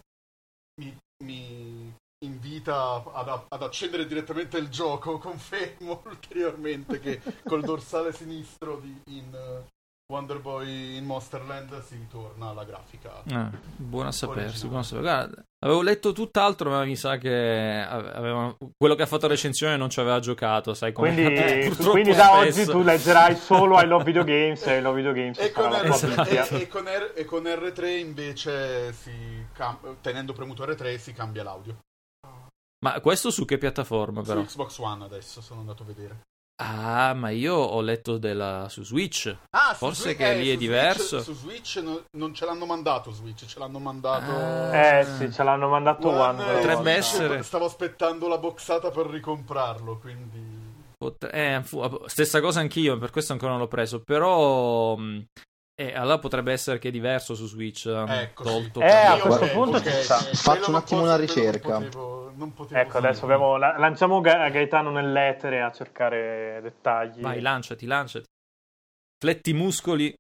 mi, 0.80 0.98
mi 1.26 1.94
invita 2.24 3.04
ad, 3.14 3.44
ad, 3.48 3.64
accendere 3.64 4.06
direttamente 4.06 4.58
il 4.58 4.70
gioco, 4.70 5.18
confermo 5.20 6.02
ulteriormente 6.06 7.00
che 7.00 7.22
col 7.44 7.62
dorsale 7.62 8.14
sinistro 8.14 8.80
di, 8.80 9.02
in 9.16 9.34
uh, 9.34 9.66
Wonder 10.12 10.40
Boy 10.40 10.98
in 10.98 11.06
Monsterland 11.06 11.82
si 11.84 11.96
ritorna 11.96 12.50
alla 12.50 12.64
grafica. 12.64 13.24
Ah, 13.32 13.50
buono 13.78 14.10
a 14.10 14.12
sapersi, 14.12 14.66
buono 14.66 14.82
a 14.82 14.84
sapersi. 14.84 15.10
Guarda, 15.10 15.44
avevo 15.60 15.82
letto 15.82 16.12
tutt'altro, 16.12 16.70
ma 16.70 16.84
mi 16.84 16.98
sa 16.98 17.18
che 17.18 17.84
aveva... 17.88 18.56
quello 18.78 18.96
che 18.96 19.04
ha 19.04 19.08
fatto 19.08 19.28
recensione 19.28 19.78
non 19.78 19.90
ci 19.90 20.02
aveva 20.02 20.20
giocato, 20.20 20.74
sai 20.74 20.92
come 20.92 21.14
Quindi, 21.14 21.76
quindi 21.90 22.14
da 22.14 22.38
oggi 22.38 22.66
tu 22.66 22.82
leggerai 22.82 23.36
solo 23.36 23.80
I 23.80 23.88
Love 23.88 24.04
Video 24.04 24.24
Games 24.26 24.68
e 24.68 24.78
I 24.78 24.82
Love 24.82 24.96
Video 24.98 25.14
Games 25.14 25.40
e 25.40 25.52
con, 25.52 25.72
R- 25.72 26.28
e, 26.28 26.62
e, 26.62 26.68
con 26.68 26.84
R- 26.84 27.14
e 27.16 27.26
con 27.26 27.44
R3 27.44 27.98
invece 27.98 28.92
si 28.92 29.48
cam- 29.54 29.96
tenendo 30.02 30.34
premuto 30.34 30.66
R3 30.66 30.98
si 30.98 31.14
cambia 31.14 31.44
l'audio. 31.44 31.78
Ma 32.84 33.00
questo 33.00 33.30
su 33.30 33.46
che 33.46 33.58
piattaforma 33.58 34.22
però? 34.22 34.42
Su 34.42 34.48
Xbox 34.48 34.78
One 34.80 35.04
adesso 35.06 35.42
sono 35.42 35.60
andato 35.60 35.84
a 35.84 35.86
vedere. 35.86 36.22
Ah, 36.64 37.14
ma 37.16 37.30
io 37.32 37.56
ho 37.56 37.82
letto 37.82 38.18
della... 38.18 38.68
su 38.70 38.84
Switch. 38.84 39.36
Ah, 39.50 39.74
Forse 39.74 40.12
su, 40.12 40.16
che 40.16 40.32
eh, 40.32 40.38
lì 40.38 40.50
è 40.52 40.58
diverso. 40.58 41.20
Switch, 41.20 41.24
su 41.24 41.34
Switch 41.34 41.76
no, 41.78 42.04
non 42.18 42.36
ce 42.36 42.46
l'hanno 42.46 42.68
mandato 42.68 43.12
Switch, 43.12 43.46
ce 43.46 43.58
l'hanno 43.58 43.80
mandato... 43.80 44.32
Ah. 44.32 44.76
Eh 44.76 45.06
sì, 45.06 45.32
ce 45.32 45.44
l'hanno 45.44 45.70
mandato 45.70 46.10
One. 46.10 46.44
One 46.44 46.54
Potrebbe 46.54 46.92
essere... 46.92 47.42
Stavo 47.42 47.66
aspettando 47.66 48.28
la 48.28 48.38
boxata 48.38 48.92
per 48.92 49.08
ricomprarlo, 49.08 49.98
quindi... 49.98 50.60
Eh, 51.32 51.64
stessa 52.06 52.42
cosa 52.42 52.60
anch'io, 52.60 53.00
per 53.00 53.10
questo 53.10 53.34
ancora 53.34 53.52
non 53.52 53.62
l'ho 53.62 53.68
preso, 53.68 54.02
però... 54.02 54.96
Eh, 55.76 55.96
allora 55.96 56.20
potrebbe 56.20 56.52
essere 56.52 56.78
che 56.80 56.90
è 56.90 56.92
diverso 56.92 57.34
su 57.34 57.48
Switch. 57.48 57.88
Ecco, 57.88 58.44
tolto 58.44 58.80
sì. 58.82 58.86
Eh, 58.86 58.92
a 58.92 59.20
questo 59.20 59.48
punto 59.48 59.78
okay. 59.78 60.04
sta. 60.04 60.18
Faccio 60.18 60.70
un 60.70 60.76
attimo 60.76 61.02
una 61.02 61.16
ricerca. 61.16 61.80
Non 61.80 61.84
potevo, 61.84 62.32
non 62.36 62.54
potevo 62.54 62.80
ecco, 62.80 62.98
adesso 62.98 63.24
abbiamo, 63.24 63.58
lanciamo 63.58 64.22
Gaetano 64.22 64.92
nell'etere 64.92 65.62
a 65.62 65.72
cercare 65.72 66.60
dettagli. 66.62 67.22
Vai, 67.22 67.42
lanciati, 67.42 67.86
lanciati. 67.86 68.26
Fletti 69.18 69.52
i 69.52 69.54
muscoli 69.54 70.14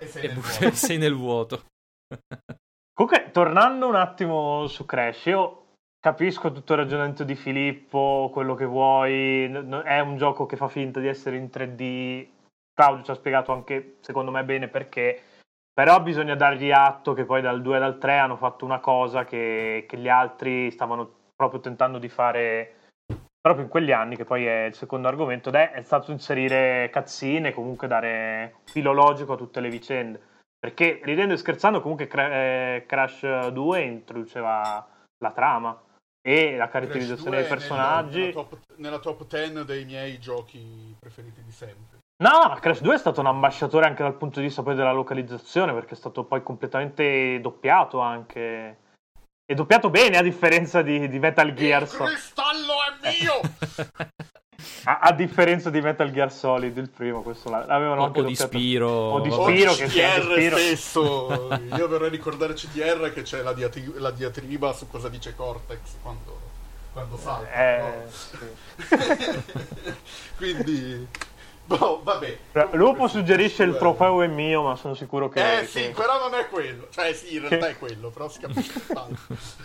e 0.00 0.06
sei, 0.06 0.24
e 0.24 0.28
nel, 0.28 0.36
vuoto. 0.36 0.70
sei 0.76 0.98
nel 0.98 1.14
vuoto. 1.14 1.64
Comunque, 2.92 3.30
tornando 3.30 3.86
un 3.86 3.94
attimo 3.94 4.66
su 4.66 4.86
Crash, 4.86 5.26
io 5.26 5.66
capisco 6.00 6.50
tutto 6.52 6.72
il 6.72 6.78
ragionamento 6.78 7.24
di 7.24 7.34
Filippo, 7.34 8.30
quello 8.32 8.54
che 8.54 8.64
vuoi. 8.64 9.44
È 9.44 10.00
un 10.00 10.16
gioco 10.16 10.46
che 10.46 10.56
fa 10.56 10.68
finta 10.68 11.00
di 11.00 11.08
essere 11.08 11.36
in 11.36 11.50
3D 11.52 12.26
Claudio 12.76 13.04
ci 13.04 13.10
ha 13.10 13.14
spiegato 13.14 13.52
anche, 13.52 13.96
secondo 14.00 14.30
me, 14.30 14.44
bene 14.44 14.68
perché. 14.68 15.22
Però 15.72 16.02
bisogna 16.02 16.34
dargli 16.34 16.70
atto 16.70 17.14
che 17.14 17.24
poi 17.24 17.40
dal 17.40 17.62
2 17.62 17.76
e 17.76 17.80
dal 17.80 17.98
3 17.98 18.18
hanno 18.18 18.36
fatto 18.36 18.66
una 18.66 18.80
cosa 18.80 19.24
che, 19.24 19.86
che 19.88 19.96
gli 19.96 20.08
altri 20.08 20.70
stavano 20.70 21.10
proprio 21.34 21.60
tentando 21.60 21.98
di 21.98 22.08
fare 22.10 22.74
proprio 23.40 23.64
in 23.64 23.70
quegli 23.70 23.92
anni, 23.92 24.16
che 24.16 24.24
poi 24.24 24.44
è 24.44 24.64
il 24.64 24.74
secondo 24.74 25.08
argomento, 25.08 25.48
ed 25.48 25.54
è, 25.54 25.70
è 25.72 25.82
stato 25.82 26.10
inserire 26.10 26.90
cazzine, 26.92 27.54
comunque 27.54 27.88
dare 27.88 28.56
filologico 28.64 29.32
a 29.32 29.36
tutte 29.36 29.60
le 29.60 29.70
vicende. 29.70 30.20
Perché 30.58 31.00
ridendo 31.02 31.32
e 31.32 31.38
scherzando, 31.38 31.80
comunque 31.80 32.08
eh, 32.08 32.84
Crash 32.86 33.48
2 33.48 33.80
introduceva 33.80 34.86
la 35.18 35.30
trama 35.32 35.80
e 36.20 36.56
la 36.56 36.68
caratterizzazione 36.68 37.38
dei 37.38 37.46
personaggi. 37.46 38.18
Nella, 38.18 38.32
nella, 38.32 38.48
top, 38.48 38.58
nella 38.76 38.98
top 38.98 39.26
10 39.26 39.64
dei 39.64 39.84
miei 39.84 40.18
giochi 40.18 40.94
preferiti 40.98 41.42
di 41.42 41.52
sempre. 41.52 42.04
No, 42.18 42.56
Crash 42.60 42.80
2 42.80 42.94
è 42.94 42.98
stato 42.98 43.20
un 43.20 43.26
ambasciatore 43.26 43.84
anche 43.84 44.02
dal 44.02 44.16
punto 44.16 44.40
di 44.40 44.46
vista 44.46 44.62
poi 44.62 44.74
della 44.74 44.92
localizzazione, 44.92 45.74
perché 45.74 45.92
è 45.92 45.96
stato 45.96 46.24
poi 46.24 46.42
completamente 46.42 47.38
doppiato 47.42 48.00
anche. 48.00 48.78
E 49.44 49.54
doppiato 49.54 49.90
bene 49.90 50.16
a 50.16 50.22
differenza 50.22 50.80
di, 50.80 51.08
di 51.08 51.18
Metal 51.18 51.52
Gear 51.52 51.86
Solid. 51.86 52.12
Il 52.12 52.16
cristallo 52.16 52.72
è 53.02 53.20
mio! 53.20 53.40
a, 54.84 54.98
a, 55.00 55.12
differenza 55.12 55.68
di 55.68 55.80
Metal 55.82 56.10
Gear 56.10 56.32
Solid, 56.32 56.74
il 56.78 56.88
primo, 56.88 57.20
questo 57.20 57.50
l'avevano 57.50 58.00
o 58.00 58.04
anche 58.06 58.24
di 58.24 58.32
doppiato. 58.32 58.56
Spiro. 58.56 58.88
O 58.88 59.20
di 59.20 59.30
Spiro, 59.30 59.72
o 59.72 59.74
che 59.74 59.86
CDR 59.86 60.22
Spiro. 60.22 60.56
stesso. 60.56 61.48
Io 61.76 61.88
vorrei 61.88 62.10
ricordare 62.10 62.54
CDR 62.54 63.12
che 63.12 63.22
c'è 63.22 63.42
la, 63.42 63.52
diatri- 63.52 63.98
la 63.98 64.10
diatriba 64.10 64.72
su 64.72 64.88
cosa 64.88 65.10
dice 65.10 65.36
Cortex 65.36 65.80
quando, 66.00 66.40
quando 66.94 67.18
salta. 67.18 67.52
Eh, 67.52 67.78
no? 67.78 68.10
sì. 68.10 69.84
Quindi... 70.36 71.34
Boh, 71.66 72.00
vabbè. 72.04 72.38
Lupo 72.72 73.08
suggerisce 73.08 73.64
il 73.64 73.76
trofeo 73.76 74.22
è 74.22 74.28
mio, 74.28 74.62
ma 74.62 74.76
sono 74.76 74.94
sicuro 74.94 75.28
che. 75.28 75.60
Eh 75.60 75.66
sì, 75.66 75.80
che... 75.80 75.90
però 75.90 76.20
non 76.20 76.38
è 76.38 76.48
quello. 76.48 76.86
Cioè, 76.90 77.12
sì, 77.12 77.34
in 77.34 77.40
realtà 77.40 77.66
che... 77.66 77.72
è 77.72 77.78
quello, 77.78 78.10
però 78.10 78.28
si 78.28 78.38
capisce 78.38 78.80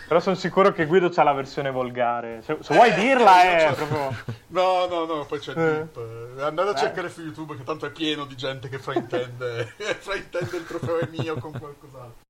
Però 0.08 0.18
sono 0.18 0.34
sicuro 0.34 0.72
che 0.72 0.86
Guido 0.86 1.10
c'ha 1.10 1.22
la 1.22 1.32
versione 1.32 1.70
volgare. 1.70 2.42
Se, 2.42 2.56
se 2.60 2.74
vuoi 2.74 2.90
eh, 2.90 2.94
dirla, 2.94 3.42
è 3.42 3.66
cioè... 3.66 3.86
proprio. 3.86 4.40
No, 4.52 4.86
no, 4.86 5.06
no, 5.06 5.24
poi 5.24 5.38
c'è 5.38 5.52
il 5.52 5.58
eh. 5.58 5.88
Deep. 5.92 6.40
Andate 6.40 6.70
a 6.70 6.74
cercare 6.74 7.08
su 7.08 7.22
YouTube, 7.22 7.56
che 7.56 7.62
tanto 7.62 7.86
è 7.86 7.90
pieno 7.90 8.26
di 8.26 8.36
gente 8.36 8.68
che 8.68 8.78
fraintende, 8.78 9.72
fraintende 9.98 10.56
il 10.58 10.66
trofeo 10.66 10.98
è 10.98 11.08
mio 11.10 11.36
con 11.36 11.52
qualcos'altro. 11.52 12.20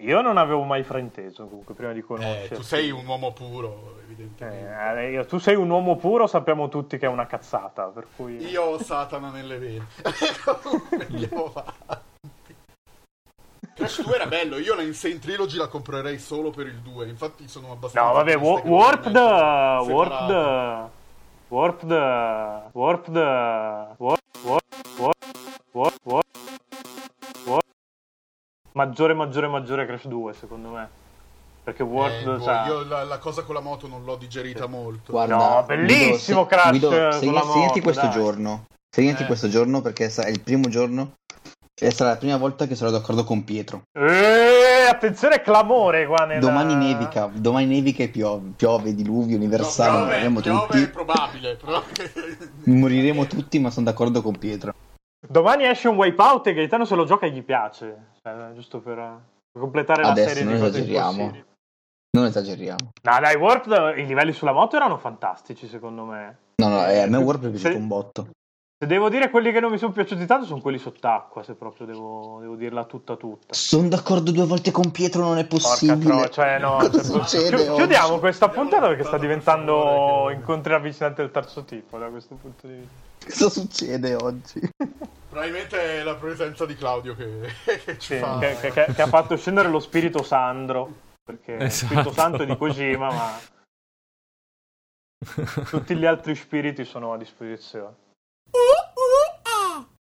Io 0.00 0.20
non 0.22 0.36
avevo 0.38 0.62
mai 0.64 0.82
frainteso 0.82 1.46
comunque 1.46 1.74
prima 1.74 1.92
di 1.92 2.00
conoscerti. 2.00 2.54
Eh, 2.54 2.56
tu 2.56 2.62
sei 2.62 2.90
un 2.90 3.06
uomo 3.06 3.32
puro, 3.32 3.98
evidentemente. 4.04 5.00
Eh, 5.00 5.10
io, 5.10 5.26
tu 5.26 5.38
sei 5.38 5.56
un 5.56 5.68
uomo 5.68 5.96
puro, 5.96 6.26
sappiamo 6.26 6.68
tutti 6.68 6.96
che 6.96 7.06
è 7.06 7.08
una 7.08 7.26
cazzata. 7.26 7.84
Per 7.86 8.06
cui... 8.16 8.36
Io 8.48 8.62
ho 8.62 8.82
Satana 8.82 9.30
nelle 9.30 9.58
vene. 9.58 9.86
Andiamo 11.08 11.52
avanti. 11.54 12.08
Crash 13.74 14.02
2 14.02 14.14
era 14.14 14.26
bello, 14.26 14.58
io 14.58 14.74
la 14.74 14.82
Insane 14.82 15.18
Trilogy 15.18 15.56
la 15.56 15.68
comprerei 15.68 16.18
solo 16.18 16.50
per 16.50 16.66
il 16.66 16.80
2, 16.80 17.06
infatti 17.06 17.48
sono 17.48 17.72
abbastanza... 17.72 18.08
No, 18.08 18.14
vabbè, 18.14 18.36
wa- 18.36 18.60
Warped... 18.62 19.16
Warped... 19.16 20.30
Warped... 21.48 21.90
Warped... 22.72 23.16
Warped... 23.96 24.36
Warped... 25.72 26.00
Warped... 26.02 26.49
maggiore, 28.72 29.14
maggiore, 29.14 29.48
maggiore 29.48 29.86
Crash 29.86 30.06
2, 30.06 30.34
secondo 30.34 30.68
me. 30.70 30.88
Perché 31.62 31.82
Warped 31.82 32.26
eh, 32.26 32.36
boh, 32.36 32.42
sa... 32.42 32.66
Io 32.66 32.84
la, 32.84 33.04
la, 33.04 33.18
cosa 33.18 33.42
con 33.42 33.54
la 33.54 33.60
moto 33.60 33.86
non 33.86 34.04
l'ho 34.04 34.16
digerita 34.16 34.66
molto. 34.66 35.12
Guarda, 35.12 35.36
no, 35.36 35.62
bellissimo 35.66 36.46
Guido, 36.46 36.46
Crash 36.46 36.70
Guido, 36.70 36.88
con 36.88 37.12
segna, 37.12 37.32
la 37.32 37.44
moto, 37.44 37.52
segnati 37.52 37.80
questo 37.80 38.06
dai. 38.06 38.12
giorno. 38.12 38.64
Segnati 38.88 39.22
Eh. 39.22 39.26
questo 39.26 39.48
giorno 39.48 39.80
perché 39.82 40.12
è 40.12 40.28
il 40.28 40.40
primo 40.40 40.68
giorno 40.68 41.12
e 41.82 41.90
sarà 41.92 42.10
la 42.10 42.16
prima 42.16 42.36
volta 42.36 42.66
che 42.66 42.74
sarò 42.74 42.90
d'accordo 42.90 43.24
con 43.24 43.44
Pietro. 43.44 43.82
Eh, 43.92 44.86
attenzione, 44.90 45.40
clamore 45.40 46.06
qua 46.06 46.24
nella... 46.26 46.40
Domani 46.40 46.74
nevica, 46.74 47.30
domani 47.32 47.66
nevica 47.66 48.02
e 48.02 48.08
piove, 48.08 48.50
piove 48.56 48.94
diluvio 48.94 49.36
No, 49.36 49.42
universale, 49.44 50.18
piove, 50.18 50.28
moriremo 50.28 50.40
piove 50.40 50.66
tutti. 50.66 50.82
è 50.82 50.88
probabile, 50.90 51.54
però... 51.56 51.82
Moriremo 52.64 53.26
tutti, 53.26 53.58
ma 53.60 53.70
sono 53.70 53.86
d'accordo 53.86 54.20
con 54.22 54.36
Pietro. 54.36 54.74
Domani 55.30 55.64
esce 55.64 55.86
un 55.86 55.94
wipeout 55.96 56.48
e 56.48 56.54
Gaetano 56.54 56.84
se 56.84 56.96
lo 56.96 57.04
gioca 57.04 57.24
e 57.26 57.30
gli 57.30 57.42
piace. 57.44 58.08
Cioè, 58.20 58.52
giusto 58.52 58.80
per, 58.80 59.20
completare 59.56 60.02
la 60.02 60.10
Adesso 60.10 60.28
serie 60.28 60.42
non 60.44 60.54
di 60.54 60.58
cose 60.60 60.70
esageriamo. 60.78 61.10
impossibili. 61.10 61.44
Non 62.18 62.24
esageriamo. 62.26 62.90
No, 63.02 63.20
dai, 63.20 63.36
Warped, 63.36 63.98
i 63.98 64.06
livelli 64.06 64.32
sulla 64.32 64.50
moto 64.52 64.74
erano 64.74 64.96
fantastici, 64.98 65.68
secondo 65.68 66.02
me. 66.04 66.36
No, 66.60 66.68
no, 66.68 66.84
eh, 66.86 67.02
a 67.02 67.06
me 67.06 67.16
Warp 67.18 67.44
è 67.44 67.48
piaciuto 67.50 67.70
Se- 67.70 67.76
un 67.78 67.86
botto. 67.86 68.28
Se 68.82 68.88
devo 68.88 69.08
dire 69.10 69.30
quelli 69.30 69.52
che 69.52 69.60
non 69.60 69.70
mi 69.70 69.78
sono 69.78 69.92
piaciuti 69.92 70.26
tanto 70.26 70.46
sono 70.46 70.60
quelli 70.60 70.78
sott'acqua, 70.78 71.42
se 71.44 71.54
proprio 71.54 71.86
devo, 71.86 72.38
devo 72.40 72.56
dirla 72.56 72.84
tutta 72.84 73.14
tutta. 73.14 73.54
Sono 73.54 73.86
d'accordo 73.88 74.32
due 74.32 74.46
volte 74.46 74.72
con 74.72 74.90
Pietro, 74.90 75.22
non 75.22 75.38
è 75.38 75.46
Porca 75.46 75.68
possibile. 75.68 76.16
tro- 76.22 76.28
cioè, 76.30 76.58
no, 76.58 76.76
Cosa 76.78 76.90
cioè, 76.90 77.02
succede 77.04 77.56
chi- 77.56 77.72
chiudiamo 77.74 78.18
questa 78.18 78.48
puntata 78.48 78.82
la 78.82 78.88
perché 78.88 79.04
sta 79.04 79.18
diventando 79.18 80.28
incontri 80.30 80.72
ravvicinanti 80.72 81.20
del 81.20 81.30
terzo 81.30 81.62
tipo 81.64 81.98
da 81.98 82.08
questo 82.08 82.34
punto 82.34 82.66
di 82.66 82.72
vista. 82.72 83.08
Cosa 83.24 83.48
succede 83.48 84.14
oggi? 84.14 84.60
Probabilmente 85.28 86.00
è 86.00 86.02
la 86.02 86.16
presenza 86.16 86.66
di 86.66 86.74
Claudio 86.74 87.14
che, 87.14 87.40
che 87.84 87.98
ci 87.98 88.14
Sì, 88.14 88.18
fa... 88.18 88.38
che, 88.38 88.56
che- 88.60 88.70
che- 88.72 88.92
che 88.94 89.02
ha 89.02 89.06
fatto 89.06 89.36
scendere 89.36 89.68
lo 89.68 89.78
spirito 89.80 90.22
Sandro. 90.22 91.08
Perché 91.22 91.52
il 91.52 91.62
Esatto. 91.62 91.86
spirito 91.86 92.12
santo 92.12 92.42
è 92.42 92.46
di 92.46 92.56
Kojima, 92.56 93.06
ma 93.12 93.38
tutti 95.68 95.94
gli 95.94 96.06
altri 96.06 96.34
spiriti 96.34 96.84
sono 96.84 97.12
a 97.12 97.16
disposizione. 97.18 97.94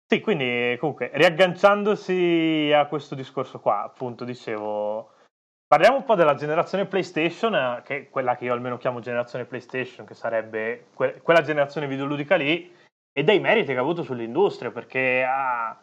Sì, 0.07 0.21
quindi 0.21 0.77
comunque 0.79 1.11
riagganciandosi 1.15 2.71
a 2.75 2.87
questo 2.87 3.15
discorso 3.15 3.59
qua, 3.61 3.83
appunto 3.85 4.25
dicevo, 4.25 5.13
parliamo 5.67 5.97
un 5.97 6.05
po' 6.05 6.15
della 6.15 6.35
generazione 6.35 6.85
PlayStation, 6.85 7.55
eh, 7.55 7.83
che 7.87 7.97
è 7.97 8.11
quella 8.11 8.37
che 8.37 8.45
io 8.45 8.53
almeno 8.53 8.77
chiamo 8.77 9.01
generazione 9.01 9.47
PlayStation, 9.47 10.05
che 10.05 10.15
sarebbe 10.15 10.89
que- 10.93 11.21
quella 11.23 11.41
generazione 11.41 11.87
videoludica 11.87 12.35
lì, 12.37 12.71
e 13.17 13.23
dei 13.23 13.39
meriti 13.39 13.73
che 13.73 13.79
ha 13.79 13.81
avuto 13.81 14.03
sull'industria, 14.03 14.73
perché 14.73 15.25
ha- 15.25 15.79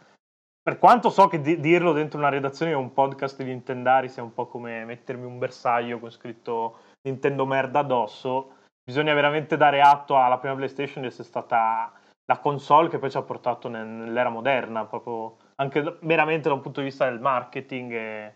per 0.61 0.77
quanto 0.77 1.09
so 1.09 1.27
che 1.27 1.39
di- 1.41 1.59
dirlo 1.59 1.93
dentro 1.93 2.19
una 2.19 2.29
redazione 2.29 2.71
di 2.73 2.77
un 2.77 2.93
podcast 2.93 3.37
di 3.37 3.45
Nintendari 3.45 4.09
sia 4.09 4.21
un 4.21 4.33
po' 4.33 4.47
come 4.47 4.83
mettermi 4.85 5.25
un 5.25 5.39
bersaglio 5.39 5.97
con 5.99 6.11
scritto 6.11 6.77
Nintendo 7.07 7.45
merda 7.45 7.79
addosso, 7.79 8.57
bisogna 8.83 9.13
veramente 9.13 9.57
dare 9.57 9.81
atto 9.81 10.17
alla 10.17 10.37
prima 10.37 10.55
PlayStation 10.55 11.01
di 11.01 11.07
essere 11.07 11.27
stata 11.27 11.91
la 12.25 12.37
console 12.37 12.89
che 12.89 12.99
poi 12.99 13.09
ci 13.09 13.17
ha 13.17 13.21
portato 13.23 13.69
nel- 13.69 13.87
nell'era 13.87 14.29
moderna, 14.29 14.85
proprio 14.85 15.37
anche 15.55 15.97
meramente 16.01 16.49
da 16.49 16.53
un 16.53 16.61
punto 16.61 16.81
di 16.81 16.87
vista 16.87 17.09
del 17.09 17.19
marketing 17.19 17.91
e, 17.91 18.33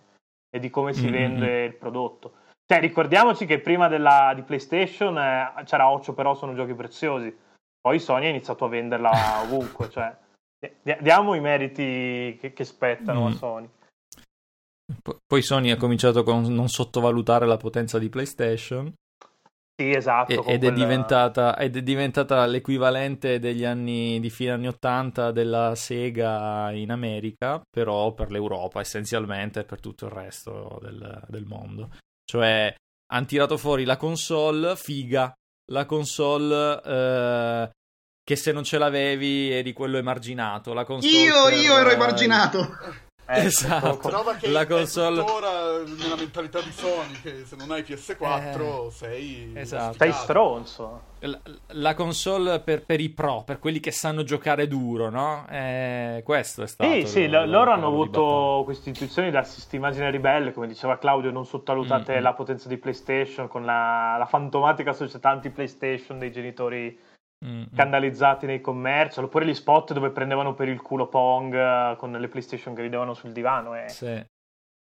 e 0.49 0.59
di 0.59 0.69
come 0.69 0.93
si 0.93 1.01
Mm-hmm. 1.07 1.11
vende 1.11 1.63
il 1.65 1.75
prodotto. 1.75 2.33
Cioè, 2.65 2.79
ricordiamoci 2.79 3.45
che 3.45 3.59
prima 3.59 3.87
della, 3.87 4.31
di 4.33 4.41
PlayStation 4.41 5.17
eh, 5.17 5.53
c'era 5.65 5.89
Occhio, 5.89 6.13
però 6.13 6.33
sono 6.33 6.55
giochi 6.55 6.73
preziosi. 6.73 7.43
Poi 7.85 7.99
Sony 7.99 8.25
ha 8.25 8.29
iniziato 8.29 8.65
a 8.65 8.69
venderla 8.69 9.11
ovunque. 9.45 9.91
cioè, 9.91 10.17
diamo 11.01 11.35
i 11.35 11.39
meriti 11.39 12.35
che, 12.41 12.51
che 12.51 12.63
spettano 12.63 13.21
mm. 13.21 13.25
a 13.27 13.31
Sony. 13.33 13.69
Poi 15.27 15.41
Sony 15.43 15.69
ha 15.69 15.77
cominciato 15.77 16.23
con 16.23 16.51
non 16.51 16.67
sottovalutare 16.67 17.45
la 17.45 17.57
potenza 17.57 17.99
di 17.99 18.09
PlayStation. 18.09 18.91
Sì, 19.77 19.91
esatto. 19.91 20.31
E, 20.31 20.53
ed, 20.53 20.61
quella... 20.61 20.67
è 20.67 20.71
diventata, 20.73 21.57
ed, 21.59 21.77
è 21.77 21.83
diventata, 21.83 22.43
l'equivalente 22.47 23.37
degli 23.37 23.63
anni 23.63 24.19
di 24.19 24.31
fine 24.31 24.51
anni 24.51 24.67
80 24.67 25.31
della 25.31 25.75
Sega 25.75 26.71
in 26.71 26.89
America, 26.89 27.61
però 27.69 28.13
per 28.13 28.31
l'Europa 28.31 28.79
essenzialmente 28.79 29.59
e 29.59 29.65
per 29.65 29.79
tutto 29.79 30.05
il 30.05 30.11
resto 30.11 30.79
del, 30.81 31.23
del 31.27 31.45
mondo. 31.45 31.91
Cioè, 32.23 32.73
hanno 33.11 33.25
tirato 33.27 33.57
fuori 33.57 33.83
la 33.83 33.97
console 33.97 34.75
figa, 34.75 35.31
la 35.71 35.85
console 35.85 36.81
eh, 36.83 37.69
che 38.23 38.35
se 38.35 38.51
non 38.51 38.63
ce 38.63 38.77
l'avevi 38.77 39.51
eri 39.51 39.73
quello 39.73 39.97
emarginato. 39.97 40.73
La 40.73 40.83
console 40.83 41.13
io, 41.13 41.43
per, 41.45 41.53
io 41.53 41.77
ero 41.77 41.91
emarginato. 41.91 42.77
Eh, 43.27 43.45
esatto. 43.45 43.97
Prova 43.97 44.35
che 44.35 44.47
la 44.49 44.67
console... 44.67 45.23
tuttora 45.23 45.79
nella 45.83 46.15
mentalità 46.15 46.61
di 46.61 46.71
Sony 46.71 47.19
che 47.21 47.43
se 47.45 47.55
non 47.55 47.71
hai 47.71 47.81
PS4 47.81 48.87
eh, 48.87 48.91
sei... 48.91 49.51
Esatto. 49.55 49.95
Sei 49.97 50.11
stronzo. 50.11 51.13
La, 51.19 51.39
la 51.69 51.93
console 51.95 52.59
per, 52.59 52.83
per, 52.85 52.99
i 52.99 53.09
pro, 53.09 53.41
per 53.43 53.57
quelli 53.57 53.79
che 53.79 53.89
sanno 53.89 54.23
giocare 54.23 54.67
duro, 54.67 55.09
no? 55.09 55.47
Eh, 55.49 56.21
questo 56.23 56.61
è 56.61 56.67
stato... 56.67 56.91
Sì, 56.91 57.07
sì, 57.07 57.27
lo, 57.27 57.45
loro 57.45 57.71
hanno 57.71 57.87
avuto 57.87 58.61
queste 58.63 58.91
istituzioni 58.91 59.31
da 59.31 59.43
immagine 59.71 60.11
ribelle, 60.11 60.53
come 60.53 60.67
diceva 60.67 60.99
Claudio, 60.99 61.31
non 61.31 61.45
sottovalutate 61.45 62.13
mm-hmm. 62.13 62.21
la 62.21 62.33
potenza 62.33 62.67
di 62.67 62.77
PlayStation 62.77 63.47
con 63.47 63.65
la, 63.65 64.17
la 64.19 64.25
fantomatica 64.25 64.93
società 64.93 65.31
anti-PlayStation 65.31 66.19
dei 66.19 66.31
genitori 66.31 67.13
mm-hmm. 67.45 67.63
scandalizzati 67.73 68.45
nei 68.45 68.61
commercial, 68.61 69.25
oppure 69.25 69.45
gli 69.45 69.53
spot 69.53 69.93
dove 69.93 70.09
prendevano 70.09 70.53
per 70.53 70.67
il 70.67 70.81
culo 70.81 71.07
Pong 71.07 71.53
uh, 71.53 71.95
con 71.97 72.11
le 72.11 72.27
PlayStation 72.27 72.73
che 72.73 72.81
ridevano 72.81 73.13
sul 73.13 73.31
divano. 73.31 73.75
E... 73.75 73.89
Sì. 73.89 74.23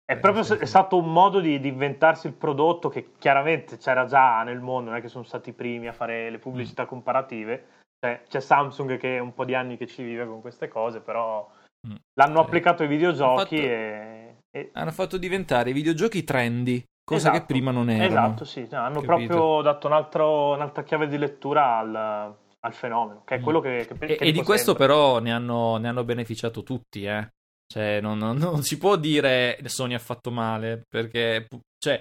È 0.09 0.13
eh, 0.13 0.17
proprio 0.19 0.45
sì, 0.45 0.55
è 0.55 0.67
stato 0.67 0.97
un 0.97 1.13
modo 1.13 1.41
di, 1.41 1.59
di, 1.59 1.67
inventarsi 1.67 2.29
il 2.29 2.33
prodotto 2.33 2.89
che 2.89 3.11
chiaramente 3.19 3.77
c'era 3.77 4.07
già 4.07 4.45
nel 4.45 4.61
mondo, 4.61 4.91
non 4.91 4.99
è 5.01 5.03
che 5.03 5.09
sono 5.09 5.25
stati 5.25 5.51
i 5.51 5.53
primi 5.53 5.89
a 5.89 5.93
fare 5.93 6.31
le 6.31 6.39
pubblicità 6.39 6.85
mm. 6.85 6.87
comparative. 6.87 7.67
Cioè, 7.99 8.23
c'è 8.29 8.41
Samsung 8.41 8.99
che 8.99 9.17
è 9.17 9.19
un 9.19 9.35
po' 9.35 9.45
di 9.45 9.55
anni 9.57 9.77
che 9.77 9.89
ci 9.89 10.05
vive 10.05 10.25
con 10.25 10.41
queste 10.41 10.69
cose, 10.69 11.01
però 11.01 11.51
mm. 11.89 11.95
l'hanno 12.15 12.39
applicato 12.39 12.83
ai 12.83 12.89
videogiochi 12.89 13.25
hanno 13.25 13.39
fatto, 13.39 13.55
e, 13.57 14.37
e, 14.53 14.71
Hanno 14.75 14.91
fatto 14.93 15.17
diventare 15.17 15.71
i 15.71 15.73
videogiochi 15.73 16.23
trendy, 16.23 16.85
cosa 17.03 17.31
esatto, 17.31 17.39
che 17.39 17.45
prima 17.47 17.73
non 17.73 17.91
erano. 17.91 18.07
Esatto, 18.07 18.45
sì, 18.45 18.69
no, 18.71 18.79
hanno 18.79 19.01
capito? 19.01 19.35
proprio 19.35 19.63
dato 19.63 19.87
un 19.89 19.93
altro, 19.93 20.53
un'altra 20.55 20.85
chiave 20.85 21.09
di 21.09 21.19
lettura 21.19 21.79
al, 21.79 22.37
al 22.67 22.75
fenomeno, 22.75 23.23
che 23.25 23.37
è 23.37 23.39
mm. 23.39 23.43
quello 23.43 23.61
che... 23.61 23.87
che, 23.89 23.99
che 23.99 24.15
e, 24.17 24.29
e 24.29 24.33
di 24.33 24.43
questo 24.43 24.73
sempre. 24.73 24.87
però 24.87 25.19
ne 25.21 25.33
hanno, 25.33 25.77
ne 25.77 25.89
hanno, 25.89 26.05
beneficiato 26.05 26.63
tutti, 26.63 27.05
eh. 27.05 27.29
Cioè, 27.67 28.01
non, 28.01 28.19
non, 28.19 28.37
non, 28.37 28.63
si 28.63 28.79
può 28.79 28.97
dire 28.97 29.59
Sony 29.65 29.95
ha 29.95 29.99
fatto 29.99 30.31
male, 30.31 30.83
perché, 30.89 31.49
cioè, 31.79 32.01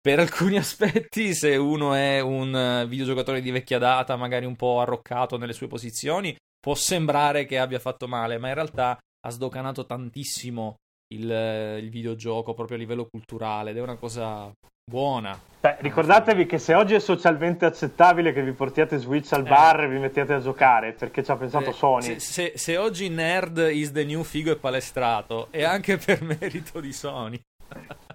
per 0.00 0.18
alcuni 0.18 0.56
aspetti, 0.58 1.34
se 1.34 1.56
uno 1.56 1.94
è 1.94 2.20
un 2.20 2.84
videogiocatore 2.88 3.40
di 3.40 3.50
vecchia 3.50 3.78
data, 3.78 4.16
magari 4.16 4.44
un 4.44 4.56
po' 4.56 4.80
arroccato 4.80 5.36
nelle 5.38 5.52
sue 5.52 5.66
posizioni, 5.66 6.36
può 6.58 6.74
sembrare 6.74 7.46
che 7.46 7.58
abbia 7.58 7.78
fatto 7.78 8.08
male, 8.08 8.38
ma 8.38 8.48
in 8.48 8.54
realtà 8.54 8.98
ha 9.20 9.30
sdocanato 9.30 9.86
tantissimo 9.86 10.76
il, 11.08 11.78
il 11.82 11.90
videogioco 11.90 12.54
proprio 12.54 12.76
a 12.76 12.80
livello 12.80 13.06
culturale 13.06 13.70
ed 13.70 13.76
è 13.76 13.80
una 13.80 13.96
cosa 13.96 14.52
buona. 14.88 15.38
Beh, 15.60 15.76
ricordatevi 15.80 16.46
che 16.46 16.58
se 16.58 16.74
oggi 16.74 16.94
è 16.94 17.00
socialmente 17.00 17.66
accettabile 17.66 18.32
che 18.32 18.42
vi 18.42 18.52
portiate 18.52 18.96
Switch 18.98 19.32
al 19.32 19.44
eh. 19.44 19.48
bar 19.48 19.82
e 19.82 19.88
vi 19.88 19.98
mettiate 19.98 20.32
a 20.32 20.40
giocare, 20.40 20.92
perché 20.92 21.22
ci 21.22 21.30
ha 21.30 21.36
pensato 21.36 21.72
se, 21.72 21.78
Sony. 21.78 22.02
Se, 22.02 22.18
se, 22.20 22.52
se, 22.56 22.76
oggi 22.76 23.08
nerd 23.08 23.68
is 23.70 23.92
the 23.92 24.04
new 24.04 24.22
figo 24.22 24.50
e 24.50 24.56
palestrato, 24.56 25.48
è 25.50 25.62
anche 25.62 25.98
per 26.04 26.22
merito 26.22 26.80
di 26.80 26.92
Sony. 26.92 27.40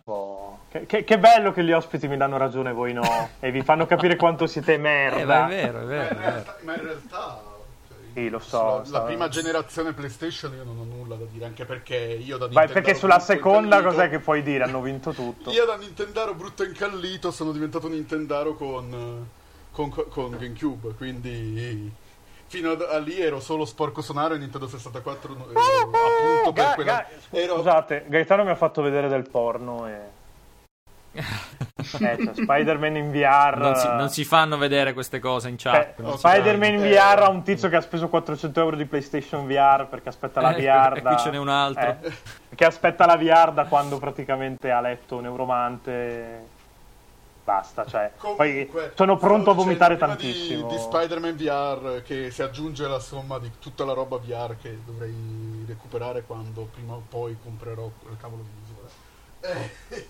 Oh, 0.05 0.61
che, 0.69 0.85
che, 0.85 1.03
che, 1.03 1.19
bello 1.19 1.53
che 1.53 1.63
gli 1.63 1.71
ospiti 1.71 2.07
mi 2.07 2.17
danno 2.17 2.37
ragione, 2.37 2.73
voi 2.73 2.91
no, 2.91 3.29
e 3.39 3.51
vi 3.51 3.61
fanno 3.61 3.85
capire 3.85 4.15
quanto 4.15 4.47
siete 4.47 4.77
merda. 4.77 5.21
Eh, 5.21 5.25
ma 5.25 5.45
è 5.45 5.49
vero, 5.49 5.81
è 5.81 5.85
vero. 5.85 6.09
È 6.09 6.15
vero. 6.15 6.55
Ma 6.61 6.75
in 6.75 6.81
realtà 6.81 7.41
sì, 8.13 8.29
lo 8.29 8.39
so. 8.39 8.77
La, 8.77 8.83
so. 8.85 9.03
prima 9.03 9.27
generazione 9.27 9.93
PlayStation 9.93 10.53
io 10.53 10.63
non 10.63 10.77
ho 10.77 10.83
nulla 11.13 11.25
da 11.25 11.25
dire, 11.31 11.45
anche 11.45 11.65
perché 11.65 11.95
io 11.95 12.37
da 12.37 12.45
Nintendo. 12.47 12.53
Vai, 12.53 12.67
perché 12.67 12.95
sulla 12.95 13.19
seconda 13.19 13.77
incallito, 13.77 13.89
cos'è 13.89 14.09
che 14.09 14.19
puoi 14.19 14.43
dire? 14.43 14.63
Hanno 14.63 14.81
vinto 14.81 15.11
tutto. 15.13 15.51
Io 15.51 15.65
da 15.65 15.75
Nintendaro 15.75 16.33
brutto 16.33 16.63
incallito 16.63 17.31
sono 17.31 17.51
diventato 17.51 17.87
Nintendaro 17.87 18.55
con, 18.55 19.27
con, 19.71 19.89
con 20.09 20.31
GameCube, 20.31 20.93
quindi 20.95 21.91
fino 22.47 22.71
a, 22.71 22.97
lì 22.99 23.19
ero 23.19 23.39
solo 23.39 23.65
sporco 23.65 24.01
sonaro 24.01 24.35
e 24.35 24.37
Nintendo 24.37 24.67
64 24.67 25.33
ero, 25.33 25.81
appunto 25.81 26.53
per 26.53 26.75
quella... 26.75 27.07
Ero... 27.31 27.55
Scusate, 27.55 28.05
Gaetano 28.07 28.43
mi 28.43 28.51
ha 28.51 28.55
fatto 28.55 28.81
vedere 28.81 29.07
del 29.07 29.27
porno 29.27 29.87
e... 29.87 30.21
Eh, 31.13 31.83
cioè, 31.83 32.17
Spider-Man 32.33 32.95
in 32.95 33.11
VR. 33.11 33.57
Non 33.57 33.75
si, 33.75 33.87
non 33.87 34.09
si, 34.09 34.25
fanno 34.25 34.57
vedere 34.57 34.93
queste 34.93 35.19
cose 35.19 35.49
in 35.49 35.55
chat. 35.57 35.99
Eh, 35.99 36.17
Spider-Man 36.17 36.73
in 36.73 36.81
VR 36.81 37.23
ha 37.23 37.29
un 37.29 37.43
tizio 37.43 37.69
che 37.69 37.75
ha 37.75 37.81
speso 37.81 38.09
400 38.09 38.59
euro 38.59 38.75
di 38.75 38.85
PlayStation 38.85 39.45
VR 39.45 39.87
perché 39.87 40.09
aspetta 40.09 40.41
la 40.41 40.55
eh, 40.55 40.61
VR. 40.61 40.97
E 40.97 41.01
qui 41.01 41.17
ce 41.17 41.29
n'è 41.29 41.37
un 41.37 41.49
altro. 41.49 41.97
Eh, 42.01 42.11
che 42.55 42.65
aspetta 42.65 43.05
la 43.05 43.17
VR 43.17 43.51
da 43.51 43.65
quando 43.65 43.97
praticamente 43.99 44.71
ha 44.71 44.81
letto 44.81 45.19
Neuromante. 45.19 46.51
Basta, 47.43 47.85
cioè. 47.85 48.11
Comunque, 48.17 48.69
poi 48.71 48.89
sono 48.95 49.17
pronto 49.17 49.51
a 49.51 49.53
vomitare 49.53 49.97
tantissimo. 49.97 50.69
Di, 50.69 50.75
di 50.75 50.81
Spider-Man 50.81 51.35
VR 51.35 52.01
che 52.01 52.31
si 52.31 52.41
aggiunge 52.41 52.87
la 52.87 52.99
somma 52.99 53.37
di 53.37 53.51
tutta 53.59 53.83
la 53.83 53.91
roba 53.91 54.17
VR 54.17 54.55
che 54.61 54.79
dovrei 54.85 55.65
recuperare 55.67 56.23
quando 56.23 56.69
prima 56.73 56.93
o 56.93 57.03
poi 57.07 57.35
comprerò 57.43 57.89
quel 58.01 58.15
cavolo 58.17 58.43
di 58.43 58.49
misura. 58.61 58.87
Eh. 59.41 60.07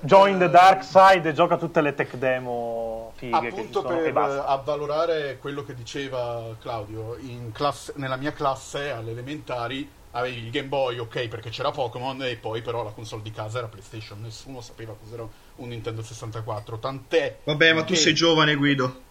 Join 0.00 0.38
the 0.38 0.48
dark 0.48 0.84
side 0.84 1.28
e 1.28 1.32
gioca 1.32 1.56
tutte 1.56 1.80
le 1.80 1.94
tech 1.94 2.16
demo 2.16 3.12
fighe 3.16 3.48
Appunto 3.48 3.80
sono, 3.82 3.96
per 3.96 4.16
avvalorare 4.16 5.38
quello 5.38 5.64
che 5.64 5.74
diceva 5.74 6.54
Claudio, 6.60 7.18
classe, 7.52 7.92
nella 7.96 8.16
mia 8.16 8.32
classe 8.32 8.90
alle 8.90 9.10
elementari 9.10 9.88
avevi 10.12 10.44
il 10.44 10.50
Game 10.50 10.68
Boy, 10.68 10.98
ok, 10.98 11.28
perché 11.28 11.50
c'era 11.50 11.70
Pokémon 11.70 12.22
e 12.22 12.36
poi 12.36 12.62
però 12.62 12.82
la 12.82 12.90
console 12.90 13.22
di 13.22 13.30
casa 13.30 13.58
era 13.58 13.66
PlayStation, 13.66 14.20
nessuno 14.22 14.60
sapeva 14.60 14.96
cos'era 14.98 15.26
un 15.56 15.68
Nintendo 15.68 16.02
64, 16.02 16.78
tant'è... 16.78 17.38
Vabbè, 17.44 17.72
ma 17.74 17.84
tu 17.84 17.94
sei 17.94 18.14
giovane 18.14 18.54
Guido. 18.54 19.04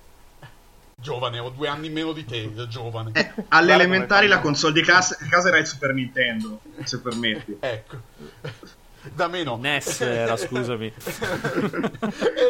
Giovane, 0.97 1.37
ho 1.39 1.49
due 1.49 1.67
anni 1.67 1.87
in 1.87 1.93
meno 1.93 2.11
di 2.11 2.25
te, 2.25 2.51
giovane. 2.67 3.11
Eh, 3.13 3.31
alle 3.49 3.73
elementari 3.73 4.27
la 4.27 4.39
console 4.39 4.73
di 4.73 4.81
casa, 4.81 5.15
casa 5.29 5.49
era 5.49 5.59
il 5.59 5.67
Super 5.67 5.93
Nintendo, 5.93 6.59
se 6.83 6.99
permetti. 6.99 7.57
ecco 7.59 7.97
da 9.13 9.27
meno. 9.27 9.57
NES 9.57 10.01
era, 10.01 10.37
scusami. 10.37 10.93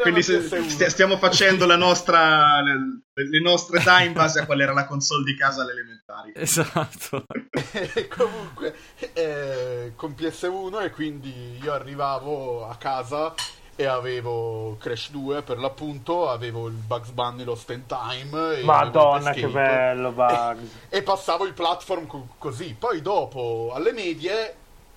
Quindi 0.01 0.21
se, 0.21 0.89
stiamo 0.89 1.17
facendo 1.17 1.65
la 1.65 1.75
nostra, 1.75 2.61
le, 2.61 3.03
le, 3.13 3.41
nostre 3.41 3.79
età 3.79 4.01
in 4.01 4.13
base 4.13 4.39
a 4.39 4.45
qual 4.45 4.61
era 4.61 4.73
la 4.73 4.85
console 4.85 5.23
di 5.23 5.35
casa 5.35 5.61
alle 5.61 5.71
elementari. 5.71 6.31
Esatto. 6.35 7.25
e 7.93 8.07
comunque 8.07 8.75
eh, 9.13 9.93
con 9.95 10.15
PS1 10.17 10.83
e 10.83 10.89
quindi 10.91 11.59
io 11.61 11.73
arrivavo 11.73 12.67
a 12.67 12.75
casa 12.75 13.33
e 13.77 13.85
avevo 13.85 14.77
Crash 14.77 15.11
2 15.11 15.41
per 15.41 15.59
l'appunto, 15.59 16.29
avevo 16.29 16.67
il 16.67 16.73
Bugs 16.73 17.09
Bunny 17.09 17.43
Lost 17.43 17.69
in 17.71 17.85
Time. 17.85 18.63
Madonna 18.63 19.31
che 19.31 19.47
bello 19.47 20.11
Bugs! 20.11 20.61
E, 20.89 20.97
e 20.97 21.03
passavo 21.03 21.45
il 21.45 21.53
platform 21.53 22.07
co- 22.07 22.27
così. 22.37 22.75
Poi 22.77 23.01
dopo 23.01 23.71
alle 23.73 23.91
medie 23.91 24.55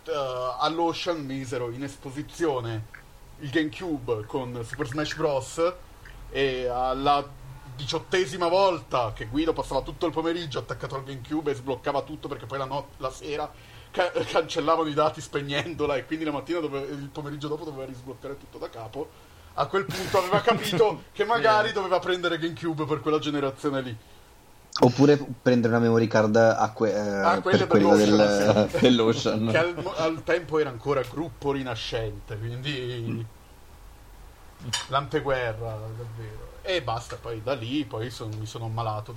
uh, 0.08 0.56
all'Ocean 0.58 1.24
misero 1.24 1.70
in 1.70 1.84
esposizione 1.84 2.86
il 3.40 3.50
GameCube 3.50 4.24
con 4.26 4.64
Super 4.64 4.86
Smash 4.86 5.14
Bros. 5.14 5.72
E 6.30 6.66
alla 6.66 7.26
diciottesima 7.74 8.48
volta 8.48 9.12
che 9.14 9.26
Guido 9.26 9.52
passava 9.52 9.82
tutto 9.82 10.06
il 10.06 10.12
pomeriggio 10.12 10.58
attaccato 10.58 10.96
al 10.96 11.04
GameCube 11.04 11.52
e 11.52 11.54
sbloccava 11.54 12.02
tutto 12.02 12.26
perché 12.28 12.44
poi 12.44 12.58
la, 12.58 12.64
not- 12.64 12.98
la 12.98 13.10
sera 13.10 13.50
ca- 13.90 14.10
cancellavano 14.10 14.88
i 14.88 14.94
dati 14.94 15.20
spegnendola 15.20 15.94
e 15.96 16.04
quindi 16.04 16.24
la 16.24 16.32
mattina 16.32 16.58
dove- 16.58 16.80
il 16.80 17.08
pomeriggio 17.10 17.48
dopo 17.48 17.64
doveva 17.64 17.84
risbloccare 17.84 18.36
tutto 18.36 18.58
da 18.58 18.68
capo. 18.68 19.08
A 19.54 19.66
quel 19.66 19.86
punto 19.86 20.18
aveva 20.18 20.40
capito 20.40 21.04
che 21.12 21.24
magari 21.24 21.72
doveva 21.72 21.98
prendere 21.98 22.38
GameCube 22.38 22.84
per 22.84 23.00
quella 23.00 23.18
generazione 23.18 23.80
lì. 23.80 23.96
Oppure 24.80 25.16
prendere 25.16 25.74
una 25.74 25.82
memory 25.82 26.06
card 26.06 26.36
a 26.36 26.70
que- 26.72 26.94
eh, 26.94 26.98
ah, 26.98 27.40
per 27.40 27.66
quella 27.66 27.96
del, 27.96 28.68
sì. 28.70 28.78
dell'Ocean. 28.80 29.48
Che 29.48 29.58
al, 29.58 29.92
al, 29.96 30.22
tempo 30.22 30.58
era 30.58 30.70
ancora 30.70 31.02
gruppo 31.02 31.50
rinascente, 31.50 32.38
quindi 32.38 33.26
l'anteguerra, 34.88 35.70
davvero. 35.70 36.46
E 36.62 36.82
basta, 36.82 37.16
poi 37.16 37.42
da 37.42 37.54
lì 37.54 37.84
poi 37.84 38.10
son, 38.10 38.30
mi 38.38 38.46
sono 38.46 38.66
ammalato 38.66 39.12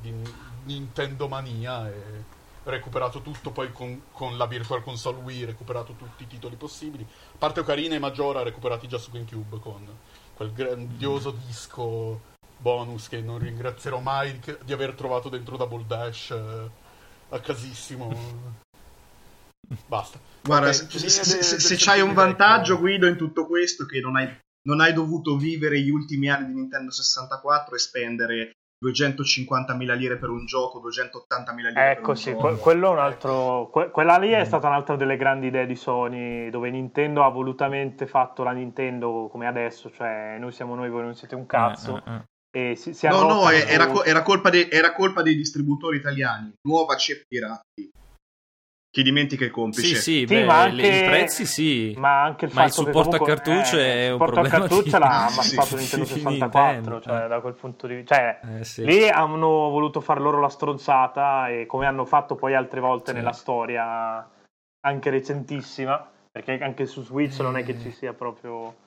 di, 0.00 0.12
di 0.12 0.32
Nintendo 0.64 1.26
mania 1.26 1.88
e 1.88 2.36
recuperato 2.64 3.20
tutto 3.20 3.50
poi 3.50 3.72
con, 3.72 4.02
con 4.12 4.36
la 4.36 4.46
Virtual 4.46 4.82
Console 4.82 5.18
Wii, 5.18 5.44
recuperato 5.46 5.94
tutti 5.94 6.22
i 6.22 6.26
titoli 6.26 6.54
possibili. 6.54 7.02
A 7.04 7.36
parte 7.36 7.60
Ocarina 7.60 7.96
e 7.96 7.98
Majora 7.98 8.42
recuperati 8.42 8.86
già 8.86 8.98
su 8.98 9.10
GameCube 9.10 9.58
con 9.58 9.86
quel 10.34 10.52
grandioso 10.52 11.30
disco 11.30 12.36
bonus 12.58 13.08
che 13.08 13.20
non 13.20 13.38
ringrazierò 13.38 14.00
mai 14.00 14.38
che- 14.40 14.58
di 14.64 14.72
aver 14.72 14.92
trovato 14.94 15.28
dentro 15.28 15.56
Double 15.56 15.84
Dash 15.86 16.30
eh, 16.30 16.70
a 17.30 17.40
casissimo. 17.40 18.12
Basta. 19.86 20.18
Guarda, 20.42 20.68
Ok, 20.68 20.74
se, 20.74 21.08
se- 21.08 21.36
de- 21.36 21.42
se- 21.42 21.60
se 21.60 21.76
c'hai 21.78 22.00
un 22.00 22.14
vantaggio, 22.14 22.78
Guido, 22.78 23.06
in 23.06 23.16
tutto 23.16 23.46
questo, 23.46 23.84
che 23.84 24.00
non 24.00 24.16
hai, 24.16 24.28
non 24.66 24.80
hai 24.80 24.92
dovuto 24.92 25.36
vivere 25.36 25.78
gli 25.80 25.90
ultimi 25.90 26.30
anni 26.30 26.46
di 26.46 26.54
Nintendo 26.54 26.90
64 26.90 27.74
e 27.74 27.78
spendere 27.78 28.50
250.000 28.82 29.96
lire 29.96 30.16
per 30.18 30.30
un 30.30 30.46
gioco, 30.46 30.80
280.000 30.80 31.56
lire 31.56 31.72
per 31.72 31.90
Ecco 31.98 32.10
un 32.10 32.16
sì, 32.16 32.30
gioco. 32.30 32.48
que- 32.48 32.56
quello 32.56 32.88
è 32.88 32.92
un 32.92 32.98
altro. 32.98 33.68
que- 33.70 33.90
quella 33.90 34.16
lì 34.16 34.30
è 34.30 34.44
stata 34.44 34.68
un'altra 34.68 34.96
delle 34.96 35.16
grandi 35.16 35.48
idee 35.48 35.66
di 35.66 35.74
Sony, 35.76 36.48
dove 36.48 36.70
Nintendo 36.70 37.24
ha 37.24 37.28
volutamente 37.28 38.06
fatto 38.06 38.42
la 38.44 38.52
Nintendo 38.52 39.28
come 39.30 39.46
adesso, 39.46 39.90
cioè 39.90 40.36
noi 40.38 40.52
siamo 40.52 40.74
noi, 40.74 40.88
voi 40.88 41.02
non 41.02 41.14
siete 41.14 41.34
un 41.34 41.44
cazzo. 41.44 41.96
Eh, 42.06 42.10
eh, 42.10 42.14
eh. 42.14 42.22
E 42.50 42.76
si, 42.76 42.94
si 42.94 43.06
No, 43.06 43.22
no, 43.24 43.50
era, 43.50 43.84
su- 43.84 43.92
co- 43.92 44.04
era 44.04 44.22
colpa 44.22 44.48
dei, 44.50 44.68
era 44.70 44.92
colpa 44.92 45.22
dei 45.22 45.34
distributori 45.36 45.98
italiani. 45.98 46.52
Nuova 46.66 46.94
chip 46.96 47.24
pirati. 47.28 47.90
Chi 48.90 49.02
dimentica 49.02 49.44
il 49.44 49.50
complice. 49.50 49.86
Sì, 49.86 49.94
sì, 49.96 50.00
Sì, 50.20 50.24
beh, 50.24 50.44
ma 50.44 50.66
le- 50.66 50.82
anche- 50.82 50.86
i 50.96 51.04
prezzi 51.04 51.44
sì. 51.44 51.94
Ma 51.98 52.22
anche 52.22 52.46
il 52.46 52.52
Ma 52.54 52.64
il 52.64 52.70
fatto 52.70 52.84
che 52.84 52.92
supporto 52.92 53.22
a 53.22 53.26
cartucce 53.26 53.78
eh, 53.80 53.92
è 53.92 54.06
il 54.06 54.12
un 54.12 54.18
supporto 54.18 54.40
a 54.40 54.42
problema 54.42 54.66
cartucce 54.66 54.98
di- 54.98 55.04
l'ha 55.04 55.28
sì, 55.28 55.34
ammazzato 55.34 55.66
sì, 55.66 55.74
Nintendo 55.76 56.04
sì, 56.06 56.12
64, 56.14 56.70
Nintendo, 56.72 57.00
cioè 57.02 57.24
eh. 57.24 57.28
da 57.28 57.40
quel 57.40 57.54
punto 57.54 57.86
di 57.86 57.94
vista. 57.96 58.14
Cioè, 58.14 58.40
Eh, 58.60 58.64
sì. 58.64 58.84
lì 58.84 59.08
hanno 59.08 59.46
voluto 59.46 60.00
far 60.00 60.20
loro 60.22 60.40
la 60.40 60.48
stronzata 60.48 61.48
e 61.50 61.66
come 61.66 61.84
hanno 61.86 62.06
fatto 62.06 62.34
poi 62.34 62.54
altre 62.54 62.80
volte 62.80 63.10
Sì. 63.10 63.16
nella 63.18 63.32
storia, 63.32 64.26
anche 64.86 65.10
recentissima, 65.10 66.10
perché 66.32 66.58
anche 66.58 66.86
su 66.86 67.02
Switch 67.02 67.38
non 67.40 67.58
è 67.58 67.64
che 67.64 67.78
ci 67.78 67.90
sia 67.90 68.14
proprio 68.14 68.86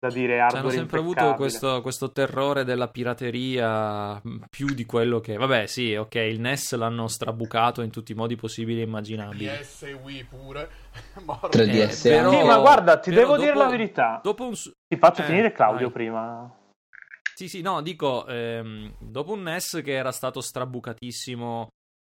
da 0.00 0.10
dire 0.10 0.34
Cioè, 0.34 0.38
hardware 0.42 0.60
hanno 0.60 0.70
sempre 0.70 0.98
avuto 1.00 1.34
questo, 1.34 1.80
questo 1.82 2.12
terrore 2.12 2.64
della 2.64 2.88
pirateria 2.88 4.20
più 4.48 4.66
di 4.72 4.84
quello 4.86 5.18
che... 5.18 5.36
Vabbè, 5.36 5.66
sì, 5.66 5.94
ok, 5.94 6.14
il 6.14 6.40
NES 6.40 6.74
l'hanno 6.76 7.08
strabucato 7.08 7.82
in 7.82 7.90
tutti 7.90 8.12
i 8.12 8.14
modi 8.14 8.36
possibili 8.36 8.80
e 8.80 8.84
immaginabili. 8.84 9.46
DS 9.46 9.82
e 9.82 9.92
Wii 9.94 10.24
pure. 10.24 10.70
Ma 11.24 11.38
3DS 11.42 12.06
Eh, 12.06 12.10
però- 12.10 12.30
Sì, 12.30 12.42
ma 12.44 12.58
guarda, 12.58 12.98
ti 12.98 13.10
devo 13.10 13.36
dire 13.36 13.52
dopo- 13.52 13.58
la 13.64 13.68
verità. 13.68 14.20
Dopo 14.22 14.44
un... 14.46 14.52
Ti 14.54 14.96
faccio 14.96 15.22
eh, 15.22 15.24
finire 15.24 15.52
Claudio 15.52 15.86
vai. 15.86 15.92
prima. 15.92 16.52
Sì, 17.34 17.48
sì, 17.48 17.60
no, 17.60 17.82
dico, 17.82 18.26
ehm, 18.26 18.94
dopo 18.98 19.32
un 19.32 19.42
NES 19.42 19.80
che 19.84 19.92
era 19.92 20.12
stato 20.12 20.40
strabucatissimo 20.40 21.68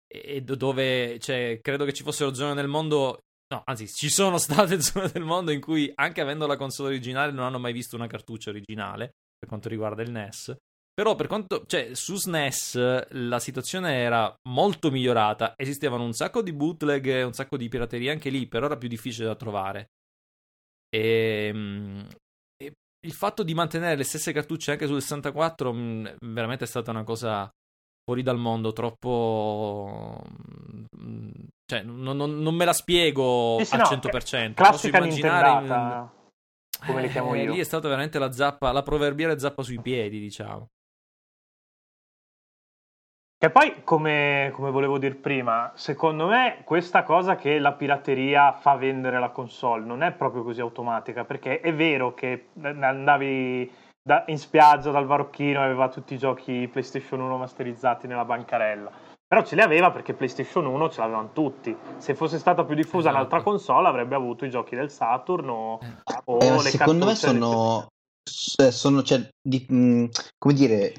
e 0.07 0.41
do- 0.41 0.55
dove, 0.55 1.17
cioè, 1.19 1.59
credo 1.61 1.85
che 1.85 1.93
ci 1.93 2.03
fossero 2.03 2.33
zone 2.33 2.53
nel 2.53 2.67
mondo, 2.67 3.19
no, 3.51 3.61
anzi, 3.65 3.87
ci 3.87 4.09
sono 4.09 4.37
state 4.37 4.79
zone 4.81 5.09
del 5.09 5.23
mondo 5.23 5.51
in 5.51 5.61
cui, 5.61 5.91
anche 5.95 6.21
avendo 6.21 6.47
la 6.47 6.57
console 6.57 6.89
originale, 6.89 7.31
non 7.31 7.45
hanno 7.45 7.59
mai 7.59 7.73
visto 7.73 7.95
una 7.95 8.07
cartuccia 8.07 8.49
originale, 8.49 9.11
per 9.37 9.47
quanto 9.47 9.69
riguarda 9.69 10.01
il 10.01 10.11
NES. 10.11 10.55
Però 10.93 11.15
per 11.15 11.27
quanto, 11.27 11.63
cioè, 11.65 11.93
su 11.93 12.15
SNES 12.15 13.07
la 13.11 13.39
situazione 13.39 13.95
era 13.95 14.33
molto 14.49 14.91
migliorata, 14.91 15.53
esistevano 15.55 16.03
un 16.03 16.13
sacco 16.13 16.41
di 16.41 16.51
bootleg 16.51 17.25
un 17.25 17.33
sacco 17.33 17.57
di 17.57 17.69
pirateria 17.69 18.11
anche 18.11 18.29
lì, 18.29 18.47
però 18.47 18.65
era 18.65 18.77
più 18.77 18.89
difficile 18.89 19.27
da 19.27 19.35
trovare. 19.35 19.87
E, 20.93 21.47
e 22.61 22.73
il 23.05 23.13
fatto 23.13 23.43
di 23.43 23.53
mantenere 23.53 23.95
le 23.95 24.03
stesse 24.03 24.33
cartucce 24.33 24.71
anche 24.71 24.85
sul 24.85 25.01
64 25.01 25.73
mh, 25.73 26.15
veramente 26.25 26.65
è 26.65 26.67
stata 26.67 26.91
una 26.91 27.03
cosa 27.03 27.49
fuori 28.03 28.23
dal 28.23 28.37
mondo, 28.37 28.73
troppo... 28.73 30.21
mh, 30.97 31.29
cioè, 31.65 31.83
non, 31.83 32.17
non- 32.17 32.39
non 32.39 32.55
me 32.55 32.65
la 32.65 32.73
spiego 32.73 33.57
Sì, 33.59 33.65
sì, 33.65 33.75
al 33.75 33.81
no, 33.81 33.85
100%. 33.85 34.53
Classica 34.53 34.71
Posso 34.71 34.87
immaginare 34.87 35.49
in- 35.65 36.09
come 36.85 37.01
le 37.01 37.09
chiamo 37.09 37.33
eh, 37.35 37.43
io. 37.43 37.53
Lì 37.53 37.59
è 37.59 37.63
stata 37.63 37.87
veramente 37.87 38.19
la 38.19 38.31
zappa, 38.31 38.71
la 38.71 38.83
proverbiale 38.83 39.39
zappa 39.39 39.63
sui 39.63 39.79
piedi, 39.79 40.19
diciamo. 40.19 40.67
Che 43.37 43.49
poi, 43.49 43.83
come, 43.83 44.51
come 44.53 44.69
volevo 44.69 44.99
dire 44.99 45.15
prima, 45.15 45.71
secondo 45.75 46.27
me 46.27 46.61
questa 46.63 47.01
cosa 47.01 47.35
che 47.35 47.57
la 47.57 47.73
pirateria 47.73 48.53
fa 48.53 48.75
vendere 48.75 49.19
la 49.19 49.29
console 49.31 49.83
non 49.83 50.03
è 50.03 50.11
proprio 50.11 50.43
così 50.43 50.61
automatica, 50.61 51.25
perché 51.25 51.59
è 51.59 51.73
vero 51.73 52.13
che 52.13 52.49
andavi 52.61 53.71
da- 54.03 54.23
in 54.27 54.37
spiaggia 54.37 54.91
dal 54.91 55.05
varocchino 55.05 55.59
e 55.61 55.63
aveva 55.65 55.89
tutti 55.89 56.13
i 56.13 56.17
giochi 56.17 56.67
PlayStation 56.71 57.19
1 57.21 57.37
masterizzati 57.37 58.07
nella 58.07 58.25
bancarella, 58.25 58.91
però 59.27 59.43
ce 59.43 59.55
li 59.55 59.61
aveva 59.61 59.91
perché 59.91 60.13
PlayStation 60.13 60.65
1 60.65 60.89
ce 60.89 61.01
l'avevano 61.01 61.31
tutti. 61.33 61.75
Se 61.97 62.15
fosse 62.15 62.39
stata 62.39 62.63
più 62.65 62.75
diffusa 62.75 63.09
Esatto. 63.09 63.15
un'altra 63.15 63.41
console 63.43 63.87
avrebbe 63.87 64.15
avuto 64.15 64.45
i 64.45 64.49
giochi 64.49 64.75
del 64.75 64.89
Saturn 64.91 65.49
o, 65.49 65.79
o 66.25 66.37
Eh, 66.39 66.51
le 66.63 66.69
secondo 66.69 67.05
me 67.05 67.15
sono, 67.15 67.87
s- 68.27 68.67
sono 68.69 69.03
cioè, 69.03 69.27
di- 69.41 69.65
mh, 69.69 70.09
come 70.37 70.53
dire, 70.53 70.93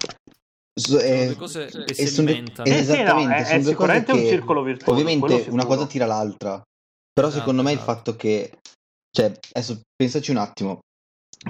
so- 0.72 0.98
Sono 0.98 1.02
eh, 1.12 1.26
due 1.26 1.36
cose 1.36 1.66
che 1.66 1.94
si 1.94 2.06
sono 2.06 2.26
due- 2.28 2.36
alimentano. 2.36 2.68
Sì, 2.68 2.74
no, 2.74 2.80
esattamente, 2.80 3.34
è- 3.36 3.44
sono 3.44 3.58
è 3.58 3.62
due 3.62 3.62
cose 3.62 3.68
sicuramente 3.70 4.12
un 4.12 4.18
che 4.18 4.26
circolo 4.28 4.62
virtuoso, 4.62 4.92
ovviamente 4.92 5.50
una 5.50 5.64
cosa 5.66 5.86
tira 5.86 6.06
l'altra, 6.06 6.62
però 7.12 7.26
Esatto, 7.28 7.40
secondo 7.40 7.62
me 7.62 7.72
il 7.72 7.78
esatto. 7.78 7.92
fatto 7.92 8.16
che, 8.16 8.58
cioè, 9.10 9.32
adesso 9.52 9.80
pensaci 9.94 10.30
un 10.30 10.36
attimo, 10.38 10.78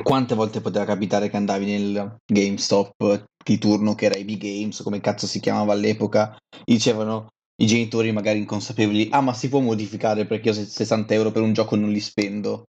quante 0.02 0.34
volte 0.34 0.60
poteva 0.60 0.84
capitare 0.84 1.28
che 1.28 1.36
andavi 1.36 1.66
nel 1.66 2.16
GameStop 2.24 3.24
di 3.44 3.58
turno 3.58 3.94
che 3.94 4.06
era 4.06 4.16
IB 4.16 4.36
Games, 4.38 4.82
come 4.82 5.00
cazzo 5.00 5.26
si 5.26 5.40
chiamava 5.40 5.72
all'epoca, 5.72 6.36
dicevano 6.64 7.28
i 7.56 7.66
genitori 7.66 8.12
magari 8.12 8.38
inconsapevoli, 8.38 9.08
ah 9.10 9.20
ma 9.20 9.34
si 9.34 9.48
può 9.48 9.60
modificare 9.60 10.24
perché 10.24 10.48
io 10.48 10.54
se 10.54 10.64
60 10.64 11.12
euro 11.14 11.30
per 11.30 11.42
un 11.42 11.52
gioco 11.52 11.76
non 11.76 11.90
li 11.90 12.00
spendo. 12.00 12.64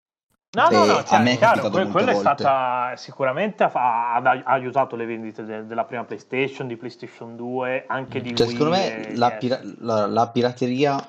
No, 0.56 0.70
no, 0.70 0.84
E 0.84 0.88
no, 0.88 0.98
a 0.98 1.04
chiaro, 1.04 1.24
me 1.24 1.32
è 1.34 1.38
chiaro, 1.38 1.62
capitato 1.62 1.82
que- 1.82 1.92
quello 1.92 2.12
è 2.12 2.16
stata 2.16 2.94
sicuramente 2.96 3.64
ha, 3.64 3.72
ha- 4.16 4.44
aiutato 4.46 4.96
le 4.96 5.06
vendite 5.06 5.44
de- 5.46 5.66
della 5.66 5.86
prima 5.86 6.04
PlayStation, 6.04 6.68
di 6.68 6.78
PlayStation 6.78 7.36
2, 7.36 7.86
anche 7.88 8.22
di 8.22 8.36
Cioè, 8.36 8.46
Wii. 8.46 8.56
secondo 8.56 8.76
me 8.76 9.08
e 9.08 9.16
la, 9.16 9.32
pira- 9.32 9.62
la- 9.80 10.06
la 10.06 10.30
pirateria, 10.30 11.08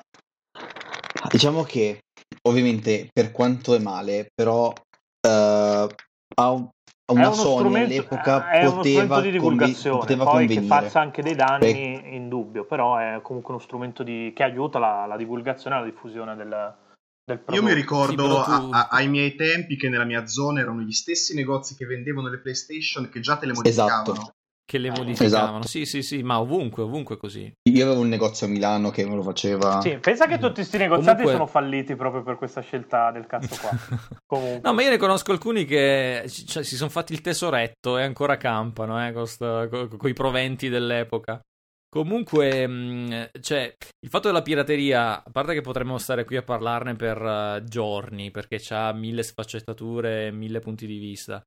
diciamo 1.29 1.61
che 1.61 1.99
ovviamente 2.47 3.07
per 3.13 3.31
quanto 3.31 3.75
è 3.75 3.79
male, 3.79 4.29
però 4.33 4.73
eh, 5.25 5.87
a 6.35 6.51
un- 6.51 6.69
a 7.07 7.13
una 7.13 7.31
Sony 7.31 7.83
all'epoca 7.83 8.49
è 8.49 8.65
uno 8.65 8.77
poteva, 8.77 9.03
strumento 9.03 9.21
di 9.21 9.31
divulgazione, 9.31 9.99
poteva 9.99 10.23
poi 10.23 10.47
che 10.47 10.53
convenire. 10.55 10.83
faccia 10.85 10.99
anche 11.01 11.21
dei 11.21 11.35
danni 11.35 12.15
in 12.15 12.29
dubbio, 12.29 12.65
però 12.65 12.97
è 12.97 13.19
comunque 13.21 13.53
uno 13.53 13.61
strumento 13.61 14.01
di- 14.01 14.33
che 14.35 14.41
aiuta 14.43 14.79
la, 14.79 15.05
la 15.05 15.15
divulgazione 15.15 15.75
e 15.75 15.79
la 15.79 15.85
diffusione 15.85 16.35
del, 16.35 16.49
del 16.49 17.37
prodotto. 17.39 17.53
Io 17.53 17.61
mi 17.63 17.73
ricordo 17.73 18.09
Sì, 18.09 18.15
però 18.15 18.41
a- 18.41 18.59
tu- 18.59 18.69
a- 18.71 18.87
ai 18.89 19.07
miei 19.07 19.35
tempi 19.35 19.77
che 19.77 19.87
nella 19.87 20.03
mia 20.03 20.25
zona 20.25 20.61
erano 20.61 20.81
gli 20.81 20.91
stessi 20.91 21.35
negozi 21.35 21.75
che 21.75 21.85
vendevano 21.85 22.27
le 22.29 22.39
PlayStation 22.39 23.07
che 23.09 23.19
già 23.19 23.37
te 23.37 23.45
le 23.45 23.53
Esatto. 23.63 24.33
Che 24.67 24.79
le 24.79 24.89
modificavano. 24.89 25.59
Esatto. 25.59 25.67
Sì, 25.67 25.85
sì, 25.85 26.01
sì, 26.01 26.23
ma 26.23 26.39
ovunque, 26.39 26.81
ovunque 26.81 27.17
così. 27.17 27.53
Io 27.69 27.85
avevo 27.85 28.01
un 28.01 28.09
negozio 28.09 28.47
a 28.47 28.49
Milano 28.49 28.89
che 28.89 29.05
me 29.07 29.13
lo 29.13 29.21
faceva. 29.21 29.79
Sì, 29.79 29.97
pensa 29.99 30.25
che 30.25 30.39
tutti 30.39 30.55
questi 30.55 30.77
negoziati 30.77 31.21
Comunque- 31.21 31.31
sono 31.33 31.45
falliti 31.45 31.95
proprio 31.95 32.23
per 32.23 32.35
questa 32.37 32.61
scelta 32.61 33.11
del 33.11 33.27
cazzo 33.27 33.55
qua. 33.61 33.69
Comunque. 34.25 34.61
No, 34.63 34.73
ma 34.73 34.81
io 34.81 34.89
ne 34.89 34.97
conosco 34.97 35.31
alcuni 35.31 35.65
che 35.65 36.23
cioè, 36.47 36.63
si 36.63 36.75
sono 36.75 36.89
fatti 36.89 37.13
il 37.13 37.21
tesoretto 37.21 37.99
e 37.99 38.03
ancora 38.03 38.37
campano 38.37 39.05
eh, 39.05 39.13
con 39.13 40.09
i 40.09 40.13
proventi 40.13 40.67
dell'epoca. 40.67 41.39
Comunque, 41.87 42.67
mh, 42.67 43.29
cioè, 43.39 43.73
il 44.01 44.09
fatto 44.09 44.27
della 44.27 44.41
pirateria, 44.41 45.23
a 45.23 45.29
parte 45.31 45.53
che 45.53 45.61
potremmo 45.61 45.97
stare 45.97 46.25
qui 46.25 46.35
a 46.35 46.41
parlarne 46.43 46.95
per 46.95 47.21
eh, 47.21 47.63
giorni, 47.65 48.31
perché 48.31 48.57
c'ha 48.59 48.91
mille 48.91 49.23
sfaccettature 49.23 50.27
e 50.27 50.31
mille 50.31 50.59
punti 50.59 50.87
di 50.87 50.97
vista, 50.97 51.41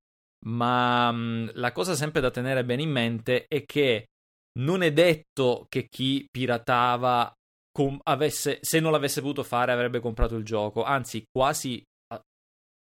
ma 0.47 1.11
mh, 1.11 1.53
la 1.55 1.73
cosa 1.73 1.95
sempre 1.95 2.21
da 2.21 2.31
tenere 2.31 2.65
bene 2.65 2.83
in 2.83 2.91
mente 2.91 3.47
è 3.47 3.65
che 3.65 4.07
non 4.59 4.83
è 4.83 4.93
detto 4.93 5.67
che 5.69 5.87
chi 5.89 6.27
piratava 6.31 7.33
com- 7.71 8.01
avesse, 8.05 8.59
se 8.61 8.81
non 8.81 8.93
l'avesse 8.93 9.21
potuto 9.21 9.43
fare 9.43 9.73
avrebbe 9.73 10.01
comprato 10.01 10.37
il 10.37 10.45
gioco, 10.45 10.85
anzi 10.85 11.25
quasi 11.31 11.83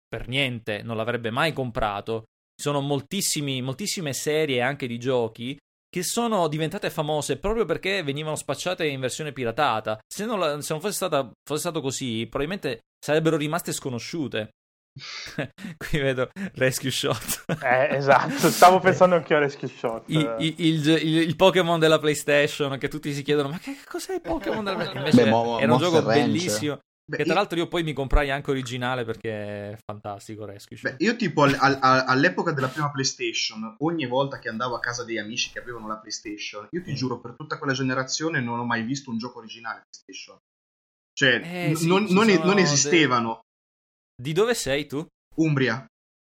per 0.07 0.27
niente 0.27 0.81
non 0.81 0.95
l'avrebbe 0.95 1.31
mai 1.31 1.51
comprato. 1.53 2.23
Ci 2.55 2.63
sono 2.63 2.79
moltissime 2.79 4.13
serie 4.13 4.61
anche 4.61 4.87
di 4.87 4.97
giochi 4.97 5.57
che 5.89 6.03
sono 6.03 6.47
diventate 6.47 6.89
famose 6.89 7.37
proprio 7.37 7.65
perché 7.65 8.03
venivano 8.03 8.35
spacciate 8.35 8.85
in 8.85 8.99
versione 8.99 9.33
piratata. 9.33 9.99
Se 10.07 10.25
non, 10.25 10.39
la- 10.39 10.61
se 10.61 10.71
non 10.73 10.81
fosse, 10.81 10.93
stata, 10.93 11.29
fosse 11.43 11.59
stato 11.61 11.81
così, 11.81 12.27
probabilmente 12.29 12.81
sarebbero 12.97 13.37
rimaste 13.37 13.73
sconosciute. 13.73 14.51
Qui 15.77 15.99
vedo 15.99 16.29
Rescue 16.53 16.89
Shot. 16.91 17.43
Eh, 17.61 17.95
esatto, 17.95 18.49
stavo 18.49 18.79
pensando 18.79 19.15
anche 19.15 19.33
a 19.35 19.39
Rescue 19.39 19.67
Shot. 19.67 20.03
I- 20.07 20.29
i- 20.39 20.55
il, 20.67 20.87
il- 20.87 21.17
il 21.17 21.35
Pokémon 21.35 21.79
della 21.79 21.99
PlayStation 21.99 22.77
che 22.77 22.87
tutti 22.87 23.13
si 23.13 23.21
chiedono: 23.23 23.49
Ma 23.49 23.59
che 23.59 23.75
cos'è 23.85 24.13
il 24.15 24.21
Pokémon 24.21 24.63
della 24.63 24.77
PlayStation? 24.77 25.05
Invece 25.07 25.23
Beh, 25.25 25.29
Mo- 25.29 25.59
era 25.59 25.73
un 25.73 25.79
gioco 25.79 25.99
Ranch. 26.01 26.13
bellissimo. 26.13 26.79
Beh, 27.07 27.17
Che 27.17 27.23
tra 27.23 27.33
io- 27.33 27.39
l'altro 27.39 27.59
io 27.59 27.67
poi 27.67 27.83
mi 27.83 27.93
comprai 27.93 28.31
anche 28.31 28.49
originale 28.49 29.05
perché 29.05 29.29
è 29.29 29.77
fantastico 29.85 30.43
Rescue. 30.45 30.77
Beh, 30.81 30.95
io 30.99 31.15
tipo 31.15 31.43
al- 31.43 31.55
al- 31.59 31.77
al- 31.79 32.03
all'epoca 32.07 32.51
della 32.51 32.67
prima 32.67 32.89
PlayStation, 32.89 33.75
ogni 33.79 34.07
volta 34.07 34.39
che 34.39 34.49
andavo 34.49 34.73
a 34.75 34.79
casa 34.79 35.03
dei 35.03 35.19
amici 35.19 35.51
che 35.51 35.59
avevano 35.59 35.87
la 35.87 35.97
PlayStation, 35.97 36.67
io 36.71 36.81
ti 36.81 36.93
Mm. 36.93 36.95
giuro, 36.95 37.19
per 37.19 37.35
tutta 37.37 37.59
quella 37.59 37.73
generazione 37.73 38.39
non 38.41 38.57
ho 38.57 38.65
mai 38.65 38.81
visto 38.81 39.11
un 39.11 39.19
gioco 39.19 39.37
originale 39.37 39.81
PlayStation. 39.87 40.37
Cioè, 41.13 41.41
Eh, 41.43 41.69
n- 41.69 41.75
sì, 41.75 41.85
non, 41.87 42.05
non 42.09 42.25
non 42.43 42.55
de- 42.55 42.61
esistevano. 42.61 43.41
Di 44.18 44.32
dove 44.32 44.53
sei 44.53 44.86
tu? 44.86 45.05
Umbria. 45.36 45.86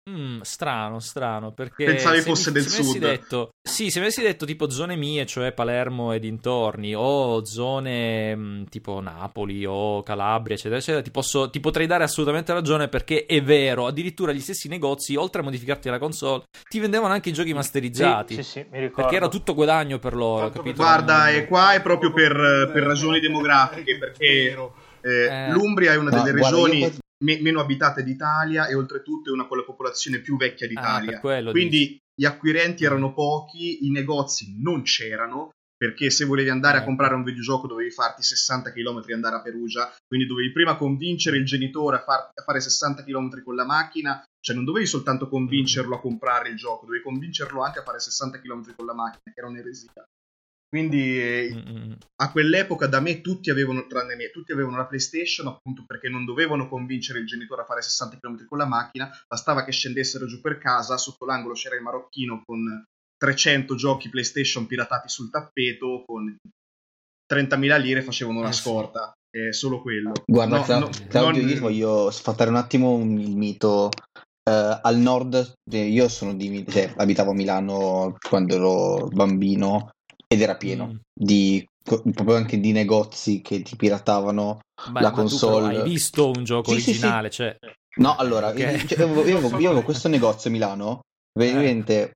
Mm, 0.10 0.42
strano, 0.42 1.00
strano, 1.00 1.52
perché 1.54 1.86
Pensavi 1.86 2.18
se 2.22 2.24
fosse 2.24 2.50
mi- 2.50 2.54
del 2.56 2.68
se 2.68 2.82
sud. 2.84 2.98
Detto, 2.98 3.50
sì, 3.62 3.92
se 3.92 4.00
mi 4.00 4.06
avessi 4.06 4.24
detto 4.24 4.44
tipo 4.46 4.70
zone 4.70 4.96
mie, 4.96 5.26
cioè 5.28 5.52
Palermo 5.54 6.12
e 6.14 6.20
dintorni, 6.20 6.94
o 6.96 7.46
zone 7.46 8.36
mm, 8.36 8.64
tipo 8.66 9.00
Napoli 9.02 9.66
o 9.68 10.02
Calabria, 10.02 10.56
eccetera, 10.56 10.78
eccetera, 10.78 11.04
ti, 11.04 11.12
posso, 11.12 11.50
ti 11.52 11.60
potrei 11.60 11.86
dare 11.86 12.04
assolutamente 12.04 12.52
ragione 12.54 12.88
perché 12.88 13.26
è 13.28 13.42
vero, 13.44 13.86
addirittura 13.86 14.32
gli 14.34 14.40
stessi 14.42 14.68
negozi, 14.68 15.16
oltre 15.16 15.42
a 15.42 15.44
modificarti 15.44 15.90
la 15.90 16.00
console, 16.00 16.44
ti 16.68 16.80
vendevano 16.80 17.14
anche 17.14 17.30
i 17.30 17.34
giochi 17.34 17.54
masterizzati. 17.54 18.34
Sì, 18.36 18.44
sì, 18.44 18.50
sì, 18.50 18.66
mi 18.72 18.80
ricordo. 18.80 19.02
Perché 19.04 19.16
era 19.16 19.28
tutto 19.30 19.54
guadagno 19.54 20.00
per 20.00 20.16
loro, 20.16 20.46
Tanto 20.46 20.58
capito? 20.58 20.82
Guarda, 20.82 21.30
e 21.30 21.46
qua 21.46 21.74
è 21.74 21.82
proprio 21.84 22.12
per, 22.12 22.34
per 22.74 22.82
ragioni 22.84 23.20
demografiche, 23.20 23.96
È 23.96 24.00
perché 24.00 24.58
eh, 25.02 25.10
Eh. 25.26 25.52
l'Umbria 25.52 25.94
è 25.94 25.98
una 25.98 26.10
delle 26.10 26.32
guarda, 26.32 26.58
io 26.58 26.64
regioni 26.66 26.98
me- 27.24 27.40
meno 27.42 27.60
abitate 27.60 28.04
d'Italia 28.04 28.68
e 28.68 28.76
oltretutto 28.76 29.30
è 29.30 29.34
una 29.34 29.48
con 29.48 29.58
la 29.58 29.64
popolazione 29.64 30.20
più 30.20 30.38
vecchia 30.38 30.66
Ah, 30.66 30.70
d'Italia. 30.70 31.20
quello 31.20 31.52
Quindi 31.52 31.78
dici. 31.78 31.98
gli 32.14 32.26
acquirenti 32.26 32.84
erano 32.86 33.14
pochi, 33.14 33.86
i 33.86 33.92
negozi 33.92 34.56
non 34.62 34.84
c'erano, 34.84 35.52
perché 35.76 36.10
se 36.10 36.26
volevi 36.26 36.50
andare 36.50 36.76
a 36.76 36.78
Ecco. 36.80 36.88
comprare 36.88 37.16
un 37.16 37.24
videogioco 37.24 37.68
dovevi 37.68 37.92
farti 37.92 38.22
60 38.22 38.72
km 38.74 39.02
e 39.08 39.14
andare 39.14 39.38
a 39.38 39.42
Perugia, 39.42 39.94
quindi 40.06 40.28
dovevi 40.28 40.52
prima 40.52 40.76
convincere 40.76 41.38
il 41.38 41.46
genitore 41.46 41.98
a, 41.98 42.02
far- 42.04 42.32
a 42.34 42.42
fare 42.44 42.60
60 42.60 43.04
km 43.04 43.42
con 43.44 43.56
la 43.56 43.66
macchina, 43.66 44.22
cioè 44.42 44.56
non 44.56 44.66
dovevi 44.66 44.86
soltanto 44.86 45.30
convincerlo 45.30 45.96
a 45.96 46.02
comprare 46.02 46.50
il 46.50 46.58
gioco, 46.58 46.86
dovevi 46.86 47.04
convincerlo 47.04 47.62
anche 47.64 47.80
a 47.80 47.84
fare 47.84 48.00
60 48.00 48.40
km 48.42 48.76
con 48.76 48.86
la 48.86 48.94
macchina, 48.94 49.34
che 49.34 49.40
era 49.40 49.48
un'eresia. 49.48 50.04
Quindi 50.70 51.20
eh, 51.20 51.98
a 52.22 52.32
quell'epoca 52.32 52.86
da 52.86 53.00
me 53.00 53.22
tutti 53.22 53.50
avevano, 53.50 53.88
tranne 53.88 54.16
me, 54.16 54.30
tutti 54.30 54.52
avevano 54.52 54.78
la 54.78 54.86
PlayStation 54.86 55.48
appunto 55.48 55.84
perché 55.88 56.10
non 56.10 56.26
dovevano 56.26 56.70
convincere 56.70 57.18
il 57.20 57.26
genitore 57.26 57.64
a 57.64 57.66
fare 57.66 57.82
60 57.82 58.20
km 58.20 58.46
con 58.46 58.60
la 58.60 58.68
macchina, 58.68 59.10
bastava 59.28 59.64
che 59.66 59.72
scendessero 59.72 60.28
giù 60.28 60.40
per 60.42 60.60
casa, 60.60 60.98
sotto 60.98 61.26
l'angolo 61.26 61.56
c'era 61.56 61.76
il 61.76 61.82
marocchino 61.82 62.44
con 62.46 62.84
300 63.18 63.74
giochi 63.76 64.10
PlayStation 64.10 64.68
piratati 64.68 65.10
sul 65.10 65.32
tappeto, 65.32 66.04
con 66.06 66.36
30.000 67.26 67.78
lire 67.78 68.02
facevano 68.04 68.40
una 68.40 68.50
Eh 68.50 68.54
scorta, 68.54 69.12
è 69.30 69.52
solo 69.52 69.82
quello. 69.82 70.12
Guarda, 70.26 70.58
No, 70.58 70.64
Cla- 70.64 70.80
no, 70.80 70.90
Claudio, 71.08 71.42
non- 71.42 71.52
io 71.52 71.60
voglio 71.60 72.12
sfatare 72.12 72.50
un 72.52 72.56
attimo 72.58 72.92
un- 72.94 73.20
il 73.20 73.36
mito. 73.36 73.90
Eh, 74.48 74.80
al 74.82 74.98
nord, 74.98 75.54
eh, 75.72 75.86
io 75.86 76.08
sono 76.10 76.34
di, 76.36 76.66
cioè, 76.70 76.94
abitavo 76.96 77.32
a 77.32 77.34
Milano 77.36 78.16
quando 78.28 78.56
ero 78.56 79.08
bambino 79.08 79.90
ed 80.32 80.42
era 80.42 80.56
pieno 80.56 80.86
Mm. 80.94 80.96
di 81.12 81.66
proprio 81.84 82.36
anche 82.36 82.60
di 82.60 82.72
negozi 82.72 83.42
che 83.42 83.64
ti 83.64 83.76
piratavano 83.76 84.60
Ma, 84.92 85.02
la 85.02 85.10
ma 85.10 85.12
console. 85.12 85.78
hai 85.78 85.82
visto 85.82 86.30
un 86.30 86.44
gioco 86.44 86.70
Sì, 86.72 86.80
sì, 86.80 86.94
sì. 86.94 86.98
originale? 86.98 87.30
Cioè, 87.32 87.58
No, 87.98 88.16
allora, 88.16 88.50
Ok. 88.54 88.60
io, 88.60 88.78
cioè, 88.88 89.00
io 89.00 89.06
avevo, 89.06 89.28
io 89.28 89.38
avevo- 89.38 89.60
io 89.60 89.70
avevo 89.70 89.84
questo 89.84 90.08
negozio 90.08 90.50
a 90.50 90.54
Milano, 90.54 91.00
praticamente 91.32 92.12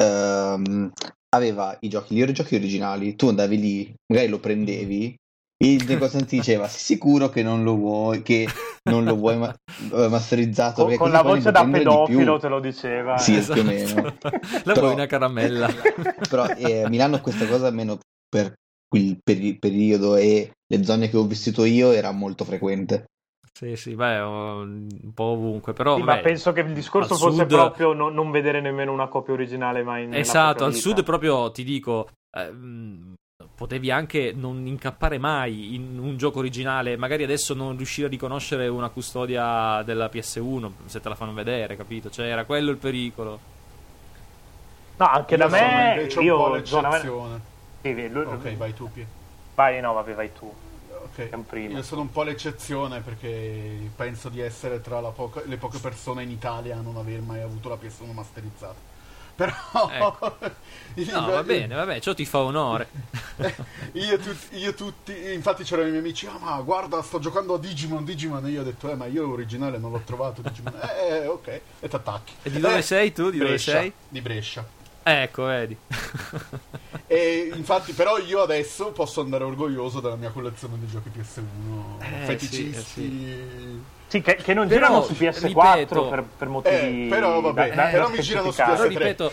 ehm, 0.00 0.92
aveva 1.30 1.76
i 1.80 1.88
giochi, 1.88 2.14
gli 2.14 2.24
giochi 2.32 2.54
originali, 2.54 3.16
tu 3.16 3.28
andavi 3.28 3.58
lì, 3.58 3.94
magari 4.12 4.28
lo 4.28 4.38
prendevi, 4.38 5.16
il 5.64 5.84
negoziante 5.86 6.26
ti 6.26 6.36
diceva, 6.36 6.68
sei 6.68 6.80
sicuro 6.80 7.28
che 7.28 7.42
non 7.42 7.62
lo 7.64 7.74
vuoi, 7.76 8.22
che 8.22 8.46
non 8.90 9.04
lo 9.04 9.14
vuoi 9.16 9.36
ma- 9.38 9.54
eh, 9.92 10.08
masterizzato? 10.08 10.74
Con, 10.82 10.84
Perché 10.86 10.98
con 10.98 11.10
la 11.10 11.22
voce 11.22 11.50
da 11.50 11.60
prendere 11.60 11.84
di 11.84 11.90
più." 11.90 11.96
pedofilo 12.04 12.38
te 12.38 12.48
lo 12.48 12.60
diceva. 12.60 13.16
Sì, 13.18 13.36
eh. 13.36 13.40
più 13.42 13.60
o 13.60 13.64
meno. 13.64 14.02
La 14.02 14.12
Però- 14.62 14.80
vuoi 14.80 14.92
una 14.94 15.06
caramella? 15.06 15.68
Però 16.28 16.46
eh, 16.48 16.82
a 16.82 16.88
Milano 16.88 17.20
questa 17.20 17.46
cosa, 17.46 17.68
almeno 17.68 17.98
per 18.28 18.54
quel 18.88 19.18
peri- 19.22 19.58
periodo 19.58 20.16
e 20.16 20.50
le 20.66 20.84
zone 20.84 21.08
che 21.08 21.16
ho 21.16 21.24
vissuto 21.24 21.64
io, 21.64 21.90
era 21.92 22.10
molto 22.12 22.44
frequente. 22.44 23.06
Sì, 23.56 23.74
sì, 23.76 23.94
beh, 23.94 24.20
un 24.20 25.12
po' 25.14 25.24
ovunque, 25.24 25.72
però 25.72 25.94
Sì, 25.96 26.02
ma 26.02 26.12
vabbè, 26.16 26.22
penso 26.22 26.52
che 26.52 26.60
il 26.60 26.74
discorso 26.74 27.14
fosse 27.14 27.38
sud- 27.38 27.46
proprio 27.48 27.94
no- 27.94 28.10
non 28.10 28.30
vedere 28.30 28.60
nemmeno 28.60 28.92
una 28.92 29.08
copia 29.08 29.32
originale 29.32 29.82
mai 29.82 30.04
nella 30.06 30.18
Esatto, 30.18 30.66
al 30.66 30.74
sud 30.74 31.02
proprio 31.04 31.50
ti 31.52 31.64
dico, 31.64 32.06
eh, 32.36 32.52
potevi 33.54 33.90
anche 33.90 34.32
non 34.34 34.66
incappare 34.66 35.18
mai 35.18 35.74
in 35.74 35.98
un 35.98 36.16
gioco 36.16 36.38
originale, 36.38 36.96
magari 36.96 37.22
adesso 37.22 37.52
non 37.54 37.76
riuscire 37.76 38.06
a 38.06 38.10
riconoscere 38.10 38.66
una 38.68 38.88
custodia 38.88 39.82
della 39.82 40.06
PS1 40.06 40.70
se 40.86 41.00
te 41.00 41.08
la 41.08 41.14
fanno 41.14 41.32
vedere, 41.32 41.76
capito? 41.76 42.10
Cioè 42.10 42.26
era 42.26 42.44
quello 42.44 42.70
il 42.70 42.76
pericolo. 42.78 43.38
No, 44.96 45.06
anche 45.06 45.36
da 45.36 45.44
Io 45.44 45.50
sono 45.50 45.66
me, 45.66 45.94
invece 45.96 46.18
un 46.18 46.26
po' 46.26 46.56
io 46.56 46.64
zona 46.64 46.88
l'eccezione. 46.88 47.40
Sì, 47.82 48.08
lui- 48.08 48.24
Ok, 48.24 48.56
vai 48.56 48.74
tu, 48.74 48.90
Pie. 48.90 49.06
vai, 49.54 49.80
no, 49.80 49.92
vabbè, 49.92 50.14
vai 50.14 50.32
tu. 50.32 50.52
Ok. 51.04 51.28
È 51.28 51.34
un 51.34 51.44
primo. 51.46 51.76
Io 51.76 51.82
sono 51.82 52.00
un 52.00 52.10
po' 52.10 52.22
l'eccezione 52.22 53.00
perché 53.00 53.90
penso 53.94 54.28
di 54.30 54.40
essere 54.40 54.80
tra 54.80 55.00
la 55.00 55.10
poca- 55.10 55.42
le 55.44 55.56
poche 55.58 55.78
persone 55.78 56.22
in 56.22 56.30
Italia 56.30 56.78
a 56.78 56.80
non 56.80 56.96
aver 56.96 57.20
mai 57.20 57.40
avuto 57.42 57.68
la 57.68 57.76
PS1 57.76 58.12
masterizzata. 58.12 58.94
Però 59.36 59.54
Ecco. 59.90 60.38
No, 60.96 61.30
va 61.30 61.42
bene, 61.42 61.74
vabbè, 61.74 62.00
ciò 62.00 62.14
ti 62.14 62.24
fa 62.24 62.38
onore. 62.38 62.88
io, 63.92 64.16
tut- 64.18 64.48
io 64.52 64.72
tutti, 64.72 65.12
infatti 65.34 65.62
c'erano 65.62 65.88
i 65.88 65.90
miei 65.90 66.02
amici, 66.02 66.26
ah 66.26 66.38
ma 66.38 66.58
guarda 66.62 67.02
sto 67.02 67.18
giocando 67.18 67.52
a 67.52 67.58
Digimon, 67.58 68.02
Digimon, 68.02 68.46
e 68.46 68.50
io 68.50 68.62
ho 68.62 68.64
detto, 68.64 68.90
eh 68.90 68.94
ma 68.94 69.04
io 69.04 69.26
l'originale 69.26 69.76
non 69.76 69.90
l'ho 69.92 70.00
trovato, 70.06 70.40
Digimon, 70.40 70.72
eh 70.98 71.26
ok, 71.26 71.60
e 71.80 71.88
t'attacchi. 71.88 72.32
E 72.44 72.50
di 72.50 72.60
dove 72.60 72.78
Eh, 72.78 72.82
sei 72.82 73.12
tu? 73.12 73.28
Di 73.28 73.36
dove 73.36 73.50
Brescia, 73.50 73.72
sei? 73.72 73.92
Di 74.08 74.20
Brescia. 74.22 74.66
Ecco, 75.02 75.44
vedi. 75.44 75.76
E 77.06 77.52
infatti 77.54 77.92
però 77.92 78.18
io 78.18 78.40
adesso 78.40 78.90
posso 78.92 79.20
andare 79.20 79.44
orgoglioso 79.44 80.00
della 80.00 80.16
mia 80.16 80.30
collezione 80.30 80.78
di 80.78 80.88
giochi 80.88 81.10
PS1 81.10 82.00
Eh, 82.00 82.24
feticisti. 82.24 82.72
sì, 82.72 82.82
Sì, 82.82 83.82
che, 84.08 84.20
che 84.36 84.54
non 84.54 84.66
Però, 84.68 84.80
girano 84.86 85.02
su 85.02 85.12
PS4 85.14 85.76
ripeto- 85.76 86.08
per, 86.08 86.24
per 86.38 86.48
motivi 86.48 87.06
Eh, 87.06 87.08
però 87.08 87.40
vabbè, 87.40 87.68
da- 87.70 87.74
da- 87.74 87.90
però 87.90 88.08
mi 88.08 88.20
girano 88.20 88.50
su 88.50 88.52
specificare. 88.52 88.76
Però 88.76 88.84
PS3. 88.88 88.88
ripeto, 88.98 89.32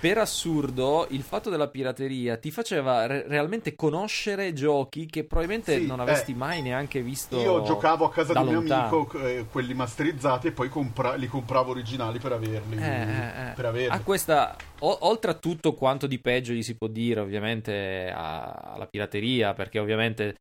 per 0.00 0.18
assurdo, 0.18 1.06
il 1.10 1.22
fatto 1.22 1.48
della 1.48 1.66
pirateria 1.68 2.36
ti 2.36 2.50
faceva 2.50 3.06
re- 3.06 3.24
realmente 3.26 3.74
conoscere 3.74 4.52
giochi 4.52 5.06
che 5.06 5.24
probabilmente 5.24 5.78
Sì, 5.78 5.86
non 5.86 5.98
avresti 5.98 6.32
eh. 6.32 6.34
mai 6.34 6.60
neanche 6.60 7.00
visto. 7.00 7.40
Io 7.40 7.62
giocavo 7.62 8.04
a 8.04 8.10
casa 8.10 8.34
di 8.34 8.38
un 8.40 8.44
mio 8.44 8.54
lontano. 8.56 8.82
amico 8.82 9.18
eh, 9.20 9.46
quelli 9.50 9.72
masterizzati 9.72 10.48
e 10.48 10.52
poi 10.52 10.68
compra- 10.68 11.14
li 11.14 11.26
compravo 11.26 11.70
originali 11.70 12.18
per 12.18 12.32
averli. 12.32 12.76
Eh, 12.76 12.84
eh, 12.86 13.48
eh. 13.48 13.52
Per 13.54 13.64
averli. 13.64 13.88
A 13.88 14.00
questa, 14.00 14.54
o- 14.80 14.98
oltre 15.00 15.30
a 15.30 15.34
tutto 15.34 15.72
quanto 15.72 16.06
di 16.06 16.18
peggio 16.18 16.52
gli 16.52 16.62
si 16.62 16.76
può 16.76 16.88
dire, 16.88 17.20
ovviamente, 17.20 18.12
a- 18.14 18.72
alla 18.74 18.86
pirateria, 18.86 19.54
perché 19.54 19.78
ovviamente 19.78 20.34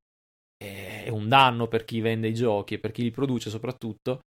è 0.61 1.09
un 1.09 1.27
danno 1.27 1.67
per 1.67 1.83
chi 1.85 2.01
vende 2.01 2.27
i 2.27 2.33
giochi 2.33 2.75
e 2.75 2.79
per 2.79 2.91
chi 2.91 3.01
li 3.03 3.11
produce 3.11 3.49
soprattutto. 3.49 4.19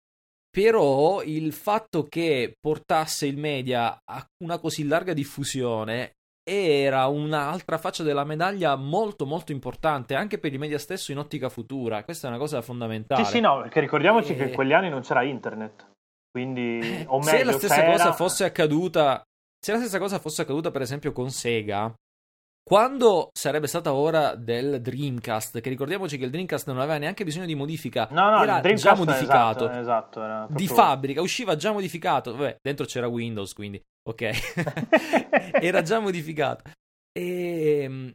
Però 0.49 1.21
il 1.23 1.51
fatto 1.53 2.03
che 2.03 2.53
portasse 2.59 3.25
il 3.25 3.37
media 3.37 3.97
a 4.03 4.25
una 4.43 4.59
così 4.59 4.85
larga 4.85 5.13
diffusione 5.13 6.11
era 6.47 7.07
un'altra 7.07 7.77
faccia 7.77 8.03
della 8.03 8.23
medaglia 8.23 8.75
molto 8.75 9.25
molto 9.25 9.51
importante 9.51 10.13
anche 10.13 10.37
per 10.37 10.53
i 10.53 10.57
media 10.57 10.77
stesso 10.77 11.11
in 11.11 11.17
ottica 11.17 11.49
futura. 11.49 12.03
Questa 12.03 12.27
è 12.27 12.29
una 12.29 12.39
cosa 12.39 12.61
fondamentale. 12.61 13.23
Sì, 13.25 13.31
sì, 13.31 13.39
no, 13.39 13.61
perché 13.61 13.79
ricordiamoci 13.79 14.35
che 14.35 14.43
Eh. 14.43 14.47
in 14.49 14.53
quegli 14.53 14.73
anni 14.73 14.89
non 14.89 15.01
c'era 15.01 15.23
internet. 15.23 15.91
Quindi, 16.29 17.03
o 17.07 17.19
meglio, 17.19 17.29
se 17.37 17.43
la 17.43 17.51
stessa 17.53 17.75
c'era- 17.75 17.91
cosa 17.91 18.13
fosse 18.13 18.43
accaduta, 18.43 19.23
se 19.59 19.71
la 19.71 19.77
stessa 19.79 19.99
cosa 19.99 20.19
fosse 20.19 20.41
accaduta, 20.41 20.71
per 20.71 20.81
esempio, 20.81 21.11
con 21.13 21.29
Sega, 21.31 21.93
quando 22.63 23.29
sarebbe 23.33 23.67
stata 23.67 23.93
ora 23.93 24.35
del 24.35 24.81
Dreamcast, 24.81 25.59
che 25.59 25.69
ricordiamoci 25.69 26.17
che 26.17 26.23
il 26.25 26.31
Dreamcast 26.31 26.67
non 26.67 26.77
aveva 26.79 26.97
neanche 26.97 27.23
bisogno 27.25 27.45
di 27.45 27.55
modifica, 27.55 28.07
No, 28.11 28.29
no, 28.29 28.41
era 28.43 28.61
già 28.73 28.95
modificato. 28.95 29.65
Esatto, 29.69 29.79
esatto, 29.79 30.23
era 30.23 30.45
Di 30.49 30.65
proprio- 30.65 30.75
fabbrica, 30.75 31.21
usciva 31.21 31.55
già 31.57 31.71
modificato. 31.73 32.31
Vabbè, 32.35 32.57
dentro 32.61 32.85
c'era 32.85 33.07
Windows, 33.07 33.53
quindi 33.53 33.81
ok. 34.09 34.31
era 35.61 35.81
già 35.81 35.99
modificato. 35.99 36.71
E 37.11 38.13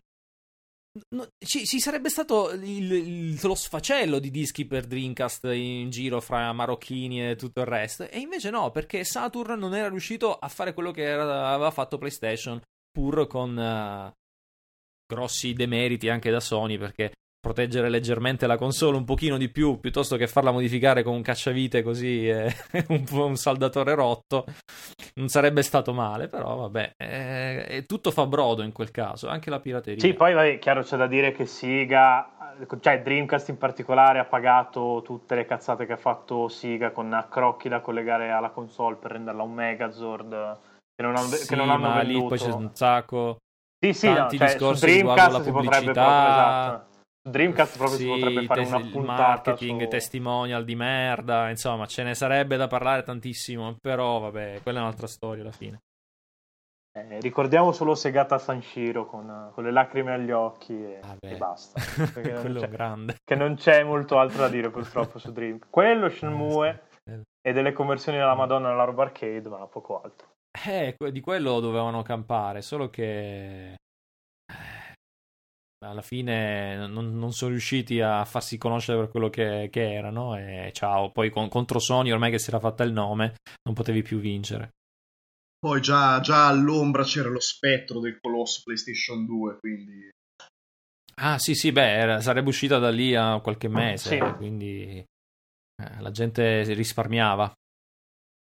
no, 1.14 1.26
ci, 1.44 1.64
ci 1.66 1.78
sarebbe 1.78 2.08
stato 2.08 2.50
il- 2.52 2.92
il- 2.92 3.38
lo 3.42 3.54
sfacello 3.54 4.18
di 4.18 4.30
dischi 4.30 4.64
per 4.66 4.86
Dreamcast 4.86 5.44
in 5.52 5.90
giro 5.90 6.20
fra 6.22 6.52
marocchini 6.54 7.28
e 7.30 7.36
tutto 7.36 7.60
il 7.60 7.66
resto. 7.66 8.08
E 8.08 8.18
invece 8.18 8.48
no, 8.50 8.70
perché 8.70 9.04
Saturn 9.04 9.58
non 9.58 9.74
era 9.74 9.88
riuscito 9.90 10.34
a 10.38 10.48
fare 10.48 10.72
quello 10.72 10.90
che 10.90 11.02
era- 11.02 11.52
aveva 11.52 11.70
fatto 11.70 11.98
PlayStation, 11.98 12.60
pur 12.90 13.26
con 13.26 13.56
eh, 13.58 14.12
grossi 15.08 15.54
demeriti 15.54 16.08
anche 16.08 16.30
da 16.30 16.40
Sony, 16.40 16.76
perché 16.76 17.12
proteggere 17.40 17.88
leggermente 17.88 18.46
la 18.46 18.56
console 18.56 18.96
un 18.96 19.04
pochino 19.04 19.36
di 19.36 19.48
più 19.48 19.78
piuttosto 19.78 20.16
che 20.16 20.26
farla 20.26 20.50
modificare 20.50 21.04
con 21.04 21.14
un 21.14 21.22
cacciavite 21.22 21.82
così 21.82 22.28
e 22.28 22.52
un, 22.88 23.04
un 23.10 23.36
saldatore 23.36 23.94
rotto 23.94 24.44
non 25.14 25.28
sarebbe 25.28 25.62
stato 25.62 25.92
male 25.92 26.26
però 26.26 26.56
vabbè 26.56 26.92
eh, 26.96 27.84
tutto 27.86 28.10
fa 28.10 28.26
brodo 28.26 28.62
in 28.62 28.72
quel 28.72 28.90
caso 28.90 29.28
anche 29.28 29.50
la 29.50 29.60
pirateria 29.60 30.00
sì 30.00 30.14
poi 30.14 30.34
vabbè, 30.34 30.58
chiaro 30.58 30.82
c'è 30.82 30.96
da 30.96 31.06
dire 31.06 31.30
che 31.30 31.46
Siga 31.46 32.32
cioè 32.80 33.02
Dreamcast 33.02 33.50
in 33.50 33.58
particolare 33.58 34.18
ha 34.18 34.24
pagato 34.24 35.02
tutte 35.04 35.36
le 35.36 35.46
cazzate 35.46 35.86
che 35.86 35.92
ha 35.92 35.96
fatto 35.96 36.48
Siga 36.48 36.90
con 36.90 37.12
accrocchi 37.12 37.68
da 37.68 37.80
collegare 37.80 38.30
alla 38.30 38.50
console 38.50 38.96
per 38.96 39.12
renderla 39.12 39.42
un 39.44 39.54
Megazord 39.54 40.58
che 40.92 41.02
non, 41.04 41.14
hanno, 41.14 41.28
sì, 41.28 41.46
che 41.46 41.54
non 41.54 41.70
hanno 41.70 41.86
ma 41.88 42.02
venduto. 42.02 42.18
lì 42.18 42.26
poi 42.26 42.38
c'è 42.38 42.52
un 42.52 42.70
sacco 42.74 43.38
sì, 43.78 43.92
sì, 43.92 44.06
tanti 44.06 44.36
no, 44.36 44.46
cioè, 44.46 44.54
discorsi 44.54 44.80
su 44.80 44.86
Dreamcast 44.86 45.18
riguardo 45.18 45.32
la 45.32 45.42
proprio, 45.42 45.62
pubblicità 45.62 46.68
esatto. 46.68 46.96
Dreamcast 47.28 47.76
proprio 47.76 47.98
sì, 47.98 48.04
si 48.04 48.10
potrebbe 48.10 48.44
fare 48.44 48.60
tes- 48.60 48.70
una 48.70 48.80
puntata 48.80 49.22
marketing, 49.22 49.82
su... 49.82 49.88
testimonial 49.88 50.64
di 50.64 50.74
merda, 50.74 51.50
insomma, 51.50 51.86
ce 51.86 52.02
ne 52.02 52.14
sarebbe 52.14 52.56
da 52.56 52.66
parlare 52.66 53.02
tantissimo, 53.02 53.76
però 53.80 54.18
vabbè, 54.18 54.60
quella 54.62 54.78
è 54.78 54.82
un'altra 54.82 55.06
storia 55.06 55.42
alla 55.42 55.52
fine. 55.52 55.80
Eh, 56.92 57.20
ricordiamo 57.20 57.70
solo 57.72 57.94
Segata 57.94 58.38
Sanshiro 58.38 59.06
con, 59.06 59.50
con 59.52 59.62
le 59.62 59.70
lacrime 59.70 60.14
agli 60.14 60.30
occhi 60.30 60.72
e, 60.72 61.00
Vabbè. 61.00 61.34
e 61.34 61.36
basta. 61.36 61.80
Quello 62.40 62.66
grande. 62.66 63.16
che 63.22 63.34
non 63.36 63.54
c'è 63.54 63.84
molto 63.84 64.18
altro 64.18 64.40
da 64.40 64.48
dire 64.48 64.70
purtroppo 64.70 65.18
su 65.18 65.30
Dream. 65.30 65.58
Quello, 65.70 66.08
Shenmue 66.10 66.82
e 67.40 67.52
delle 67.52 67.72
conversioni 67.72 68.18
della 68.18 68.34
Madonna 68.34 68.70
nella 68.70 68.84
roba 68.84 69.04
arcade, 69.04 69.48
ma 69.48 69.66
poco 69.66 70.00
altro. 70.00 70.26
Eh, 70.50 70.96
di 71.12 71.20
quello 71.20 71.60
dovevano 71.60 72.02
campare, 72.02 72.62
solo 72.62 72.90
che 72.90 73.72
eh, 73.72 74.94
alla 75.84 76.02
fine 76.02 76.86
non, 76.86 77.16
non 77.16 77.32
sono 77.32 77.52
riusciti 77.52 78.00
a 78.00 78.24
farsi 78.24 78.58
conoscere 78.58 78.98
per 78.98 79.08
quello 79.10 79.30
che, 79.30 79.68
che 79.70 79.92
erano 79.92 80.36
e 80.36 80.70
ciao, 80.74 81.12
poi 81.12 81.30
con- 81.30 81.48
contro 81.48 81.78
Sony 81.78 82.10
ormai 82.10 82.30
che 82.30 82.38
si 82.38 82.50
era 82.50 82.58
fatta 82.60 82.82
il 82.82 82.92
nome 82.92 83.36
non 83.62 83.74
potevi 83.74 84.02
più 84.02 84.18
vincere. 84.18 84.70
Poi 85.58 85.80
già, 85.80 86.20
già 86.20 86.46
all'ombra 86.48 87.02
c'era 87.04 87.28
lo 87.28 87.40
spettro 87.40 88.00
del 88.00 88.18
colosso 88.20 88.62
PlayStation 88.64 89.24
2, 89.26 89.58
quindi... 89.58 90.08
Ah 91.20 91.38
sì 91.38 91.54
sì, 91.54 91.72
beh, 91.72 91.92
era- 91.92 92.20
sarebbe 92.20 92.48
uscita 92.48 92.78
da 92.78 92.90
lì 92.90 93.14
a 93.14 93.40
qualche 93.40 93.68
mese, 93.68 94.10
Sì. 94.10 94.34
quindi 94.36 94.98
eh, 95.82 96.00
la 96.00 96.10
gente 96.10 96.62
risparmiava. 96.74 97.52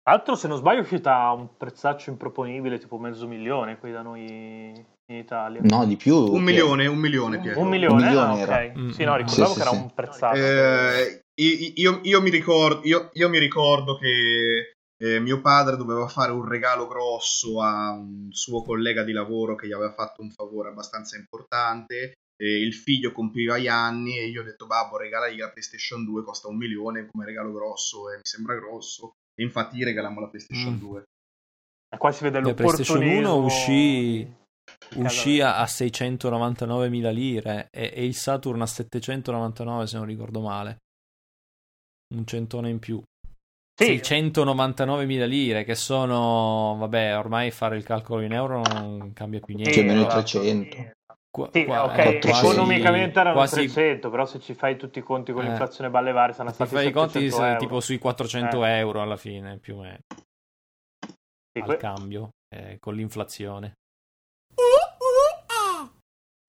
Tra 0.10 0.18
l'altro, 0.18 0.36
se 0.36 0.48
non 0.48 0.58
sbaglio, 0.58 0.80
è 0.80 0.82
uscita 0.82 1.18
a 1.18 1.34
un 1.34 1.56
prezzaccio 1.56 2.10
improponibile, 2.10 2.80
tipo 2.80 2.98
mezzo 2.98 3.28
milione 3.28 3.78
qui 3.78 3.92
da 3.92 4.02
noi 4.02 4.26
in 4.26 5.16
Italia. 5.16 5.62
No, 5.64 5.86
di 5.86 5.98
più. 5.98 6.16
Un 6.16 6.40
che- 6.40 6.40
milione, 6.40 6.88
un 6.88 6.98
milione, 6.98 7.40
Pietro. 7.40 7.62
Un 7.62 7.68
milione, 7.68 7.94
Un 7.94 8.10
milione 8.10 8.34
ah, 8.34 8.38
era. 8.40 8.56
ok. 8.56 8.76
Mm, 8.76 8.90
sì, 8.90 9.04
no, 9.04 9.16
ricordavo 9.16 9.50
sì, 9.50 9.56
che 9.56 9.62
era 9.62 9.70
sì, 9.70 9.76
un 9.76 9.94
prezzato. 9.94 10.36
Eh, 10.36 11.22
io, 11.76 12.00
io 12.02 12.22
mi 12.24 12.32
ricordo, 12.32 12.88
io, 12.88 13.12
io 13.14 13.30
mi 13.30 13.38
ricordo 13.38 14.00
che 14.00 14.72
eh, 14.98 15.20
mio 15.20 15.42
padre 15.42 15.78
doveva 15.78 16.08
fare 16.08 16.32
un 16.32 16.48
regalo 16.48 16.88
grosso 16.88 17.62
a 17.62 17.92
un 17.92 18.30
suo 18.32 18.64
collega 18.64 19.04
di 19.04 19.12
lavoro 19.12 19.54
che 19.54 19.68
gli 19.68 19.74
aveva 19.74 19.94
fatto 19.94 20.24
un 20.24 20.32
favore 20.32 20.70
abbastanza 20.70 21.18
importante. 21.18 22.14
e 22.36 22.62
il 22.62 22.74
figlio 22.74 23.12
compiva 23.12 23.60
gli 23.60 23.68
anni 23.68 24.18
e 24.18 24.26
io 24.28 24.42
ho 24.42 24.46
detto 24.46 24.66
babbo 24.66 24.98
regalagli 24.98 25.38
la 25.38 25.50
PlayStation 25.50 26.04
2 26.06 26.24
costa 26.24 26.48
un 26.48 26.56
milione 26.56 27.06
come 27.12 27.26
regalo 27.26 27.52
grosso 27.52 28.10
e 28.10 28.16
mi 28.16 28.22
sembra 28.24 28.56
grosso 28.56 29.12
e 29.40 29.44
infatti 29.44 29.78
gli 29.78 29.84
regalammo 29.84 30.20
la 30.20 30.28
PlayStation 30.28 30.74
Mm. 30.74 30.80
2 30.80 31.04
Qua 31.98 32.12
si 32.12 32.24
vede 32.24 32.40
La 32.42 32.54
PlayStation 32.54 33.02
1 33.02 33.22
l'opportunismo. 33.22 33.46
uscì, 33.46 34.34
uscì 34.98 35.42
a 35.42 35.64
699.000 35.64 37.12
lire 37.12 37.68
e, 37.72 37.92
e 37.96 38.06
il 38.06 38.14
Saturn 38.14 38.62
a 38.62 38.68
799 38.68 39.88
se 39.88 39.98
non 39.98 40.06
ricordo 40.06 40.42
male. 40.42 40.78
Un 42.16 42.26
centone 42.26 42.70
in 42.70 42.78
più. 42.80 43.02
Sì, 43.82 43.94
699.000 43.96 45.26
lire 45.28 45.64
che 45.64 45.74
sono, 45.74 46.76
vabbè, 46.78 47.18
ormai 47.18 47.50
fare 47.50 47.78
il 47.78 47.84
calcolo 47.84 48.22
in 48.22 48.34
euro 48.34 48.62
non 48.62 49.14
cambia 49.14 49.40
più 49.40 49.56
niente. 49.56 49.74
Cioè, 49.74 49.84
meno 49.84 50.02
di 50.02 50.06
esatto. 50.08 50.40
300. 50.40 50.92
Qua- 51.32 51.50
Sì, 51.52 51.66
qua- 51.66 51.84
ok, 51.86 51.98
eh, 51.98 52.20
quasi- 52.20 52.46
economicamente 52.46 53.20
erano 53.20 53.36
quasi- 53.36 53.56
300, 53.68 54.10
però 54.10 54.26
se 54.26 54.40
ci 54.40 54.54
fai 54.56 54.78
tutti 54.78 54.98
i 55.00 55.04
conti 55.04 55.32
con 55.32 55.44
Eh. 55.44 55.48
l'inflazione 55.48 55.90
balle 55.92 56.12
varie 56.12 56.34
saranno 56.34 56.50
Ti 56.50 56.56
stati 56.56 56.74
fai 56.76 56.88
i 56.88 56.92
conti 56.92 57.20
700 57.30 57.52
se- 57.52 57.58
tipo 57.58 57.80
sui 57.82 57.98
400 58.00 58.66
Eh. 58.66 58.78
euro 58.78 59.02
alla 59.02 59.16
fine, 59.18 59.58
più 59.58 59.78
o 59.78 59.82
meno, 59.82 60.00
Sì, 61.06 61.62
al 61.62 61.68
que- 61.68 61.78
cambio, 61.78 62.30
eh, 62.54 62.78
con 62.80 62.96
l'inflazione. 62.96 63.74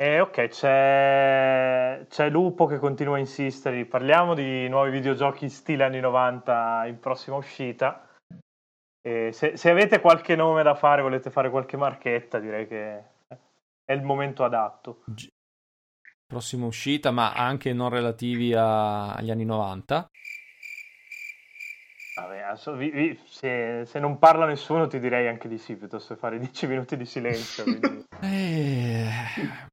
Eh, 0.01 0.19
ok, 0.21 0.49
c'è... 0.49 2.07
c'è 2.09 2.31
Lupo 2.31 2.65
che 2.65 2.79
continua 2.79 3.17
a 3.17 3.19
insistere. 3.19 3.85
Parliamo 3.85 4.33
di 4.33 4.67
nuovi 4.67 4.91
videogiochi 4.93 5.51
stile 5.51 5.85
anni 5.85 6.01
90 6.01 6.87
in 6.87 6.99
prossima 6.99 7.37
uscita. 7.37 8.09
E 9.07 9.31
se, 9.33 9.59
se 9.59 9.69
avete 9.71 10.01
qualche 10.01 10.37
nome 10.37 10.63
da 10.63 10.75
fare, 10.75 11.03
volete 11.03 11.29
fare 11.29 11.51
qualche 11.51 11.77
marchetta, 11.77 12.39
direi 12.39 12.67
che 12.67 13.03
è 13.91 13.95
il 13.95 14.03
momento 14.03 14.45
adatto. 14.45 15.03
G- 15.07 15.27
Prossima 16.25 16.65
uscita, 16.67 17.11
ma 17.11 17.33
anche 17.33 17.73
non 17.73 17.89
relativi 17.89 18.55
a- 18.55 19.15
agli 19.15 19.33
anni 19.33 19.45
90. 19.45 20.09
Vabbè, 22.15 22.39
adesso 22.43 22.75
vi- 22.75 22.91
vi- 22.91 23.21
se, 23.27 23.83
se 23.85 23.99
non 23.99 24.21
parla 24.21 24.47
nessuno 24.47 24.87
ti 24.87 25.01
direi 25.01 25.27
anche 25.27 25.49
di 25.49 25.59
sì, 25.59 25.75
piuttosto 25.75 26.15
che 26.15 26.21
fare 26.21 26.39
10 26.39 26.69
minuti 26.69 26.97
di 26.97 27.05
silenzio. 27.05 27.65
quindi- 27.65 28.05
Eh, 28.23 29.09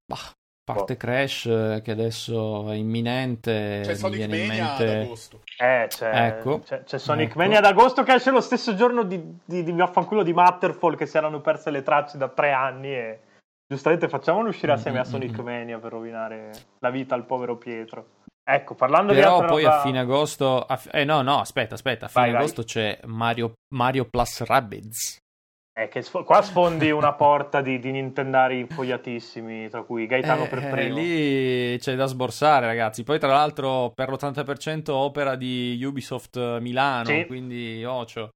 bah, 0.03 0.32
parte 0.63 0.97
Crash 0.97 1.45
eh, 1.45 1.82
che 1.84 1.91
adesso 1.91 2.72
è 2.72 2.76
imminente, 2.76 3.82
C'è 3.84 3.93
Sonic 3.93 4.18
viene 4.18 4.38
in 4.38 4.47
Mania 4.47 4.74
ad 4.74 4.80
mente... 4.80 4.99
agosto. 5.01 5.41
Eh, 5.59 5.86
c'è, 5.89 6.09
Ecco. 6.28 6.59
c'è, 6.61 6.84
c'è 6.84 6.97
Sonic 6.97 7.30
Ecco. 7.32 7.38
Mania 7.39 7.59
ad 7.59 7.65
agosto 7.65 8.01
che 8.01 8.13
esce 8.15 8.32
lo 8.32 8.41
stesso 8.41 8.74
giorno 8.74 9.03
di, 9.03 9.22
di, 9.45 9.63
di 9.63 9.72
vaffanculo 9.74 10.24
di 10.24 10.34
Matterfall 10.34 10.95
che 10.95 11.05
si 11.05 11.18
erano 11.18 11.39
perse 11.41 11.70
le 11.70 11.84
tracce 11.84 12.18
da 12.18 12.30
tre 12.30 12.51
anni 12.51 12.88
e 12.95 13.20
giustamente 13.68 14.07
facciamolo 14.07 14.49
uscire 14.49 14.72
assieme 14.72 14.99
a 14.99 15.01
Mm, 15.03 15.05
mm, 15.05 15.09
Sonic 15.09 15.39
mm. 15.41 15.43
Mania 15.45 15.80
per 15.80 15.91
rovinare 15.91 16.51
la 16.80 16.89
vita 16.89 17.15
al 17.15 17.26
povero 17.26 17.57
Pietro. 17.57 18.15
Ecco, 18.49 18.76
parlando 18.76 19.11
di 19.13 19.20
Però 19.20 19.43
poi 19.43 19.63
roba- 19.63 19.78
a 19.78 19.82
fine 19.82 19.99
agosto... 19.99 20.61
a 20.61 20.78
fi- 20.78 20.89
eh 20.93 21.03
no, 21.03 21.22
no, 21.22 21.39
aspetta, 21.39 21.76
aspetta. 21.76 22.05
A 22.05 22.09
fine 22.09 22.24
Vai, 22.26 22.32
vai. 22.34 22.41
agosto 22.41 22.63
c'è 22.63 22.99
Mario, 23.05 23.51
Mario 23.76 24.05
Plus 24.05 24.43
Rabbids. 24.45 25.18
eh, 25.78 25.89
che 25.89 26.01
sfo- 26.01 26.24
qua 26.24 26.41
sfondi 26.41 26.89
una 26.89 27.13
porta 27.13 27.61
di, 27.61 27.78
di 27.78 27.91
Nintendari 27.91 28.59
infogliatissimi, 28.59 29.68
tra 29.70 29.84
cui 29.84 30.07
Gaetano 30.07 30.45
Eh, 30.45 30.47
per 30.47 30.63
eh, 30.63 30.72
primo. 30.72 30.97
lì 30.97 31.78
c'è 31.78 31.95
da 31.95 32.05
sborsare, 32.05 32.65
ragazzi. 32.65 33.03
Poi, 33.03 33.20
tra 33.20 33.28
l'altro, 33.34 33.91
per 33.93 34.09
l'80% 34.09 34.89
opera 34.91 35.36
di 35.36 35.80
Ubisoft 35.84 36.59
Milano, 36.59 37.05
Sì. 37.09 37.26
quindi 37.28 37.84
ocio. 37.84 38.30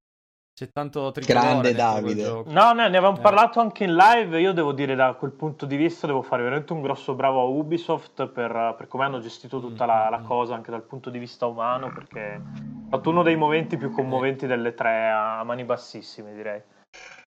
C'è 0.54 0.68
tanto 0.70 1.10
tricolore 1.12 1.46
Grande 1.46 1.72
Davide. 1.74 2.24
No, 2.28 2.44
no, 2.46 2.72
ne 2.74 2.84
avevamo 2.84 3.16
Eh. 3.16 3.20
parlato 3.20 3.58
anche 3.58 3.84
in 3.84 3.94
live. 3.94 4.38
Io 4.38 4.52
devo 4.52 4.72
dire, 4.72 4.94
da 4.94 5.14
quel 5.14 5.32
punto 5.32 5.64
di 5.64 5.76
vista, 5.76 6.06
devo 6.06 6.20
fare 6.20 6.42
veramente 6.42 6.74
un 6.74 6.82
grosso 6.82 7.14
bravo 7.14 7.40
a 7.40 7.44
Ubisoft 7.44 8.26
per, 8.28 8.74
per 8.76 8.86
come 8.86 9.04
hanno 9.04 9.18
gestito 9.18 9.60
tutta 9.60 9.86
la, 9.86 10.08
la 10.10 10.18
Mm. 10.18 10.24
cosa, 10.26 10.54
anche 10.54 10.70
dal 10.70 10.82
punto 10.82 11.08
di 11.08 11.18
vista 11.18 11.46
umano. 11.46 11.88
Perché 11.90 12.34
è 12.34 12.40
stato 12.88 13.08
uno 13.10 13.22
dei 13.22 13.36
momenti 13.36 13.78
più 13.78 13.90
commoventi 13.90 14.46
delle 14.46 14.74
tre 14.74 15.08
a, 15.08 15.38
a 15.40 15.44
mani 15.44 15.64
bassissime, 15.64 16.34
direi. 16.34 16.62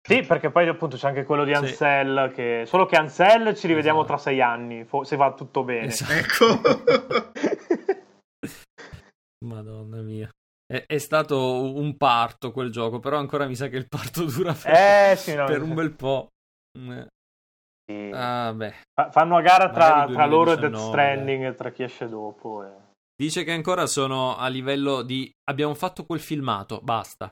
Sì, 0.07 0.20
perché 0.20 0.51
poi 0.51 0.68
appunto 0.68 0.99
c'è 0.99 1.09
anche 1.09 1.25
quello 1.25 1.45
di 1.45 1.55
Sì. 1.55 1.61
Ansel. 1.62 2.31
Che... 2.35 2.64
Solo 2.66 2.85
che 2.85 2.97
Ansel 2.97 3.55
ci 3.57 3.66
rivediamo 3.66 4.01
Esatto. 4.01 4.14
tra 4.16 4.22
sei 4.22 4.43
anni, 4.43 4.85
fo- 4.85 5.03
se 5.05 5.16
va 5.16 5.33
tutto 5.33 5.64
bene. 5.64 5.87
Esatto. 5.87 6.12
ecco 6.12 7.22
Madonna 9.47 10.03
mia. 10.03 10.29
È, 10.67 10.85
è 10.87 10.99
stato 10.99 11.75
un 11.75 11.97
parto 11.97 12.51
quel 12.53 12.71
gioco, 12.71 12.99
però 12.99 13.19
ancora 13.19 13.47
mi 13.47 13.55
sa 13.55 13.69
che 13.69 13.77
il 13.77 13.89
parto 13.89 14.25
dura 14.31 14.53
per, 14.55 14.73
eh 14.73 15.17
sì, 15.17 15.35
no, 15.35 15.45
per 15.45 15.62
un 15.62 15.75
bel 15.75 15.95
po'. 15.95 16.29
Eh, 16.79 17.07
sì. 17.87 18.11
Ah, 18.15 18.55
Fanno 19.11 19.37
a 19.37 19.41
gara 19.43 19.71
tra, 19.71 20.09
tra 20.11 20.27
loro 20.27 20.53
e 20.53 20.57
Death 20.57 20.71
2019, 20.71 20.87
Stranding 20.87 21.45
e 21.45 21.55
tra 21.55 21.71
chi 21.71 21.83
esce 21.83 22.09
dopo. 22.09 22.65
e- 22.65 22.93
Dice 23.17 23.45
che 23.45 23.53
ancora 23.53 23.87
sono 23.87 24.37
a 24.37 24.49
livello 24.49 25.03
di 25.03 25.31
abbiamo 25.49 25.75
fatto 25.75 26.05
quel 26.05 26.21
filmato, 26.21 26.81
basta. 26.83 27.31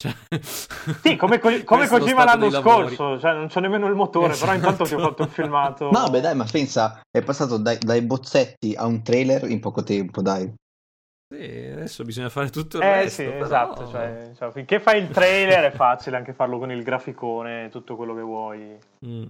Cioè... 0.00 0.14
Sì, 1.02 1.16
come, 1.16 1.38
co- 1.38 1.64
come 1.64 1.86
Kojima 1.86 2.24
l'anno 2.24 2.50
scorso, 2.50 3.18
cioè 3.18 3.34
non 3.34 3.48
c'è 3.48 3.60
nemmeno 3.60 3.88
il 3.88 3.94
motore, 3.94 4.34
però 4.36 4.54
intanto 4.54 4.84
ti 4.84 4.94
ho 4.94 4.98
fatto 4.98 5.22
il 5.24 5.28
filmato. 5.28 5.90
No, 5.92 6.08
beh, 6.08 6.20
dai, 6.20 6.34
ma 6.34 6.44
pensa, 6.50 7.00
è 7.10 7.22
passato 7.22 7.58
dai, 7.58 7.78
dai 7.78 8.02
bozzetti 8.02 8.74
a 8.74 8.86
un 8.86 9.02
trailer 9.02 9.50
in 9.50 9.60
poco 9.60 9.82
tempo, 9.82 10.22
dai. 10.22 10.50
Sì, 11.30 11.68
adesso 11.72 12.04
bisogna 12.04 12.30
fare 12.30 12.48
tutto 12.48 12.78
il 12.78 12.82
Eh 12.84 12.92
resto. 13.02 13.22
sì, 13.22 13.28
però- 13.28 13.44
esatto, 13.44 13.88
cioè, 13.88 14.32
cioè, 14.34 14.50
finché 14.50 14.80
fai 14.80 15.02
il 15.02 15.08
trailer 15.08 15.70
è 15.70 15.74
facile 15.76 16.16
anche 16.16 16.32
farlo 16.32 16.58
con 16.58 16.70
il 16.70 16.82
graficone 16.82 17.68
tutto 17.70 17.96
quello 17.96 18.14
che 18.14 18.22
vuoi. 18.22 18.78
Mm. 19.06 19.26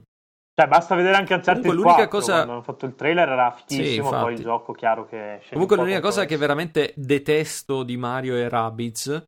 Cioè, 0.55 0.69
basta 0.69 0.95
vedere 0.95 1.17
anche 1.17 1.35
Uncharted 1.35 1.65
Comunque, 1.65 1.85
l'unica 1.85 2.09
4, 2.09 2.19
cosa- 2.19 2.33
quando 2.35 2.53
hanno 2.53 2.63
fatto 2.63 2.87
il 2.87 2.95
trailer 2.95 3.29
era 3.29 3.51
fichissimo, 3.51 4.11
Sì, 4.11 4.15
poi 4.17 4.35
il 4.35 4.41
gioco 4.41 4.73
chiaro 4.73 5.07
che 5.07 5.35
esce. 5.37 5.53
Comunque 5.53 5.77
l'unica 5.77 6.01
cosa 6.01 6.25
che 6.25 6.37
veramente 6.37 6.93
detesto 6.97 7.83
di 7.83 7.97
Mario 7.97 8.37
e 8.37 8.49
Rabbids 8.49 9.25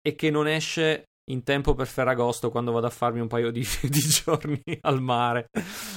è 0.00 0.14
che 0.14 0.30
non 0.30 0.46
esce 0.48 1.04
in 1.30 1.42
tempo 1.44 1.74
per 1.74 1.86
Ferragosto 1.86 2.50
quando 2.50 2.72
vado 2.72 2.86
a 2.86 2.90
farmi 2.90 3.20
un 3.20 3.26
paio 3.28 3.50
di, 3.50 3.60
di 3.82 4.00
giorni 4.00 4.60
al 4.82 5.00
mare. 5.00 5.48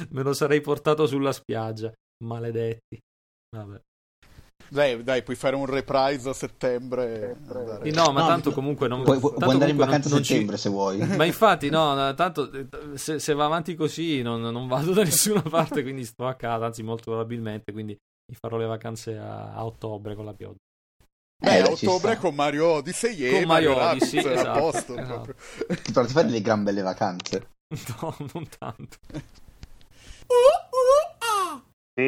Me 0.09 0.21
lo 0.23 0.33
sarei 0.33 0.61
portato 0.61 1.05
sulla 1.07 1.31
spiaggia. 1.31 1.91
Maledetti. 2.25 2.99
Vabbè. 3.55 3.79
Dai, 4.69 5.03
dai, 5.03 5.23
puoi 5.23 5.35
fare 5.35 5.55
un 5.55 5.65
reprise 5.65 6.29
a 6.29 6.33
settembre. 6.33 7.35
andare- 7.45 7.91
no, 7.91 8.11
ma 8.11 8.21
No, 8.21 8.27
tanto 8.27 8.51
comunque 8.51 8.87
non 8.87 9.03
Puoi, 9.03 9.19
puoi 9.19 9.31
tanto 9.33 9.49
andare 9.51 9.71
in 9.71 9.77
vacanza 9.77 10.07
a 10.07 10.11
non 10.11 10.23
ci- 10.23 10.33
settembre 10.33 10.57
se 10.57 10.69
vuoi. 10.69 10.97
Ma 11.17 11.25
infatti, 11.25 11.69
no, 11.69 12.13
tanto 12.15 12.51
eh, 12.51 12.67
se, 12.97 13.19
se 13.19 13.33
va 13.33 13.45
avanti 13.45 13.75
così 13.75 14.21
non, 14.21 14.41
non 14.41 14.67
vado 14.67 14.93
da 14.93 15.03
nessuna 15.03 15.41
parte, 15.41 15.81
quindi 15.83 16.03
sto 16.05 16.27
a 16.27 16.35
casa, 16.35 16.65
anzi 16.65 16.83
molto 16.83 17.11
probabilmente, 17.11 17.71
quindi 17.71 17.93
mi 17.93 18.37
farò 18.39 18.57
le 18.57 18.65
vacanze 18.65 19.17
a, 19.17 19.53
a 19.53 19.65
ottobre 19.65 20.15
con 20.15 20.25
la 20.25 20.33
pioggia. 20.33 20.57
Beh, 21.43 21.57
Eh, 21.57 21.61
a 21.61 21.75
ci 21.75 21.85
ottobre 21.87 22.17
con 22.17 22.35
Mario 22.35 22.67
Odyssey 22.67 23.25
e 23.25 23.31
Con 23.31 23.43
Mario 23.45 23.75
Odyssey, 23.75 24.23
a 24.23 24.31
esatto, 24.33 24.59
posto. 24.59 24.93
esatto. 24.97 25.23
proprio. 25.23 25.35
Ti 25.81 25.91
a 25.99 26.05
fare 26.05 26.27
delle 26.27 26.41
gran 26.41 26.63
belle 26.63 26.81
vacanze. 26.81 27.47
No, 28.01 28.15
non 28.33 28.47
tanto. 28.59 28.97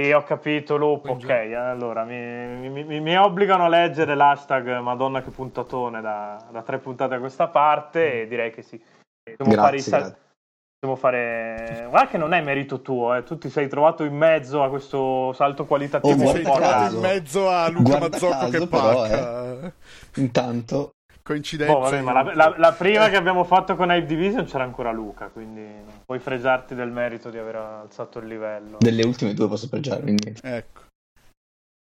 Sì, 0.02 0.12
ho 0.12 0.24
capito, 0.24 0.76
Lupo. 0.76 1.12
Ok, 1.12 1.30
allora 1.30 2.04
mi, 2.04 2.68
mi- 2.68 2.84
mi- 2.84 3.00
mi 3.00 3.16
obbligano 3.16 3.66
a 3.66 3.68
leggere 3.68 4.16
l'hashtag 4.16 4.80
Madonna 4.80 5.22
che 5.22 5.30
puntatone 5.30 6.02
da, 6.02 6.44
da 6.52 6.64
tre 6.64 6.80
puntate 6.80 7.14
a 7.14 7.20
questa 7.20 7.48
parte 7.48 8.22
e 8.22 8.28
direi 8.28 8.50
che 8.52 8.64
sì. 8.64 8.82
Fare 8.82 9.44
i 9.44 9.52
Grazie, 9.52 9.80
sal- 9.80 10.00
grazie. 10.02 10.18
Dobbiamo 10.80 11.00
fare. 11.00 11.86
Guarda 11.90 12.10
che 12.10 12.18
non 12.18 12.34
è 12.34 12.42
merito 12.42 12.82
tuo, 12.82 13.14
eh. 13.14 13.24
tu 13.24 13.38
ti 13.38 13.50
sei 13.50 13.70
trovato 13.70 14.04
in 14.04 14.16
mezzo 14.16 14.64
a 14.64 14.70
questo 14.70 15.32
salto 15.34 15.66
qualitativo. 15.66 16.14
Oh, 16.14 16.18
Ti 16.18 16.28
sei 16.28 16.42
trovato 16.44 16.94
in 16.96 17.00
mezzo 17.00 17.50
a 17.50 17.70
Luca 17.70 17.84
Guarda 17.84 18.10
Mazzocco 18.10 18.34
caso, 18.40 18.50
che 18.50 18.68
però, 18.68 19.06
eh. 19.06 19.10
pacca. 19.10 19.74
Intanto, 20.16 20.93
Coincidenza. 21.24 21.74
Boh, 21.74 21.80
vabbè, 21.80 22.02
ma 22.02 22.12
la, 22.12 22.34
la- 22.36 22.56
la 22.58 22.74
prima 22.74 23.08
che 23.10 23.16
abbiamo 23.16 23.46
fatto 23.46 23.76
con 23.78 23.90
Hype 23.90 24.06
Division 24.06 24.46
c'era 24.46 24.66
ancora 24.66 24.92
Luca, 24.92 25.28
quindi 25.30 25.62
non 25.62 26.02
puoi 26.06 26.20
fregiarti 26.20 26.76
del 26.76 26.92
merito 26.92 27.30
di 27.30 27.38
aver 27.38 27.56
alzato 27.56 28.20
il 28.20 28.28
livello. 28.28 28.78
delle 28.80 29.04
ultime 29.06 29.34
due 29.34 29.48
posso 29.48 29.70
pregiare, 29.70 30.02
quindi... 30.02 30.36
Ecco. 30.42 30.82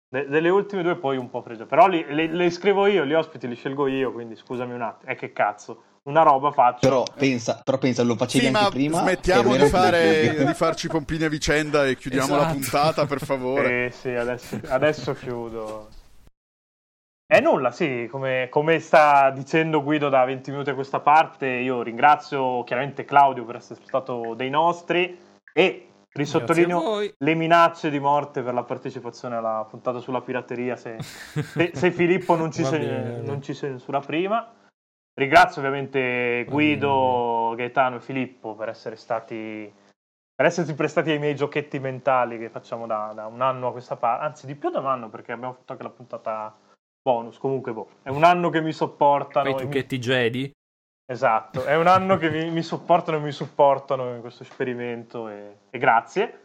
De- 0.09 0.27
delle 0.29 0.49
ultime 0.49 0.83
due 0.83 0.97
poi 0.97 1.17
un 1.19 1.29
po' 1.29 1.43
fregio. 1.43 1.67
Però 1.67 1.87
li, 1.89 2.05
le, 2.09 2.29
le 2.29 2.51
scrivo 2.51 2.87
io, 2.87 3.05
gli 3.05 3.13
ospiti 3.13 3.47
li 3.47 3.57
scelgo 3.57 3.87
io, 3.89 4.13
quindi 4.13 4.37
scusami 4.37 4.73
un 4.73 4.81
attimo. 4.83 5.11
E 5.13 5.17
che 5.17 5.33
cazzo, 5.33 5.83
una 6.05 6.23
roba 6.23 6.51
faccio. 6.53 6.79
Però 6.89 7.03
pensa, 7.03 7.61
però 7.63 7.77
pensa, 7.77 8.03
lo 8.05 8.17
facevi 8.17 8.45
Sì, 8.47 8.51
anche 8.51 8.63
ma 8.63 8.71
prima. 8.71 8.99
smettiamo 9.01 9.55
di, 9.57 9.67
fare, 9.67 10.47
di 10.47 10.55
farci 10.55 10.89
pompini 10.89 11.25
a 11.25 11.29
vicenda 11.29 11.85
e 11.85 11.97
chiudiamo 11.97 12.37
la 12.37 12.43
Esatto. 12.43 12.55
puntata, 12.55 13.05
per 13.07 13.23
favore. 13.23 13.91
Sì, 13.91 13.99
sì, 13.99 14.09
adesso, 14.15 14.59
adesso 14.69 15.13
chiudo. 15.13 15.89
E 17.29 17.41
nulla, 17.41 17.73
sì, 17.73 18.07
come, 18.09 18.47
come 18.49 18.79
sta 18.79 19.31
dicendo 19.31 19.83
Guido 19.83 20.09
da 20.09 20.25
20 20.25 20.53
minuti 20.53 20.71
a 20.71 20.75
questa 20.75 21.01
parte, 21.01 21.47
io 21.49 21.83
ringrazio 21.83 22.63
chiaramente 22.63 23.05
Claudio 23.05 23.45
per 23.45 23.57
essere 23.57 23.81
stato 23.83 24.35
dei 24.35 24.49
nostri 24.49 25.19
e 25.53 25.89
risottolineo 26.13 27.01
le 27.19 27.35
minacce 27.35 27.91
di 27.91 27.99
morte 27.99 28.43
per 28.43 28.55
la 28.55 28.63
partecipazione 28.63 29.35
alla 29.35 29.67
puntata 29.69 29.99
sulla 29.99 30.21
pirateria 30.21 30.77
se, 30.77 30.99
se- 31.01 31.73
se 31.75 31.91
Filippo 31.91 32.37
non 32.37 32.53
ci, 32.53 32.65
se- 32.65 33.21
non 33.25 33.43
ci 33.43 33.55
censura 33.55 33.99
prima. 33.99 34.49
Ringrazio 35.13 35.61
ovviamente 35.61 36.45
Guido, 36.49 37.55
Gaetano 37.57 37.97
e 37.97 38.01
Filippo 38.01 38.55
per 38.55 38.69
essere 38.69 38.95
stati 38.95 39.73
per 40.37 40.47
essersi 40.47 40.75
prestati 40.75 41.11
ai 41.11 41.19
miei 41.19 41.35
giochetti 41.35 41.81
mentali 41.81 42.39
che 42.39 42.51
facciamo 42.51 42.87
da, 42.87 43.11
da 43.15 43.27
un 43.27 43.41
anno 43.41 43.69
a 43.69 43.73
questa 43.73 43.97
parte, 43.97 44.25
anzi 44.27 44.47
di 44.47 44.55
più 44.55 44.71
da 44.71 44.79
un 44.79 44.87
anno 44.87 45.09
perché 45.09 45.33
abbiamo 45.33 45.55
fatto 45.55 45.73
anche 45.73 45.85
la 45.85 45.91
puntata 45.91 46.55
bonus, 47.07 47.39
comunque 47.39 47.73
boh, 47.73 47.89
è 48.03 48.09
un 48.09 48.25
anno 48.25 48.51
che 48.51 48.61
mi 48.61 48.73
sopportano. 48.73 49.45
Fai 49.45 49.53
e 49.53 49.55
mi- 49.55 49.61
trucchetti 49.61 49.99
Jedi. 50.01 50.51
Esatto, 51.09 51.65
è 51.65 51.77
un 51.77 51.87
anno 51.87 52.17
che 52.17 52.29
mi, 52.31 52.51
mi 52.51 52.63
supportano 52.63 53.19
e 53.19 53.21
mi 53.21 53.31
supportano 53.31 54.13
in 54.13 54.21
questo 54.21 54.43
esperimento 54.43 55.29
e, 55.29 55.59
e 55.71 55.79
grazie. 55.79 56.41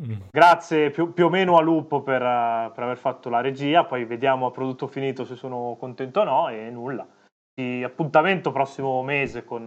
Mm. 0.00 0.28
Grazie 0.30 0.90
più, 0.90 1.12
più 1.12 1.26
o 1.26 1.28
meno 1.28 1.56
a 1.56 1.60
Lupo 1.60 2.02
per, 2.02 2.20
per 2.20 2.82
aver 2.84 2.96
fatto 2.96 3.28
la 3.30 3.40
regia, 3.40 3.84
poi 3.84 4.04
vediamo 4.04 4.46
a 4.46 4.50
prodotto 4.52 4.86
finito 4.86 5.24
se 5.24 5.34
sono 5.34 5.76
contento 5.78 6.20
o 6.20 6.24
no 6.24 6.48
e 6.48 6.70
nulla. 6.70 7.04
Di 7.52 7.82
appuntamento 7.82 8.52
prossimo 8.52 9.02
mese 9.02 9.44
con, 9.44 9.64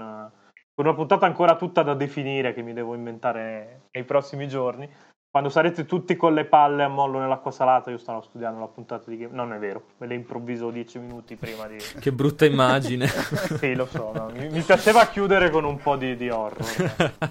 con 0.73 0.85
una 0.85 0.95
puntata 0.95 1.25
ancora 1.25 1.57
tutta 1.57 1.83
da 1.83 1.93
definire 1.93 2.53
che 2.53 2.61
mi 2.61 2.71
devo 2.71 2.93
inventare 2.93 3.87
nei 3.91 4.05
prossimi 4.05 4.47
giorni. 4.47 4.89
Quando 5.37 5.53
sarete 5.53 5.85
tutti 5.85 6.15
con 6.15 6.33
le 6.33 6.45
palle 6.45 6.81
a 6.81 6.87
mollo 6.87 7.19
nell'acqua 7.19 7.51
salata, 7.51 7.91
io 7.91 7.99
starò 7.99 8.21
studiando 8.23 8.59
la 8.59 8.65
puntata 8.65 9.07
di 9.11 9.17
game. 9.17 9.35
Non 9.35 9.53
è 9.53 9.59
vero, 9.59 9.83
me 9.97 10.07
le 10.07 10.15
improvviso 10.15 10.71
dieci 10.71 10.97
minuti 10.97 11.35
prima 11.35 11.67
di. 11.67 11.77
Che 11.99 12.11
brutta 12.11 12.45
immagine. 12.45 13.05
sì, 13.59 13.75
lo 13.75 13.85
so, 13.85 14.11
no, 14.13 14.31
mi, 14.31 14.49
mi 14.49 14.61
piaceva 14.61 15.05
chiudere 15.05 15.51
con 15.51 15.63
un 15.63 15.77
po' 15.77 15.95
di, 15.95 16.15
di 16.15 16.27
horror. 16.31 16.65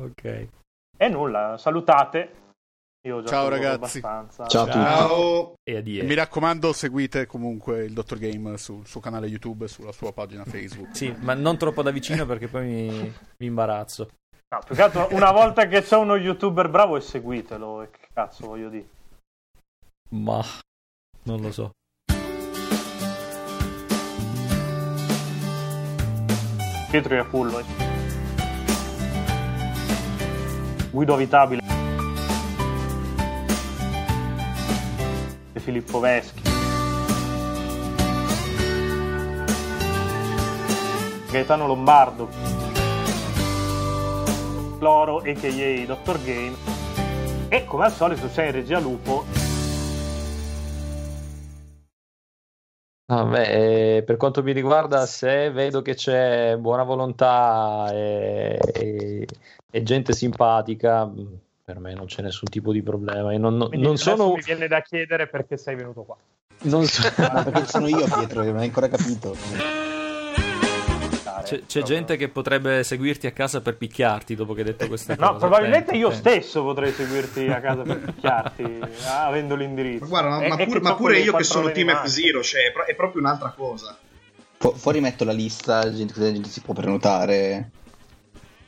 ok. 0.00 0.48
E 0.96 1.08
nulla, 1.10 1.58
salutate. 1.58 2.30
Io 3.06 3.20
già 3.20 3.28
Ciao, 3.28 3.48
ragazzi. 3.50 3.98
abbastanza. 3.98 4.46
Ciao. 4.46 4.66
Ciao. 4.66 5.54
E 5.62 5.76
addio. 5.76 6.02
Mi 6.04 6.14
raccomando, 6.14 6.72
seguite 6.72 7.26
comunque 7.26 7.84
il 7.84 7.92
Dottor 7.92 8.16
Game 8.16 8.56
sul 8.56 8.86
suo 8.86 9.00
canale 9.00 9.26
YouTube 9.26 9.66
e 9.66 9.68
sulla 9.68 9.92
sua 9.92 10.14
pagina 10.14 10.46
Facebook. 10.46 10.96
Sì, 10.96 11.14
ma 11.20 11.34
non 11.34 11.58
troppo 11.58 11.82
da 11.82 11.90
vicino 11.90 12.24
perché 12.24 12.48
poi 12.48 12.64
mi, 12.64 13.12
mi 13.36 13.46
imbarazzo. 13.46 14.08
No, 14.54 14.60
più 14.64 14.76
che 14.76 14.82
altro, 14.82 15.08
una 15.10 15.32
volta 15.32 15.66
che 15.66 15.82
c'è 15.82 15.96
uno 15.96 16.14
youtuber 16.14 16.68
bravo 16.68 16.96
e 16.96 17.00
seguitelo. 17.00 17.82
E 17.82 17.90
che 17.90 18.06
cazzo 18.12 18.46
voglio 18.46 18.68
dire? 18.68 18.88
Ma 20.10 20.40
non 21.24 21.40
lo 21.40 21.50
so. 21.50 21.72
Pietro 26.88 27.14
Iapullo. 27.16 27.58
eh. 27.58 27.64
Guido 30.92 31.14
Avitabile. 31.14 31.62
E 35.52 35.58
Filippo 35.58 35.98
Veschi. 35.98 36.42
Gaetano 41.28 41.66
Lombardo. 41.66 42.63
Loro, 44.84 45.16
a.k.a. 45.20 45.86
Dr. 45.86 46.22
Game. 46.24 46.54
E 47.48 47.64
come 47.64 47.86
al 47.86 47.92
solito 47.92 48.28
c'è 48.28 48.44
in 48.46 48.52
regia 48.52 48.78
Lupo. 48.78 49.24
Vabbè, 53.06 53.96
eh, 53.96 54.02
per 54.02 54.18
quanto 54.18 54.42
mi 54.42 54.52
riguarda, 54.52 55.06
se 55.06 55.50
vedo 55.50 55.80
che 55.80 55.94
c'è 55.94 56.56
buona 56.58 56.82
volontà 56.82 57.88
e, 57.94 58.58
e- 58.74 59.26
e 59.70 59.82
gente 59.82 60.12
simpatica, 60.12 61.06
mh, 61.06 61.38
per 61.64 61.78
me 61.78 61.94
non 61.94 62.04
c'è 62.04 62.20
nessun 62.20 62.48
tipo 62.50 62.70
di 62.70 62.82
problema. 62.82 63.32
Io 63.32 63.38
non, 63.38 63.56
non- 63.56 63.70
non 63.72 63.96
sono, 63.96 64.34
mi 64.34 64.42
viene 64.42 64.68
da 64.68 64.82
chiedere 64.82 65.28
perché 65.28 65.56
sei 65.56 65.76
venuto 65.76 66.02
qua. 66.02 66.16
non 66.64 66.84
so- 66.84 67.10
Ma 67.16 67.42
perché 67.42 67.66
sono 67.66 67.88
io 67.88 68.04
Pietro, 68.04 68.42
che 68.42 68.48
non 68.48 68.58
hai 68.58 68.66
ancora 68.66 68.88
capito. 68.88 69.34
C'è, 71.44 71.62
c'è 71.66 71.82
gente 71.82 72.16
che 72.16 72.28
potrebbe 72.28 72.82
seguirti 72.82 73.26
a 73.26 73.32
casa 73.32 73.60
per 73.60 73.76
picchiarti 73.76 74.34
dopo 74.34 74.52
che 74.54 74.60
hai 74.60 74.66
detto 74.66 74.88
questa 74.88 75.14
cosa. 75.16 75.30
No, 75.30 75.36
probabilmente 75.36 75.90
Attento, 75.90 75.98
io 76.00 76.08
attento. 76.08 76.28
stesso 76.30 76.62
potrei 76.64 76.92
seguirti 76.92 77.46
a 77.48 77.60
casa 77.60 77.82
per 77.82 77.98
picchiarti, 78.00 78.78
avendo 79.08 79.54
l'indirizzo. 79.54 80.04
Ma 80.04 80.08
guarda, 80.08 80.28
ma, 80.30 80.44
E- 80.44 80.48
ma 80.48 80.56
pure, 80.64 80.80
ma 80.80 80.94
pure 80.94 81.18
io 81.20 81.32
che 81.34 81.44
sono 81.44 81.70
team. 81.70 81.88
F-Zero, 82.02 82.42
cioè, 82.42 82.66
è, 82.68 82.72
pro- 82.72 82.86
è 82.86 82.94
proprio 82.94 83.20
un'altra 83.22 83.50
cosa. 83.56 83.96
Fu- 84.58 84.74
fuori 84.74 85.00
metto 85.00 85.24
la 85.24 85.32
lista, 85.32 85.92
gente, 85.92 86.14
gente 86.14 86.48
si 86.48 86.60
può 86.60 86.74
prenotare. 86.74 87.70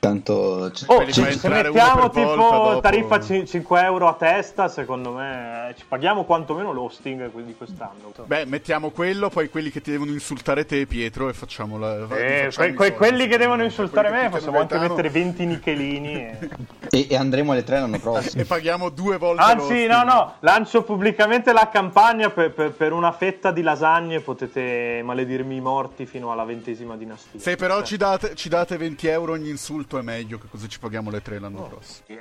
Tanto... 0.06 0.70
c- 0.72 0.84
Oh, 0.86 1.04
ci- 1.06 1.12
se 1.12 1.28
entrare 1.28 1.68
uno 1.68 1.72
mettiamo 1.72 2.08
per 2.08 2.22
tipo 2.22 2.36
volta, 2.36 2.56
dopo- 2.68 2.80
tariffa 2.80 3.20
ci- 3.20 3.46
5 3.46 3.80
euro 3.82 4.06
a 4.08 4.14
testa, 4.14 4.68
secondo 4.68 5.10
me 5.12 5.70
eh, 5.70 5.74
ci 5.76 5.84
paghiamo 5.88 6.24
quantomeno 6.24 6.72
l'hosting 6.72 7.30
di 7.42 7.54
quest'anno. 7.56 8.12
Beh, 8.24 8.44
mettiamo 8.44 8.90
quello, 8.90 9.28
poi 9.28 9.48
quelli 9.50 9.70
che 9.70 9.80
ti 9.80 9.90
devono 9.90 10.12
insultare 10.12 10.64
te, 10.64 10.86
Pietro, 10.86 11.28
e 11.28 11.32
facciamo 11.32 11.78
la. 11.78 11.94
Eh, 11.96 12.06
facciamo 12.06 12.48
que- 12.48 12.50
que- 12.50 12.74
soldi. 12.74 12.92
quelli 12.94 13.26
che 13.26 13.36
devono 13.36 13.64
insultare 13.64 14.10
me 14.10 14.28
possiamo 14.30 14.60
anche 14.60 14.78
mettere 14.78 15.08
20 15.10 15.44
nichelini. 15.46 16.12
e- 16.14 16.48
E, 16.88 17.08
e 17.10 17.16
andremo 17.16 17.50
alle 17.52 17.64
tre 17.64 17.80
l'anno 17.80 17.98
prossimo. 17.98 18.40
E 18.40 18.44
paghiamo 18.44 18.90
due 18.90 19.16
volte 19.18 19.42
Anzi, 19.42 19.86
l'hosting. 19.86 19.90
no, 19.90 20.02
no, 20.04 20.32
lancio 20.40 20.82
pubblicamente 20.84 21.52
la 21.52 21.68
campagna 21.70 22.30
per, 22.30 22.52
per- 22.52 22.70
per 22.70 22.92
una 22.92 23.10
fetta 23.10 23.50
di 23.50 23.60
lasagne 23.60 24.20
potete 24.20 25.00
maledirmi 25.04 25.56
i 25.56 25.60
morti 25.60 26.06
fino 26.06 26.30
alla 26.30 26.44
ventesima 26.44 26.96
dinastia. 26.96 27.40
Se 27.40 27.56
però 27.56 27.78
Cioè, 27.78 27.84
ci 27.86 27.96
date, 27.96 28.34
ci 28.36 28.48
date 28.48 28.76
20 28.76 29.08
euro 29.08 29.32
ogni 29.32 29.50
insulto 29.50 29.95
è 29.98 30.02
meglio, 30.02 30.38
che 30.38 30.46
così 30.50 30.68
ci 30.68 30.78
paghiamo 30.78 31.10
le 31.10 31.22
tre 31.22 31.38
l'anno 31.38 31.60
Oh. 31.60 31.68
prossimo. 31.68 32.18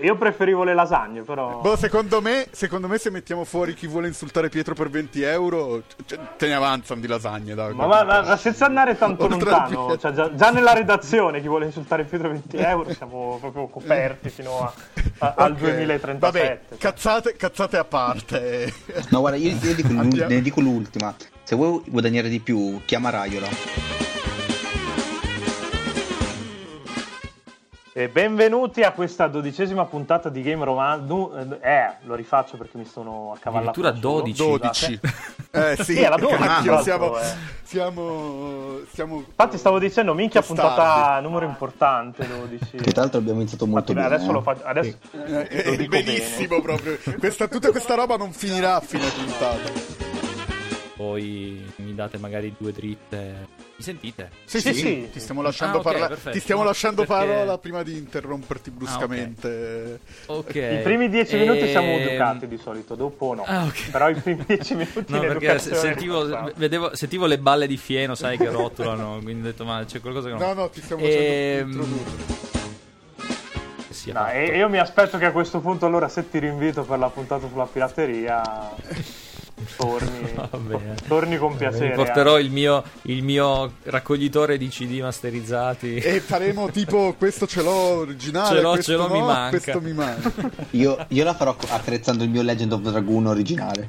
Io 0.00 0.16
preferivo 0.16 0.64
le 0.64 0.74
lasagne, 0.74 1.22
però... 1.22 1.60
Boh, 1.60 1.76
secondo 1.76 2.20
me, 2.20 2.46
secondo 2.50 2.88
me 2.88 2.98
se 2.98 3.10
mettiamo 3.10 3.44
fuori 3.44 3.74
chi 3.74 3.86
vuole 3.86 4.06
insultare 4.08 4.48
Pietro 4.48 4.74
per 4.74 4.88
20 4.90 5.22
euro, 5.22 5.82
cioè, 6.06 6.18
te 6.36 6.46
ne 6.46 6.54
avanzano 6.54 7.00
di 7.00 7.06
lasagne. 7.06 7.54
Dai, 7.54 7.74
Ma, 7.74 7.86
ma- 7.86 8.04
ma- 8.04 8.36
senza 8.36 8.66
andare 8.66 8.96
tanto 8.96 9.24
Oltre 9.24 9.50
lontano, 9.50 9.86
al- 9.88 9.98
cioè, 9.98 10.12
già, 10.12 10.34
già 10.34 10.50
nella 10.50 10.72
redazione 10.72 11.40
chi 11.40 11.48
vuole 11.48 11.66
insultare 11.66 12.04
Pietro 12.04 12.28
20 12.28 12.56
euro 12.56 12.92
siamo 12.94 13.38
proprio 13.40 13.66
coperti 13.68 14.30
fino 14.30 14.60
a- 14.64 14.72
a- 15.18 15.34
al 15.36 15.52
Ok. 15.52 15.58
2037. 15.58 16.18
Vabbè, 16.18 16.60
cioè. 16.68 16.78
cazzate, 16.78 17.36
cazzate 17.36 17.76
a 17.76 17.84
parte. 17.84 18.72
No, 19.10 19.20
guarda, 19.20 19.36
io, 19.38 19.56
io 19.60 19.74
dico 19.74 19.88
ne 19.92 20.40
dico 20.40 20.60
l'ultima. 20.60 21.14
Se 21.44 21.56
vuoi 21.56 21.82
guadagnare 21.86 22.28
di 22.28 22.40
più, 22.40 22.80
chiama 22.84 23.10
Raiola. 23.10 23.48
E 27.94 28.08
benvenuti 28.08 28.82
a 28.82 28.92
questa 28.92 29.26
dodicesima 29.26 29.84
puntata 29.84 30.30
di 30.30 30.40
Game 30.40 30.64
Roman. 30.64 31.58
Eh, 31.60 31.96
lo 32.04 32.14
rifaccio 32.14 32.56
perché 32.56 32.78
mi 32.78 32.86
sono 32.86 33.32
accavallato. 33.36 33.80
Addirittura 33.86 34.22
da 34.22 34.32
solo. 34.32 34.56
12. 34.58 35.00
12. 35.00 35.00
Eh 35.50 35.76
sì, 35.76 35.92
Sì, 35.96 36.00
è 36.00 36.08
la 36.08 36.16
12, 36.16 36.38
cacchio, 36.38 36.72
tra 36.72 36.82
siamo, 36.82 37.18
eh. 37.18 37.34
siamo, 37.64 38.78
siamo... 38.90 39.16
Infatti 39.18 39.58
stavo 39.58 39.78
dicendo, 39.78 40.14
minchia 40.14 40.40
Testardi. 40.40 40.62
puntata 40.72 41.20
numero 41.20 41.44
importante, 41.44 42.26
12. 42.26 42.76
Che 42.78 42.92
tra 42.92 43.02
l'altro 43.02 43.18
abbiamo 43.18 43.40
iniziato 43.40 43.66
molto 43.66 43.92
Infatti, 43.92 44.08
bene. 44.08 44.14
adesso 44.14 44.30
eh. 44.30 44.32
lo 44.32 44.40
faccio. 44.40 44.64
Adesso 44.64 44.96
Eh, 45.12 45.48
È, 45.48 45.68
lo 45.68 45.76
dico 45.76 45.90
benissimo 45.90 46.62
proprio. 46.62 46.98
Questa, 47.18 47.46
tutta 47.48 47.70
questa 47.70 47.94
roba 47.94 48.16
non 48.16 48.32
finirà 48.32 48.76
a 48.76 48.80
fine 48.80 49.06
puntata. 49.06 49.70
Poi 50.96 51.70
mi 51.76 51.94
date 51.94 52.16
magari 52.16 52.54
due 52.58 52.72
dritte. 52.72 53.61
Mi 53.82 53.88
sentite? 53.88 54.30
Sì, 54.44 54.60
Sì, 54.60 54.72
sì, 54.74 54.80
sì. 54.80 55.08
ti 55.12 55.18
stiamo 55.18 55.42
lasciando, 55.42 55.78
Ah, 55.78 55.80
ok, 55.80 55.84
parla- 55.84 56.06
perfetto. 56.06 56.30
ti 56.30 56.38
stiamo 56.40 56.62
lasciando 56.62 57.04
Perché- 57.04 57.26
parola 57.26 57.58
prima 57.58 57.82
di 57.82 57.96
interromperti 57.96 58.70
bruscamente. 58.70 59.98
Ok. 60.26 60.54
I 60.54 60.80
primi 60.84 61.08
dieci 61.08 61.36
minuti 61.36 61.66
siamo 61.68 61.88
Ehm, 61.96 62.06
educati 62.08 62.46
di 62.46 62.58
solito, 62.58 62.94
dopo 62.94 63.34
no. 63.34 63.42
Ah. 63.44 63.68
Però 63.90 64.08
i 64.08 64.14
primi 64.14 64.44
dieci 64.46 64.74
minuti 64.76 65.04
No, 65.12 65.18
perché 65.18 65.58
sentivo, 65.58 66.52
vedevo, 66.54 66.94
sentivo 66.94 67.26
le 67.26 67.38
balle 67.38 67.66
di 67.66 67.76
fieno, 67.76 68.14
sai, 68.14 68.36
che 68.38 68.48
rotolano. 68.50 69.18
quindi 69.22 69.40
ho 69.40 69.50
detto, 69.50 69.64
ma 69.64 69.82
c'è 69.84 70.00
qualcosa 70.00 70.28
che 70.28 70.34
non 70.34 70.42
No, 70.46 70.52
no, 70.54 70.68
ti 70.70 70.80
stiamo 70.80 71.02
Ehm, 71.02 71.08
facendo 71.10 71.82
introdurre. 71.82 72.50
sia 73.90 74.12
No, 74.14 74.28
e 74.30 74.56
io 74.56 74.68
mi 74.68 74.78
aspetto 74.78 75.18
che 75.18 75.24
a 75.24 75.32
questo 75.32 75.58
punto 75.58 75.86
allora 75.86 76.08
se 76.08 76.30
ti 76.30 76.38
rinvito 76.38 76.82
per 76.84 76.98
la 77.00 77.08
puntata 77.10 77.48
sulla 77.48 77.66
pirateria 77.66 78.40
torni, 79.76 80.32
torni 81.08 81.36
con 81.38 81.56
piacere. 81.56 81.88
Mi 81.88 81.94
porterò 81.94 82.38
il 82.38 82.50
mio, 82.50 82.82
il 83.02 83.22
mio 83.22 83.72
raccoglitore 83.84 84.58
di 84.58 84.68
CD 84.68 85.00
masterizzati. 85.00 85.96
E 85.96 86.20
faremo 86.20 86.70
tipo 86.70 87.14
questo 87.18 87.46
ce 87.46 87.62
l'ho 87.62 87.70
originale, 87.70 88.56
Ce 88.56 88.60
l'ho, 88.62 88.72
questo 88.72 88.92
ce 88.92 88.96
l'ho, 88.98 89.08
no, 89.08 89.14
mi 89.14 89.20
manca. 89.22 89.48
questo 89.58 89.80
mi 89.80 89.92
manca. 89.92 90.32
Io, 90.70 91.04
io 91.08 91.24
la 91.24 91.34
farò 91.34 91.56
attrezzando 91.68 92.24
il 92.24 92.30
mio 92.30 92.42
Legend 92.42 92.72
of 92.72 92.80
Dragoon 92.80 93.26
originale. 93.26 93.88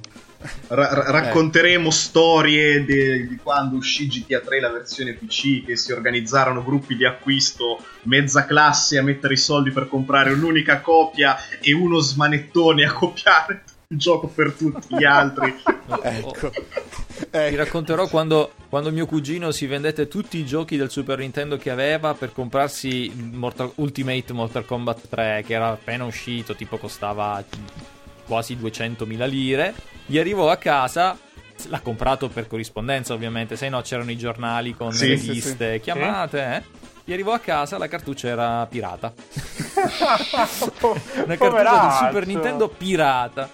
Ra- 0.67 0.93
ra- 0.93 1.09
racconteremo 1.09 1.89
storie 1.89 2.83
de- 2.83 3.27
di 3.27 3.37
quando 3.41 3.77
uscì 3.77 4.07
GTA 4.07 4.41
3 4.41 4.59
la 4.59 4.69
versione 4.71 5.13
PC, 5.13 5.63
che 5.63 5.77
si 5.77 5.93
organizzarono 5.93 6.61
gruppi 6.65 6.97
di 6.97 7.05
acquisto, 7.05 7.79
mezza 8.03 8.45
classe 8.45 8.97
a 8.97 9.03
mettere 9.03 9.35
i 9.35 9.37
soldi 9.37 9.71
per 9.71 9.87
comprare 9.87 10.33
un'unica 10.33 10.81
copia 10.81 11.37
e 11.61 11.71
uno 11.73 11.99
smanettone 11.99 12.83
a 12.83 12.91
copiare 12.91 13.63
gioco 13.97 14.27
per 14.27 14.53
tutti 14.53 14.95
gli 14.95 15.03
altri. 15.05 15.53
ecco. 16.03 16.49
Ti 16.49 17.27
Ecco. 17.31 17.55
racconterò 17.55 18.07
quando, 18.07 18.53
quando 18.69 18.91
mio 18.91 19.05
cugino 19.05 19.51
si 19.51 19.65
vendette 19.65 20.07
tutti 20.07 20.37
i 20.37 20.45
giochi 20.45 20.77
del 20.77 20.89
Super 20.89 21.19
Nintendo 21.19 21.57
che 21.57 21.69
aveva 21.69 22.13
per 22.13 22.31
comprarsi 22.33 23.11
Mortal- 23.33 23.71
Ultimate 23.75 24.33
Mortal 24.33 24.65
Kombat 24.65 25.07
3, 25.09 25.43
che 25.45 25.53
era 25.53 25.69
appena 25.69 26.05
uscito, 26.05 26.55
tipo 26.55 26.77
costava 26.77 27.43
quasi 28.25 28.55
200.000 28.55 29.27
lire. 29.27 29.73
Gli 30.05 30.17
arrivò 30.17 30.49
a 30.49 30.57
casa, 30.57 31.17
l'ha 31.67 31.79
comprato 31.81 32.29
per 32.29 32.47
corrispondenza 32.47 33.13
ovviamente, 33.13 33.55
se 33.55 33.69
no 33.69 33.81
c'erano 33.81 34.11
i 34.11 34.17
giornali 34.17 34.73
con 34.75 34.91
Sì, 34.91 35.09
le 35.09 35.17
sì, 35.17 35.31
liste, 35.31 35.79
chiamate, 35.81 36.43
eh. 36.55 36.81
Gli 37.05 37.13
arrivò 37.13 37.33
a 37.33 37.39
casa, 37.39 37.77
la 37.77 37.87
cartuccia 37.87 38.27
era 38.29 38.65
pirata. 38.65 39.13
Una 39.93 40.47
cartuccia 40.47 41.25
di 41.25 41.37
Poveraccio. 41.37 42.05
Super 42.05 42.27
Nintendo 42.27 42.67
pirata. 42.69 43.49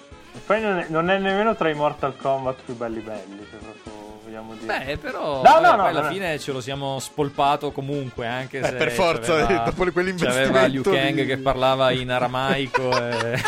Poi 0.49 0.61
non 0.61 0.79
è, 0.79 0.85
non 0.89 1.09
è 1.11 1.19
nemmeno 1.19 1.55
tra 1.55 1.69
i 1.69 1.75
Mortal 1.75 2.15
Kombat 2.17 2.61
più 2.65 2.75
belli 2.75 3.01
belli, 3.01 3.45
se 3.51 3.57
proprio 3.57 4.19
vogliamo 4.23 4.55
dire. 4.59 4.83
Beh, 4.83 4.97
però 4.97 5.43
No, 5.43 5.59
no, 5.59 5.69
no, 5.75 5.75
poi 5.83 5.87
alla 5.89 6.01
no. 6.01 6.09
fine 6.09 6.39
ce 6.39 6.51
lo 6.51 6.59
siamo 6.59 6.97
spolpato 6.97 7.71
comunque, 7.71 8.25
anche 8.25 8.57
Eh, 8.57 8.63
se 8.63 8.71
per 8.73 8.89
forza, 8.89 9.37
c'aveva- 9.41 9.61
dopo 9.69 9.91
quell'investimento 9.91 10.51
C'aveva 10.51 10.65
Liu 10.65 10.81
Kang 10.81 11.13
di- 11.13 11.25
che 11.27 11.37
parlava 11.37 11.91
in 11.91 12.09
aramaico 12.09 12.89
e... 12.97 13.39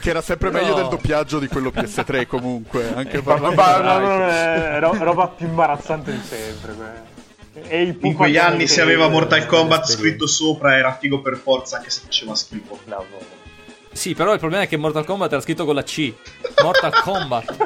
Che 0.00 0.08
era 0.08 0.22
sempre 0.22 0.48
Però- 0.48 0.62
meglio 0.62 0.74
del 0.74 0.88
doppiaggio 0.88 1.38
di 1.38 1.48
quello 1.48 1.68
PS3 1.68 2.26
comunque, 2.26 2.94
anche 2.94 3.20
ma- 3.22 3.34
è 3.34 4.78
ro- 4.80 4.96
roba 5.04 5.28
più 5.28 5.46
imbarazzante 5.48 6.12
di 6.12 6.22
sempre. 6.22 7.08
E 7.68 7.82
il 7.82 7.98
In 8.00 8.14
quegli 8.14 8.38
anni 8.38 8.66
se 8.66 8.80
aveva 8.80 9.08
Mortal 9.08 9.44
Kombat 9.44 9.84
scritto 9.86 10.26
sopra 10.26 10.78
era 10.78 10.96
figo 10.98 11.20
per 11.20 11.36
forza, 11.36 11.76
anche 11.76 11.90
se 11.90 12.00
faceva 12.06 12.34
schifo. 12.34 12.78
No, 12.84 12.96
no. 13.10 13.38
Sì, 13.92 14.14
però 14.14 14.32
il 14.32 14.38
problema 14.38 14.62
è 14.64 14.68
che 14.68 14.76
Mortal 14.76 15.04
Kombat 15.04 15.32
era 15.32 15.40
scritto 15.40 15.64
con 15.64 15.74
la 15.74 15.82
C. 15.82 16.14
Mortal 16.62 17.02
Kombat. 17.02 17.56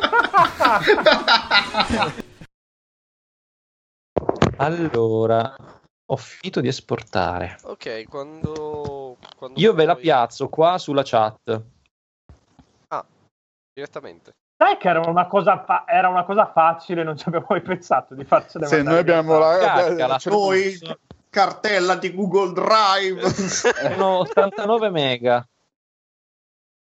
Allora, 4.57 5.55
ho 6.07 6.16
finito 6.16 6.61
di 6.61 6.68
esportare. 6.68 7.59
Ok, 7.64 8.09
quando... 8.09 9.16
quando 9.37 9.61
Io 9.61 9.75
ve 9.75 9.85
la 9.85 9.97
piazzo 9.97 10.49
qua 10.49 10.79
sulla 10.79 11.03
chat. 11.05 11.62
Direttamente. 13.75 14.37
Sai 14.57 14.77
che 14.77 14.89
era 14.89 15.01
una, 15.01 15.27
cosa 15.27 15.64
fa- 15.64 15.85
era 15.85 16.09
una 16.09 16.22
cosa 16.25 16.47
facile, 16.47 17.03
non 17.03 17.16
ci 17.16 17.25
abbiamo 17.27 17.47
mai 17.49 17.61
pensato 17.61 18.14
di 18.14 18.25
farcela 18.25 18.66
Se 18.66 18.83
noi 18.83 18.99
abbiamo 18.99 19.37
la... 19.37 19.59
Carica, 19.59 20.18
ce- 20.18 20.31
Noi, 20.31 20.79
cartella 21.29 21.97
di 21.97 22.14
Google 22.14 22.53
Drive. 22.53 23.29
Sono 23.31 24.18
89 24.18 24.91
mega. 24.91 25.45